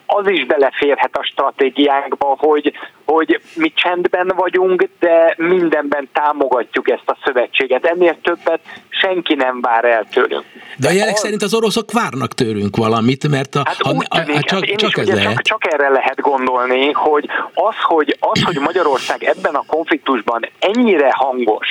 az 0.06 0.30
is 0.30 0.46
beleférhet 0.46 1.18
a 1.18 1.24
stratégiánkba, 1.24 2.36
hogy, 2.40 2.74
hogy 3.06 3.42
mi 3.56 3.74
csendben 3.76 4.32
vagyunk, 4.36 4.90
de 5.00 5.34
mindenben 5.38 6.10
támogatjuk 6.14 6.90
ezt 6.90 7.10
a 7.10 7.18
szövetséget. 7.24 7.86
Ennél 7.86 8.18
többet 8.22 8.60
senki 8.90 9.34
nem 9.34 9.62
vár 9.62 9.86
el 9.86 10.06
tőlünk. 10.12 10.46
De 10.78 10.88
a 10.88 10.92
jelek 10.92 11.16
szerint 11.16 11.42
az 11.42 11.54
oroszok 11.54 11.92
várnak 11.92 12.34
tőlünk 12.34 12.76
valamit, 12.76 13.28
mert 13.28 13.56
a, 13.56 13.62
hát 13.66 13.80
a, 13.80 13.90
a, 13.90 14.20
a, 14.20 14.42
csak, 14.42 14.66
hát 14.66 14.76
csak 14.76 14.98
ez 14.98 15.08
lehet. 15.08 15.34
Csak, 15.34 15.42
csak 15.42 15.74
erre 15.74 15.90
lehet 15.90 16.22
gondolni, 16.22 16.92
hogy 16.92 17.30
az, 17.54 17.76
hogy 17.82 18.18
az, 18.20 18.44
hogy 18.44 18.60
Magyarország 18.60 19.24
ebben 19.24 19.56
a 19.56 19.64
konfliktusban 19.68 20.50
ennyire 20.60 21.12
hangos, 21.14 21.68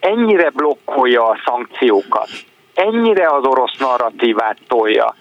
ennyire 0.00 0.50
blokkolja 0.50 1.28
a 1.28 1.38
szankciókat, 1.44 2.28
ennyire 2.74 3.28
az 3.28 3.44
orosz 3.44 3.78
narratívát 3.78 4.56
tolja, 4.68 5.14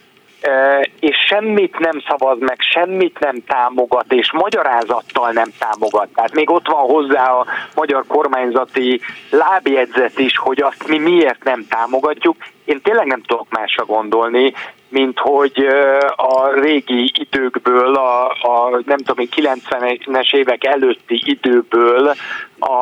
és 1.00 1.16
semmit 1.28 1.80
nem 1.80 2.02
szavaz 2.08 2.38
meg, 2.40 2.58
semmit 2.60 3.20
nem 3.20 3.44
támogat, 3.48 4.14
és 4.14 4.32
magyarázattal 4.32 5.32
nem 5.32 5.50
támogat. 5.60 6.08
Tehát 6.16 6.34
még 6.34 6.50
ott 6.50 6.68
van 6.68 6.86
hozzá 6.86 7.32
a 7.32 7.46
magyar 7.76 8.04
kormányzati 8.08 9.02
lábjegyzet 9.30 10.20
is, 10.20 10.38
hogy 10.38 10.62
azt 10.62 10.88
mi 10.88 10.98
miért 10.98 11.44
nem 11.44 11.66
támogatjuk. 11.70 12.36
Én 12.66 12.82
tényleg 12.82 13.06
nem 13.06 13.22
tudok 13.22 13.50
másra 13.50 13.86
gondolni, 13.86 14.54
mint 14.90 15.20
hogy 15.20 15.68
a 16.16 16.50
régi 16.54 17.12
időkből, 17.14 17.96
a, 17.96 18.30
a 18.30 18.82
nem 18.86 18.98
tudom 18.98 19.28
90-es 19.36 20.34
évek 20.36 20.64
előtti 20.64 21.22
időből 21.26 22.14
a, 22.60 22.74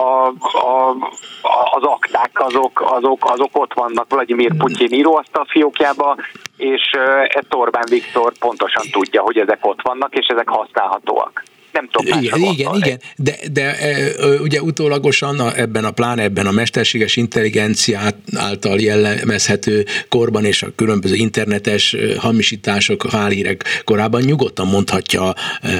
a, 0.00 0.26
a, 0.40 0.96
az 1.74 1.82
akták 1.82 2.30
azok, 2.34 2.80
azok, 2.80 3.30
azok 3.30 3.50
ott 3.52 3.74
vannak 3.74 4.10
Vladimir 4.10 4.56
Putyin 4.56 4.92
íróasztal 4.92 5.44
fiókjába, 5.48 6.16
és 6.56 6.90
ezt 7.28 7.54
Orbán 7.54 7.86
Viktor 7.90 8.32
pontosan 8.38 8.84
tudja, 8.90 9.22
hogy 9.22 9.38
ezek 9.38 9.66
ott 9.66 9.82
vannak, 9.82 10.14
és 10.14 10.26
ezek 10.26 10.48
használhatóak 10.48 11.42
nem 11.74 11.88
tudom 11.90 12.22
Igen, 12.22 12.40
igen, 12.52 12.74
igen, 12.74 13.00
de, 13.16 13.36
de 13.52 13.76
ugye 14.42 14.62
utólagosan 14.62 15.40
a, 15.40 15.58
ebben 15.58 15.84
a 15.84 15.90
plán, 15.90 16.18
ebben 16.18 16.46
a 16.46 16.50
mesterséges 16.50 17.16
intelligencia 17.16 18.00
által 18.34 18.80
jellemezhető 18.80 19.86
korban 20.08 20.44
és 20.44 20.62
a 20.62 20.72
különböző 20.76 21.14
internetes 21.14 21.96
hamisítások, 22.18 23.10
hálírek 23.10 23.82
korában 23.84 24.22
nyugodtan 24.22 24.66
mondhatja 24.66 25.34
e, 25.60 25.70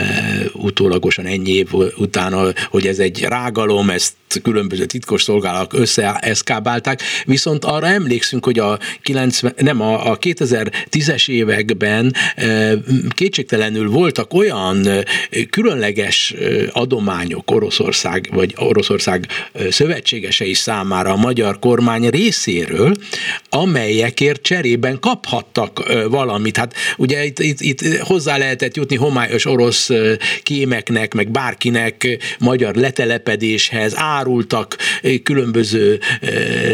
utólagosan 0.53 1.27
ennyi 1.27 1.51
év 1.51 1.73
után, 1.97 2.55
hogy 2.71 2.87
ez 2.87 2.99
egy 2.99 3.23
rágalom, 3.23 3.91
ezt 3.91 4.13
különböző 4.43 4.85
titkos 4.85 5.23
szolgálatok 5.23 5.81
összeeszkábálták, 5.81 7.03
viszont 7.25 7.65
arra 7.65 7.87
emlékszünk, 7.87 8.45
hogy 8.45 8.59
a 8.59 8.79
90, 9.03 9.55
nem, 9.57 9.81
a, 9.81 10.11
a 10.11 10.19
2010-es 10.19 11.29
években 11.29 12.15
kétségtelenül 13.09 13.89
voltak 13.89 14.35
olyan 14.35 14.89
különleges 15.51 16.35
adományok 16.73 17.51
Oroszország 17.51 18.29
vagy 18.33 18.55
Oroszország 18.57 19.27
szövetségesei 19.71 20.55
számára 20.55 21.13
a 21.13 21.17
magyar 21.17 21.59
kormány 21.59 22.09
részéről, 22.09 22.95
amelyekért 23.49 24.43
cserében 24.43 24.99
kaphattak 25.01 25.93
valamit. 26.09 26.57
Hát 26.57 26.75
ugye 26.97 27.25
itt, 27.25 27.39
itt, 27.39 27.61
itt 27.61 27.97
hozzá 27.99 28.37
lehetett 28.37 28.77
jutni 28.77 28.97
homályos 28.97 29.47
orosz 29.47 29.91
kémeknek, 30.43 31.15
meg 31.15 31.31
bárkinek 31.31 32.19
magyar 32.39 32.75
letelepedéshez, 32.75 33.95
árultak 34.25 34.77
különböző 35.23 36.01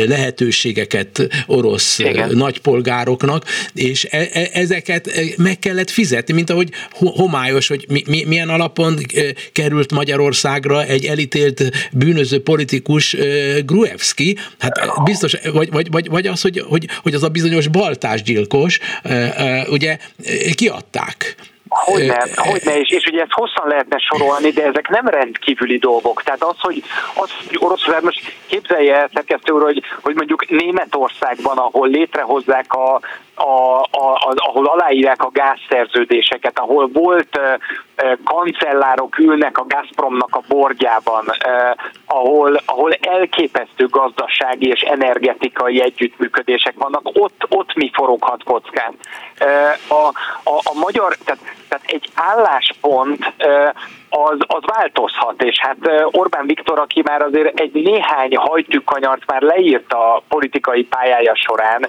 lehetőségeket 0.07 1.29
orosz 1.47 1.99
Igen. 1.99 2.37
nagypolgároknak, 2.37 3.45
és 3.75 4.07
e, 4.11 4.29
e, 4.33 4.49
ezeket 4.53 5.11
meg 5.37 5.59
kellett 5.59 5.91
fizetni, 5.91 6.35
mint 6.35 6.51
ahogy 6.51 6.69
homályos, 6.91 7.69
hogy 7.69 7.85
mi, 7.89 8.03
mi, 8.07 8.25
milyen 8.27 8.49
alapon 8.49 8.99
került 9.53 9.93
Magyarországra 9.93 10.85
egy 10.85 11.05
elítélt 11.05 11.71
bűnöző 11.93 12.43
politikus 12.43 13.17
Gruevski, 13.67 14.37
hát 14.59 14.81
biztos, 15.05 15.35
vagy, 15.53 15.71
vagy, 15.71 15.91
vagy, 15.91 16.09
vagy 16.09 16.27
az, 16.27 16.41
hogy, 16.41 16.65
hogy, 16.69 16.89
hogy 17.03 17.15
az 17.15 17.23
a 17.23 17.29
bizonyos 17.29 17.69
baltásgyilkos, 17.69 18.79
ugye 19.71 19.99
kiadták. 20.55 21.37
Hogyne, 21.71 22.25
hogyne, 22.37 22.79
és, 22.79 22.89
és 22.89 23.05
ugye 23.07 23.21
ezt 23.21 23.33
hosszan 23.33 23.69
lehetne 23.69 23.99
sorolni, 23.99 24.51
de 24.51 24.65
ezek 24.65 24.89
nem 24.89 25.07
rendkívüli 25.07 25.79
dolgok. 25.79 26.23
Tehát 26.23 26.43
az, 26.43 26.57
hogy, 26.61 26.83
az, 27.15 27.31
hogy 27.49 27.59
Oroszország, 27.61 28.03
most 28.03 28.37
képzelje 28.47 28.97
el, 28.97 29.11
szerkesztő 29.15 29.53
úr, 29.53 29.63
hogy, 29.63 29.83
hogy 30.03 30.15
mondjuk 30.15 30.49
Németországban, 30.49 31.59
ahol 31.59 31.89
létrehozzák 31.89 32.73
a, 32.73 33.01
a, 33.35 33.81
a, 33.81 34.35
ahol 34.35 34.67
aláírják 34.67 35.23
a 35.23 35.31
gázszerződéseket, 35.33 36.59
ahol 36.59 36.89
volt 36.93 37.39
uh, 37.39 38.13
kancellárok 38.25 39.19
ülnek 39.19 39.59
a 39.59 39.67
Gazpromnak 39.69 40.35
a 40.37 40.43
bordjában, 40.49 41.25
uh, 41.27 41.77
ahol, 42.07 42.61
ahol 42.65 42.93
elképesztő 42.93 43.87
gazdasági 43.87 44.67
és 44.67 44.81
energetikai 44.81 45.83
együttműködések 45.83 46.75
vannak, 46.77 47.03
ott, 47.05 47.45
ott 47.49 47.75
mi 47.75 47.91
foroghat 47.95 48.45
kockán. 48.45 48.95
Uh, 49.41 49.99
a, 49.99 50.07
a, 50.51 50.55
a 50.65 50.79
magyar, 50.79 51.17
tehát, 51.25 51.41
tehát 51.71 51.87
egy 51.87 52.09
álláspont 52.15 53.33
az, 54.09 54.39
az 54.47 54.63
változhat, 54.67 55.43
és 55.43 55.59
hát 55.61 55.77
Orbán 56.11 56.47
Viktor, 56.47 56.79
aki 56.79 57.03
már 57.05 57.23
azért 57.23 57.61
egy 57.61 57.73
néhány 57.73 58.37
hajtűkanyart 58.37 59.27
már 59.27 59.43
leírt 59.43 59.93
a 59.93 60.23
politikai 60.29 60.83
pályája 60.85 61.35
során, 61.35 61.89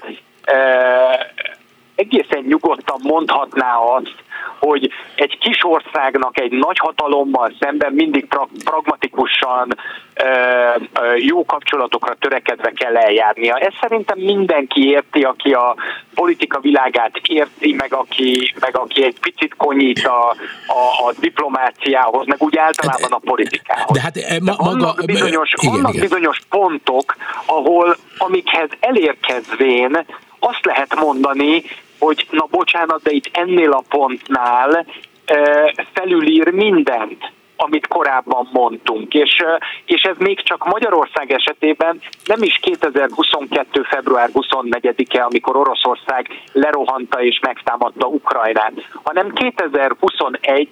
egészen 1.95 2.43
nyugodtan 2.47 2.99
mondhatná 3.03 3.75
azt, 3.75 4.15
hogy 4.61 4.91
egy 5.15 5.37
kis 5.37 5.63
országnak 5.63 6.39
egy 6.39 6.51
nagy 6.51 6.77
hatalommal 6.77 7.53
szemben 7.59 7.93
mindig 7.93 8.25
pra- 8.25 8.49
pragmatikusan 8.63 9.77
ö, 10.13 10.23
ö, 11.01 11.15
jó 11.15 11.45
kapcsolatokra 11.45 12.15
törekedve 12.19 12.71
kell 12.71 12.97
eljárnia. 12.97 13.55
Ezt 13.55 13.77
szerintem 13.81 14.19
mindenki 14.19 14.89
érti, 14.89 15.23
aki 15.23 15.53
a 15.53 15.75
politika 16.15 16.59
világát 16.59 17.17
érti, 17.27 17.73
meg 17.73 17.93
aki, 17.93 18.53
meg 18.59 18.77
aki 18.77 19.03
egy 19.03 19.19
picit 19.19 19.55
konyít 19.55 20.05
a, 20.05 20.29
a, 20.67 21.07
a 21.07 21.13
diplomáciához, 21.19 22.25
meg 22.25 22.41
úgy 22.41 22.57
általában 22.57 23.11
a 23.11 23.17
politikához. 23.17 23.91
De 23.91 24.01
hát 24.01 24.17
e, 24.17 24.39
ma, 24.41 24.55
maga... 24.57 24.69
Vannak 24.69 25.05
bizonyos, 25.05 25.53
igen, 25.57 25.73
vannak 25.73 25.93
igen. 25.93 26.07
bizonyos 26.07 26.39
pontok, 26.49 27.15
ahol 27.45 27.95
amikhez 28.17 28.69
elérkezvén 28.79 30.05
azt 30.39 30.65
lehet 30.65 30.95
mondani, 30.95 31.63
hogy 32.01 32.27
na 32.29 32.45
bocsánat, 32.49 33.01
de 33.03 33.11
itt 33.11 33.29
ennél 33.31 33.71
a 33.71 33.83
pontnál 33.89 34.85
felülír 35.93 36.47
mindent 36.51 37.31
amit 37.63 37.87
korábban 37.87 38.49
mondtunk. 38.51 39.13
És, 39.13 39.43
és 39.85 40.01
ez 40.01 40.15
még 40.17 40.41
csak 40.41 40.65
Magyarország 40.65 41.31
esetében 41.31 42.01
nem 42.25 42.41
is 42.41 42.59
2022. 42.61 43.81
február 43.83 44.29
24-e, 44.33 45.23
amikor 45.23 45.57
Oroszország 45.57 46.27
lerohanta 46.51 47.23
és 47.23 47.39
megtámadta 47.39 48.07
Ukrajnát, 48.07 48.73
hanem 49.03 49.33
2021. 49.33 50.69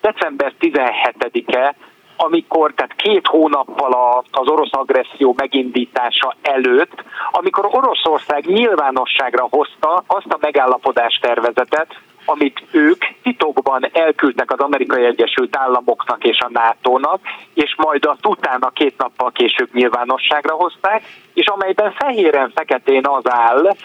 december 0.00 0.52
17-e, 0.60 1.74
amikor, 2.22 2.72
tehát 2.74 2.94
két 2.94 3.26
hónappal 3.26 4.24
az 4.30 4.48
orosz 4.48 4.72
agresszió 4.72 5.34
megindítása 5.36 6.34
előtt, 6.42 7.04
amikor 7.30 7.68
Oroszország 7.70 8.46
nyilvánosságra 8.46 9.46
hozta 9.50 10.02
azt 10.06 10.32
a 10.32 10.38
megállapodás 10.40 11.18
tervezetet, 11.22 11.96
amit 12.24 12.62
ők 12.70 13.04
titokban 13.22 13.88
elküldtek 13.92 14.50
az 14.50 14.58
Amerikai 14.58 15.04
Egyesült 15.04 15.56
Államoknak 15.56 16.24
és 16.24 16.38
a 16.38 16.50
NATO-nak, 16.50 17.20
és 17.54 17.74
majd 17.76 18.04
azt 18.04 18.26
utána 18.26 18.70
két 18.70 18.98
nappal 18.98 19.30
később 19.30 19.68
nyilvánosságra 19.72 20.54
hozták, 20.54 21.02
és 21.34 21.46
amelyben 21.46 21.92
fehéren-feketén 21.92 23.06
az 23.06 23.30
áll, 23.30 23.76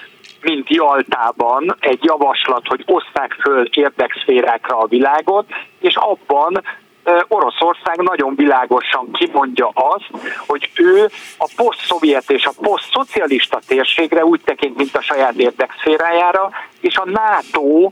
mint 0.41 0.69
Jaltában 0.69 1.75
egy 1.79 2.03
javaslat, 2.03 2.67
hogy 2.67 2.83
osszák 2.85 3.33
föl 3.41 3.67
érdekszférákra 3.71 4.77
a 4.77 4.87
világot, 4.87 5.45
és 5.79 5.95
abban 5.95 6.61
Oroszország 7.27 7.97
nagyon 7.97 8.35
világosan 8.35 9.11
kimondja 9.11 9.69
azt, 9.73 10.09
hogy 10.47 10.69
ő 10.75 11.09
a 11.37 11.49
poszt-szovjet 11.55 12.29
és 12.29 12.45
a 12.45 12.51
poszt-szocialista 12.61 13.59
térségre 13.67 14.25
úgy 14.25 14.41
tekint, 14.43 14.77
mint 14.77 14.95
a 14.95 15.01
saját 15.01 15.35
érdekszférájára, 15.35 16.49
és 16.79 16.97
a 16.97 17.05
NATO, 17.05 17.91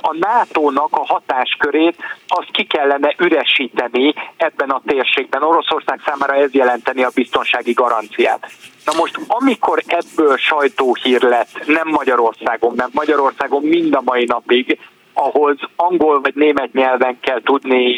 a 0.00 0.16
NATO-nak 0.18 0.88
a 0.90 1.06
hatáskörét 1.06 1.96
azt 2.26 2.50
ki 2.50 2.64
kellene 2.64 3.14
üresíteni 3.18 4.14
ebben 4.36 4.70
a 4.70 4.82
térségben. 4.86 5.42
Oroszország 5.42 6.00
számára 6.04 6.34
ez 6.34 6.52
jelenteni 6.52 7.02
a 7.02 7.10
biztonsági 7.14 7.72
garanciát. 7.72 8.50
Na 8.84 8.92
most, 8.96 9.18
amikor 9.26 9.82
ebből 9.86 10.36
sajtóhír 10.36 11.22
lett, 11.22 11.66
nem 11.66 11.88
Magyarországon, 11.88 12.72
mert 12.76 12.92
Magyarországon 12.92 13.62
mind 13.62 13.94
a 13.94 14.02
mai 14.04 14.24
napig 14.24 14.78
ahhoz 15.12 15.56
angol 15.76 16.20
vagy 16.20 16.34
német 16.34 16.72
nyelven 16.72 17.18
kell 17.20 17.40
tudni 17.42 17.96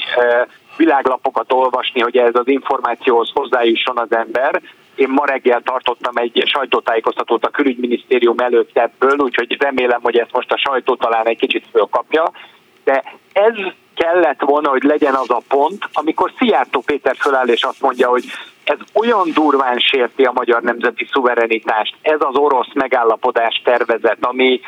világlapokat 0.76 1.52
olvasni, 1.52 2.00
hogy 2.00 2.16
ez 2.16 2.34
az 2.34 2.48
információhoz 2.48 3.30
hozzájusson 3.34 3.98
az 3.98 4.14
ember. 4.14 4.62
Én 4.94 5.08
ma 5.08 5.26
reggel 5.26 5.60
tartottam 5.60 6.16
egy 6.16 6.42
sajtótájékoztatót 6.46 7.44
a 7.44 7.50
külügyminisztérium 7.50 8.38
előtt 8.38 8.76
ebből, 8.76 9.18
úgyhogy 9.18 9.56
remélem, 9.58 10.00
hogy 10.02 10.18
ezt 10.18 10.32
most 10.32 10.52
a 10.52 10.58
sajtó 10.58 10.96
talán 10.96 11.26
egy 11.26 11.38
kicsit 11.38 11.66
fölkapja. 11.72 12.30
De 12.84 13.02
ez 13.32 13.54
kellett 13.94 14.40
volna, 14.40 14.68
hogy 14.68 14.82
legyen 14.82 15.14
az 15.14 15.30
a 15.30 15.42
pont, 15.48 15.88
amikor 15.92 16.32
Szijjártó 16.38 16.80
Péter 16.80 17.16
föláll 17.16 17.48
és 17.48 17.62
azt 17.62 17.80
mondja, 17.80 18.08
hogy 18.08 18.24
ez 18.64 18.78
olyan 18.94 19.30
durván 19.34 19.78
sérti 19.78 20.22
a 20.22 20.32
magyar 20.32 20.62
nemzeti 20.62 21.08
szuverenitást, 21.12 21.94
ez 22.02 22.18
az 22.20 22.36
orosz 22.36 22.72
megállapodás 22.74 23.60
tervezet, 23.64 24.18
ami 24.20 24.60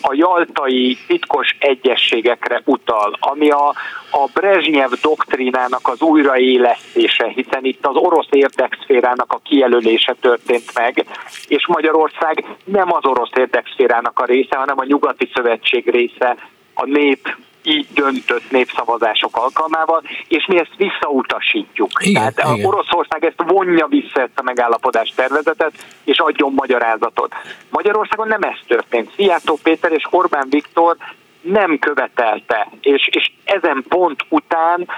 a 0.00 0.14
jaltai 0.14 0.98
titkos 1.06 1.56
egyességekre 1.58 2.62
utal, 2.64 3.16
ami 3.20 3.50
a, 3.50 3.68
a 4.10 4.28
Brezsnyev 4.34 4.90
doktrínának 5.02 5.88
az 5.88 6.00
újraélesztése, 6.00 7.28
hiszen 7.28 7.64
itt 7.64 7.86
az 7.86 7.96
orosz 7.96 8.28
érdekszférának 8.30 9.32
a 9.32 9.40
kijelölése 9.42 10.14
történt 10.20 10.74
meg, 10.74 11.04
és 11.48 11.66
Magyarország 11.66 12.44
nem 12.64 12.92
az 12.92 13.04
orosz 13.04 13.30
érdekszférának 13.36 14.18
a 14.18 14.24
része, 14.24 14.56
hanem 14.56 14.78
a 14.78 14.84
nyugati 14.84 15.30
szövetség 15.34 15.90
része, 15.90 16.36
a 16.74 16.84
nép 16.84 17.36
így 17.62 17.86
döntött 17.94 18.50
népszavazások 18.50 19.36
alkalmával, 19.36 20.02
és 20.28 20.46
mi 20.46 20.58
ezt 20.58 20.76
visszautasítjuk. 20.76 21.90
Igen, 21.98 22.32
Tehát 22.34 22.56
igen. 22.56 22.66
Oroszország 22.66 23.24
ezt 23.24 23.42
vonja 23.46 23.86
vissza 23.86 24.20
ezt 24.20 24.38
a 24.38 24.42
megállapodás 24.42 25.12
tervezetet, 25.16 25.72
és 26.04 26.18
adjon 26.18 26.52
magyarázatot. 26.56 27.34
Magyarországon 27.70 28.28
nem 28.28 28.42
ez 28.42 28.58
történt. 28.66 29.10
Szijjártó 29.14 29.58
Péter 29.62 29.92
és 29.92 30.06
Orbán 30.10 30.46
Viktor 30.50 30.96
nem 31.40 31.78
követelte, 31.78 32.68
és, 32.80 33.08
és 33.12 33.30
ezen 33.44 33.84
pont 33.88 34.24
után 34.28 34.88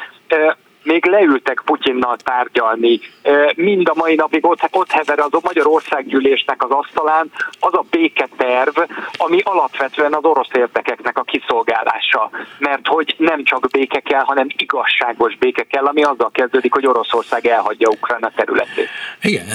még 0.85 1.05
leültek 1.07 1.63
Putyinnal 1.65 2.17
tárgyalni. 2.17 3.01
Mind 3.55 3.89
a 3.89 3.95
mai 3.95 4.15
napig 4.15 4.47
ott, 4.47 4.69
ott 4.71 4.91
hever 4.91 5.19
az 5.19 5.29
a 5.31 5.41
Magyarországgyűlésnek 5.43 6.65
az 6.65 6.71
asztalán 6.71 7.31
az 7.61 7.75
a 7.75 7.85
béketerv, 7.91 8.79
ami 9.17 9.39
alapvetően 9.43 10.13
az 10.13 10.25
orosz 10.25 10.49
érdekeknek 10.53 11.19
a 11.19 11.23
kiszolgálása. 11.23 12.31
Mert 12.59 12.87
hogy 12.87 13.15
nem 13.19 13.45
csak 13.45 13.69
béke 13.71 14.01
kell, 14.01 14.23
hanem 14.23 14.47
igazságos 14.57 15.37
béke 15.37 15.63
kell, 15.63 15.85
ami 15.85 16.03
azzal 16.03 16.31
kezdődik, 16.31 16.73
hogy 16.73 16.87
Oroszország 16.87 17.47
elhagyja 17.47 17.89
Ukrajna 17.89 18.31
területét. 18.37 18.89
Igen, 19.23 19.47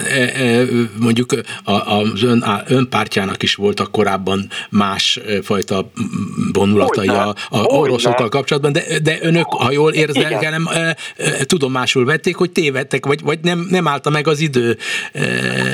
mondjuk 0.99 1.30
az 1.86 2.23
ön, 2.23 2.43
ön 2.67 2.89
pártjának 2.89 3.43
is 3.43 3.55
voltak 3.55 3.91
korábban 3.91 4.47
más 4.69 5.19
fajta 5.43 5.91
vonulatai 6.53 7.07
a, 7.07 7.36
a 7.49 7.59
oroszokkal 7.59 8.30
kapcsolatban, 8.30 8.71
de, 8.71 8.82
de 9.03 9.17
önök, 9.21 9.45
ha 9.45 9.71
jól 9.71 9.91
érzelkelem, 9.91 10.67
tudomásul 11.47 12.05
vették, 12.05 12.36
hogy 12.36 12.51
tévedtek, 12.51 13.05
vagy, 13.05 13.22
vagy 13.22 13.39
nem, 13.41 13.67
nem 13.70 13.88
állta 13.88 14.09
meg 14.09 14.28
az 14.28 14.39
idő. 14.39 14.78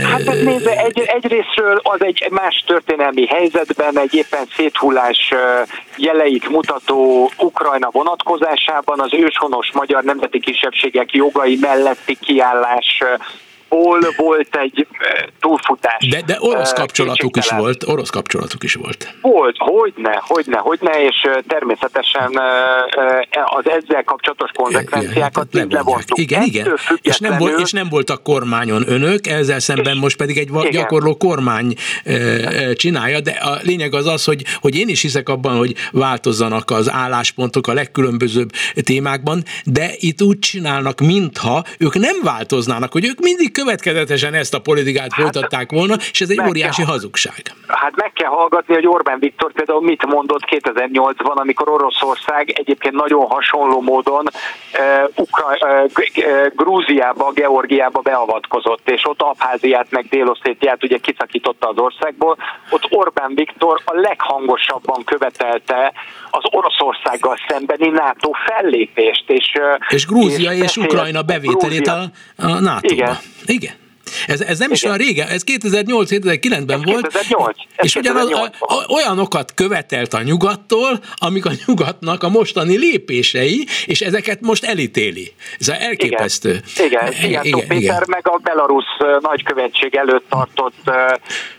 Hát 0.03 0.25
nézze, 0.25 0.77
egy, 0.77 0.99
egyrésztről 0.99 1.79
az 1.83 2.03
egy 2.03 2.27
más 2.31 2.63
történelmi 2.67 3.25
helyzetben 3.27 3.99
egy 3.99 4.13
éppen 4.13 4.47
széthullás 4.55 5.33
jeleit 5.97 6.49
mutató 6.49 7.31
Ukrajna 7.37 7.89
vonatkozásában 7.91 8.99
az 8.99 9.13
őshonos 9.13 9.71
magyar 9.73 10.03
nemzeti 10.03 10.39
kisebbségek 10.39 11.13
jogai 11.13 11.57
melletti 11.61 12.17
kiállás 12.21 13.03
ból 13.69 13.99
volt 14.17 14.55
egy 14.55 14.87
túlfutás. 15.39 16.07
De, 16.09 16.21
de 16.25 16.37
orosz 16.39 16.73
kapcsolatuk 16.73 17.37
is 17.37 17.49
volt, 17.49 17.83
orosz 17.87 18.09
kapcsolatuk 18.09 18.63
is 18.63 18.73
volt. 18.73 19.15
Volt, 19.21 19.55
hogyne, 19.57 20.21
hogyne, 20.21 20.57
hogyne, 20.57 21.03
és 21.03 21.27
természetesen 21.47 22.39
az 23.45 23.69
ezzel 23.69 24.03
kapcsolatos 24.03 24.49
konzekvenciákat 24.53 25.47
mind 25.53 25.71
levontuk. 25.71 26.17
Igen, 26.17 26.43
igen, 26.43 26.79
és 27.01 27.17
nem, 27.17 27.37
volt, 27.37 27.59
és 27.59 27.71
nem 27.71 27.87
voltak 27.89 28.23
kormányon 28.23 28.83
önök, 28.87 29.27
ezzel 29.27 29.59
szemben 29.59 29.97
most 29.97 30.17
pedig 30.17 30.37
egy 30.37 30.49
igen. 30.49 30.71
gyakorló 30.71 31.17
kormány 31.17 31.73
csinálja, 32.73 33.19
de 33.19 33.31
a 33.31 33.59
lényeg 33.61 33.93
az 33.93 34.07
az, 34.07 34.23
hogy, 34.23 34.43
hogy 34.61 34.77
én 34.77 34.87
is 34.87 35.01
hiszek 35.01 35.29
abban, 35.29 35.57
hogy 35.57 35.75
változzanak 35.91 36.71
az 36.71 36.91
álláspontok 36.91 37.67
a 37.67 37.73
legkülönbözőbb 37.73 38.49
témákban, 38.83 39.43
de 39.65 39.91
itt 39.97 40.21
úgy 40.21 40.39
csinálnak, 40.39 40.99
mintha 40.99 41.63
ők 41.77 41.95
nem 41.95 42.15
változnának, 42.23 42.91
hogy 42.91 43.05
ők 43.05 43.19
mindig 43.19 43.51
következetesen 43.55 44.33
ezt 44.33 44.53
a 44.53 44.59
politikát 44.59 45.13
hát, 45.13 45.21
folytatták 45.21 45.71
volna, 45.71 45.95
és 46.11 46.21
ez 46.21 46.29
egy 46.29 46.41
óriási 46.47 46.81
kell, 46.81 46.91
hazugság. 46.91 47.41
Hát 47.67 47.95
meg 47.95 48.11
kell 48.13 48.29
hallgatni, 48.29 48.73
hogy 48.73 48.87
Orbán 48.87 49.19
Viktor 49.19 49.51
például 49.51 49.81
mit 49.81 50.05
mondott 50.05 50.43
2008-ban, 50.49 51.35
amikor 51.35 51.69
Oroszország 51.69 52.49
egyébként 52.49 52.95
nagyon 52.95 53.25
hasonló 53.25 53.81
módon 53.81 54.25
uh, 54.27 55.09
Ukra- 55.15 55.63
uh, 55.63 56.47
Grúziába, 56.55 57.31
Georgiába 57.31 57.99
beavatkozott, 57.99 58.89
és 58.89 59.01
ott 59.05 59.21
Abháziát 59.21 59.87
meg 59.89 60.05
Déloszétiát 60.09 60.83
ugye 60.83 60.97
kiszakította 60.97 61.67
az 61.67 61.77
országból. 61.77 62.37
Ott 62.69 62.87
Orbán 62.89 63.31
Viktor 63.35 63.81
a 63.85 63.93
leghangosabban 63.93 65.03
követelte 65.03 65.93
az 66.29 66.43
Oroszországgal 66.51 67.37
szembeni 67.47 67.89
NATO 67.89 68.31
fellépést. 68.45 69.23
És, 69.27 69.51
és 69.89 70.05
Grúzia 70.05 70.51
és, 70.51 70.61
és 70.61 70.77
Ukrajna 70.77 71.21
bevételét 71.21 71.81
Grúzia. 71.81 72.11
a, 72.37 72.45
a 72.45 72.59
NATO-ba. 72.59 72.93
Igen. 72.93 73.17
Igen. 73.45 73.73
Ez, 74.27 74.41
ez 74.41 74.59
nem 74.59 74.71
is 74.71 74.83
olyan 74.83 74.97
régen, 74.97 75.27
ez 75.27 75.43
2008-2009-ben 75.45 76.81
volt. 76.81 77.07
2008. 77.07 77.57
Ez 77.75 77.85
és 77.85 77.95
ugyanaz 77.95 78.31
a, 78.31 78.51
a, 78.59 78.93
olyanokat 78.93 79.53
követelt 79.53 80.13
a 80.13 80.21
nyugattól, 80.21 80.99
amik 81.15 81.45
a 81.45 81.51
nyugatnak 81.65 82.23
a 82.23 82.29
mostani 82.29 82.77
lépései, 82.77 83.65
és 83.85 84.01
ezeket 84.01 84.41
most 84.41 84.63
elítéli. 84.63 85.33
Ez 85.59 85.69
elképesztő. 85.69 86.59
Igen, 86.77 87.11
igen, 87.11 87.23
igen, 87.23 87.43
igen 87.43 87.67
Péter 87.67 87.81
igen. 87.81 88.03
meg 88.07 88.27
a 88.27 88.37
Belarus 88.43 88.85
nagykövetség 89.19 89.95
előtt 89.95 90.29
tartott, 90.29 90.91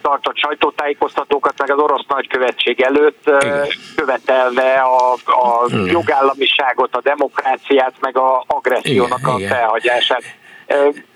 tartott 0.03 0.37
sajtótájékoztatókat, 0.37 1.55
meg 1.59 1.71
az 1.71 1.79
orosz 1.79 2.05
nagykövetség 2.09 2.81
előtt 2.81 3.31
igen. 3.41 3.67
követelve 3.97 4.73
a, 4.73 5.13
a 5.13 5.69
jogállamiságot, 5.87 6.97
a 6.97 7.01
demokráciát, 7.03 7.95
meg 8.01 8.17
a 8.17 8.45
agressziónak 8.47 9.21
igen, 9.37 9.65
a 9.65 9.77
igen. 9.77 9.99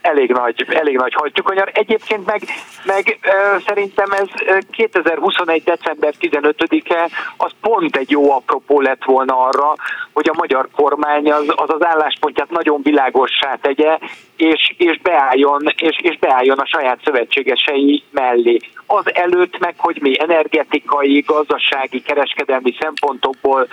Elég 0.01 0.31
nagy, 0.33 0.67
elég 0.69 0.97
nagy 0.97 1.13
hajtjukonyar. 1.15 1.71
Egyébként 1.73 2.27
meg, 2.27 2.43
meg 2.85 3.19
szerintem 3.67 4.11
ez 4.11 4.29
2021. 4.71 5.63
december 5.63 6.15
15-e 6.21 7.09
az 7.37 7.51
pont 7.61 7.97
egy 7.97 8.11
jó 8.11 8.33
apropó 8.33 8.81
lett 8.81 9.05
volna 9.05 9.39
arra, 9.39 9.75
hogy 10.13 10.29
a 10.29 10.37
magyar 10.37 10.69
kormány 10.77 11.33
az 11.33 11.45
az, 11.57 11.71
az 11.71 11.85
álláspontját 11.85 12.51
nagyon 12.51 12.81
világossá 12.83 13.55
tegye, 13.61 13.99
és, 14.37 14.75
és, 14.77 14.99
beálljon, 14.99 15.63
és, 15.77 15.99
és 16.03 16.19
beálljon 16.19 16.59
a 16.59 16.67
saját 16.67 16.99
szövetségesei 17.05 18.03
mellé. 18.11 18.59
Az 18.87 19.15
előtt 19.15 19.59
meg, 19.59 19.75
hogy 19.77 19.99
mi 20.01 20.21
energetikai, 20.21 21.21
gazdasági, 21.27 22.03
kereskedelmi 22.03 22.77
szempontokból 22.81 23.69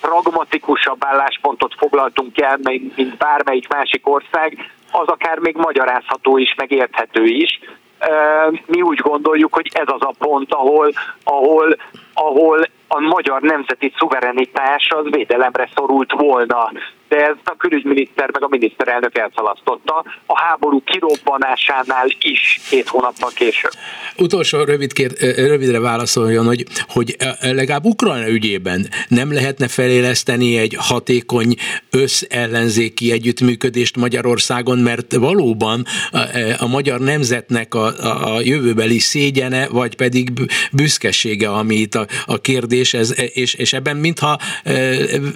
pragmatikusabb 0.00 1.04
álláspontot 1.04 1.74
foglaltunk 1.78 2.40
el, 2.40 2.58
mint 2.62 3.16
bármelyik 3.16 3.68
másik 3.68 4.08
ország, 4.08 4.70
az 4.90 5.08
akár 5.08 5.38
még 5.38 5.56
magyarázható 5.56 6.36
is, 6.38 6.54
meg 6.56 6.70
érthető 6.70 7.24
is. 7.24 7.60
Mi 8.66 8.82
úgy 8.82 8.98
gondoljuk, 8.98 9.54
hogy 9.54 9.70
ez 9.72 9.86
az 9.86 10.02
a 10.02 10.14
pont, 10.18 10.52
ahol, 10.52 10.92
ahol, 11.24 11.76
ahol 12.14 12.68
a 12.88 13.00
magyar 13.00 13.40
nemzeti 13.40 13.92
szuverenitás 13.98 14.88
az 14.90 15.04
védelemre 15.10 15.68
szorult 15.74 16.12
volna 16.12 16.70
de 17.08 17.16
ezt 17.16 17.40
a 17.44 17.56
külügyminiszter 17.58 18.30
meg 18.32 18.42
a 18.42 18.48
miniszterelnök 18.50 19.18
elszalasztotta 19.18 20.04
a 20.26 20.40
háború 20.40 20.82
kirobbanásánál 20.84 22.06
is 22.20 22.60
két 22.68 22.88
hónappal 22.88 23.30
később. 23.34 23.70
Utolsó 24.16 24.64
rövid 24.64 24.92
kér, 24.92 25.12
rövidre 25.36 25.80
válaszoljon, 25.80 26.46
hogy, 26.46 26.64
hogy 26.88 27.16
legalább 27.40 27.84
Ukrajna 27.84 28.28
ügyében 28.28 28.88
nem 29.08 29.32
lehetne 29.32 29.68
feléleszteni 29.68 30.58
egy 30.58 30.76
hatékony 30.78 31.54
összellenzéki 31.90 33.12
együttműködést 33.12 33.96
Magyarországon, 33.96 34.78
mert 34.78 35.14
valóban 35.14 35.84
a, 36.10 36.18
a 36.58 36.66
magyar 36.66 37.00
nemzetnek 37.00 37.74
a, 37.74 37.86
a, 37.86 38.34
a 38.34 38.40
jövőbeli 38.40 38.98
szégyene, 38.98 39.68
vagy 39.68 39.96
pedig 39.96 40.30
büszkesége, 40.72 41.48
ami 41.50 41.74
itt 41.74 41.94
a, 41.94 42.06
a 42.26 42.40
kérdés, 42.40 42.94
ez, 42.94 43.14
és, 43.32 43.54
és 43.54 43.72
ebben 43.72 43.96
mintha 43.96 44.38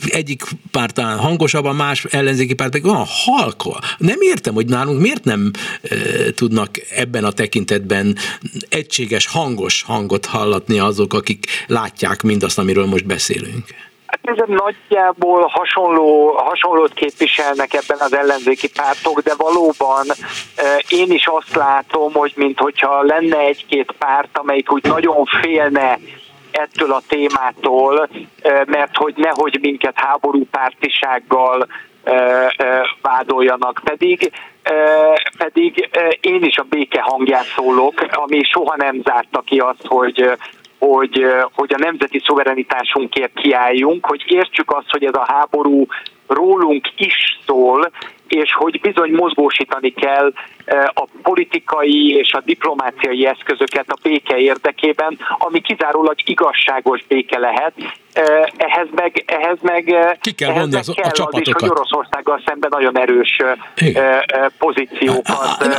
egyik 0.06 0.42
pártán 0.70 1.18
hangosabb, 1.18 1.61
a 1.64 1.72
más 1.72 2.04
ellenzéki 2.04 2.54
párt 2.54 2.70
pedig 2.70 2.90
halka. 3.24 3.78
Nem 3.98 4.20
értem, 4.20 4.54
hogy 4.54 4.66
nálunk 4.66 5.00
miért 5.00 5.24
nem 5.24 5.50
e, 5.82 5.96
tudnak 6.34 6.68
ebben 6.96 7.24
a 7.24 7.32
tekintetben 7.32 8.16
egységes, 8.68 9.26
hangos 9.26 9.82
hangot 9.82 10.26
hallatni 10.26 10.78
azok, 10.78 11.14
akik 11.14 11.46
látják 11.66 12.22
mindazt, 12.22 12.58
amiről 12.58 12.86
most 12.86 13.06
beszélünk. 13.06 13.64
Hát 14.06 14.38
ez 14.38 14.44
nagyjából 14.46 15.46
hasonló, 15.46 16.32
hasonlót 16.32 16.92
képviselnek 16.92 17.74
ebben 17.74 17.98
az 18.00 18.14
ellenzéki 18.14 18.68
pártok, 18.68 19.20
de 19.20 19.34
valóban 19.36 20.06
én 20.88 21.10
is 21.10 21.26
azt 21.26 21.54
látom, 21.54 22.12
hogy 22.12 22.32
mintha 22.36 23.02
lenne 23.02 23.38
egy-két 23.38 23.94
párt, 23.98 24.38
amelyik 24.38 24.72
úgy 24.72 24.84
nagyon 24.84 25.24
félne 25.24 25.98
ettől 26.52 26.92
a 26.92 27.02
témától, 27.08 28.08
mert 28.66 28.96
hogy 28.96 29.14
nehogy 29.16 29.58
minket 29.60 29.98
háborúpártisággal 29.98 31.66
vádoljanak, 33.02 33.80
pedig 33.84 34.32
pedig 35.38 35.88
én 36.20 36.42
is 36.42 36.56
a 36.56 36.66
béke 36.68 37.00
hangját 37.00 37.44
szólok, 37.44 38.06
ami 38.10 38.42
soha 38.42 38.76
nem 38.76 39.00
zárta 39.04 39.40
ki 39.40 39.58
azt, 39.58 39.86
hogy 39.86 40.38
hogy, 40.88 41.26
hogy 41.52 41.72
a 41.74 41.78
nemzeti 41.78 42.22
szuverenitásunkért 42.24 43.32
kiálljunk, 43.34 44.06
hogy 44.06 44.22
értsük 44.26 44.70
azt, 44.70 44.90
hogy 44.90 45.04
ez 45.04 45.14
a 45.14 45.32
háború 45.32 45.86
rólunk 46.26 46.88
is 46.96 47.38
szól, 47.46 47.90
és 48.28 48.52
hogy 48.52 48.80
bizony 48.80 49.10
mozgósítani 49.10 49.90
kell 49.90 50.32
a 50.94 51.06
politikai 51.22 52.16
és 52.16 52.32
a 52.32 52.42
diplomáciai 52.44 53.26
eszközöket 53.26 53.84
a 53.88 53.98
béke 54.02 54.36
érdekében, 54.36 55.18
ami 55.38 55.60
kizárólag 55.60 56.14
igazságos 56.24 57.04
béke 57.08 57.38
lehet. 57.38 57.72
Ehhez 58.56 58.88
meg, 58.94 59.24
ehhez 59.26 59.58
meg, 59.60 59.94
Ki 60.20 60.32
kell 60.32 60.52
vonni 60.52 60.74
az, 60.74 60.92
kell 60.94 61.04
a 61.04 61.10
csapatokat. 61.10 61.40
Az 61.40 61.40
is, 61.40 61.52
hogy 61.52 61.68
Oroszországgal 61.68 62.42
szemben 62.46 62.70
nagyon 62.72 62.98
erős 62.98 63.36
Igen. 63.76 64.22
pozíciókat 64.58 65.36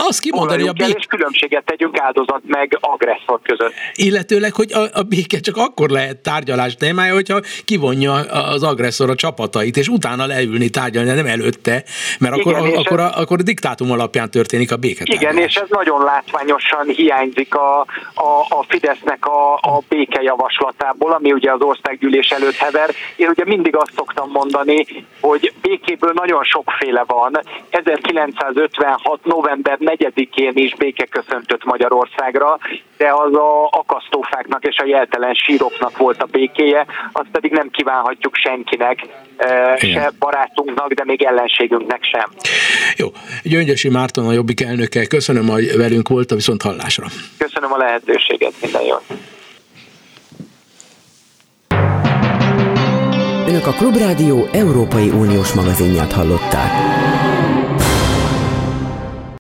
azt 0.08 0.20
kimondani, 0.20 0.68
a 0.68 0.74
béke... 0.74 0.98
és 0.98 1.06
különbséget 1.06 1.66
tegyünk 1.66 2.00
áldozat 2.00 2.42
meg 2.46 2.78
agresszor 2.82 3.40
között. 3.44 3.74
Illetőleg, 3.94 4.54
hogy 4.54 4.74
a, 4.74 5.00
a 5.00 5.02
béke 5.04 5.40
csak 5.40 5.58
akkor 5.58 5.90
lehet 5.90 6.18
tárgyalás 6.18 6.76
témája, 6.76 7.14
hogyha 7.14 7.40
kivonja 7.66 8.14
az 8.54 8.64
agresszor 8.64 9.10
a 9.10 9.16
csapatait, 9.16 9.78
és 9.78 9.88
utána 9.88 10.26
leülni 10.26 10.70
tárgyalni, 10.70 11.12
nem 11.12 11.26
előtte, 11.26 11.84
mert 12.20 12.36
akkor, 12.36 12.58
Igen, 12.58 12.78
akkor, 12.78 13.00
a, 13.00 13.18
akkor 13.18 13.40
a 13.40 13.44
diktátum 13.44 13.92
alapján 13.92 14.32
történik 14.32 14.72
a 14.74 14.78
béketárgyalás. 14.78 15.34
Igen, 15.34 15.48
és 15.48 15.56
ez 15.56 15.68
nagyon 15.70 16.04
látványosan 16.04 16.86
hiányzik 16.88 17.56
a, 17.56 17.80
a, 18.14 18.40
a 18.50 18.66
Fidesznek 18.68 19.26
a, 19.26 19.54
a 19.54 19.82
békejavaslatából, 19.90 21.12
ami 21.12 21.32
ugye 21.32 21.52
az 21.52 21.62
országgyűlés 21.62 22.30
előtt 22.30 22.56
hever. 22.56 22.90
Én 23.16 23.28
ugye 23.28 23.46
mindig 23.46 23.76
azt 23.76 23.94
szoktam 23.96 24.30
mondani, 24.30 24.86
hogy 25.22 25.54
békéből 25.62 26.12
nagyon 26.16 26.44
sokféle 26.44 27.04
van. 27.08 27.40
1956. 27.70 29.26
november 29.26 29.78
4-én 29.80 30.52
is 30.56 30.76
béke 30.76 31.06
köszöntött 31.06 31.64
Magyarországra, 31.64 32.58
de 32.98 33.10
az 33.14 33.34
a 33.34 33.68
akasztófáknak 33.72 34.64
és 34.66 34.78
a 34.78 34.86
jeltelen 34.86 35.34
síroknak 35.34 35.98
volt 35.98 36.22
a 36.22 36.26
békéje, 36.26 36.86
azt 37.12 37.30
pedig 37.32 37.52
nem 37.52 37.70
kívánhatjuk 37.70 38.36
senkinek, 38.36 39.06
eh, 39.38 39.74
Igen. 39.78 40.02
se 40.02 40.12
barátunknak, 40.20 40.94
de 40.94 41.04
még 41.06 41.24
ellenségünknek 41.24 42.04
sem. 42.04 42.30
Jó, 42.98 43.08
Gyöngyösi 43.44 43.90
Márton 43.90 44.28
a 44.28 44.32
Jobbik 44.32 44.62
elnöke, 44.64 45.06
köszönöm, 45.06 45.48
hogy 45.48 45.78
velünk 45.78 46.08
volt 46.08 46.32
a 46.32 46.36
viszont 46.36 46.62
hallásra. 46.62 47.06
Köszönöm 47.38 47.72
a 47.74 47.78
lehetőséget, 47.78 48.54
minden 48.62 48.82
jó. 48.82 48.96
Önök 53.48 53.68
a 53.68 53.72
Klubrádió 53.72 54.48
Európai 54.52 55.10
Uniós 55.10 55.54
magazinját 55.54 56.12
hallották. 56.12 56.72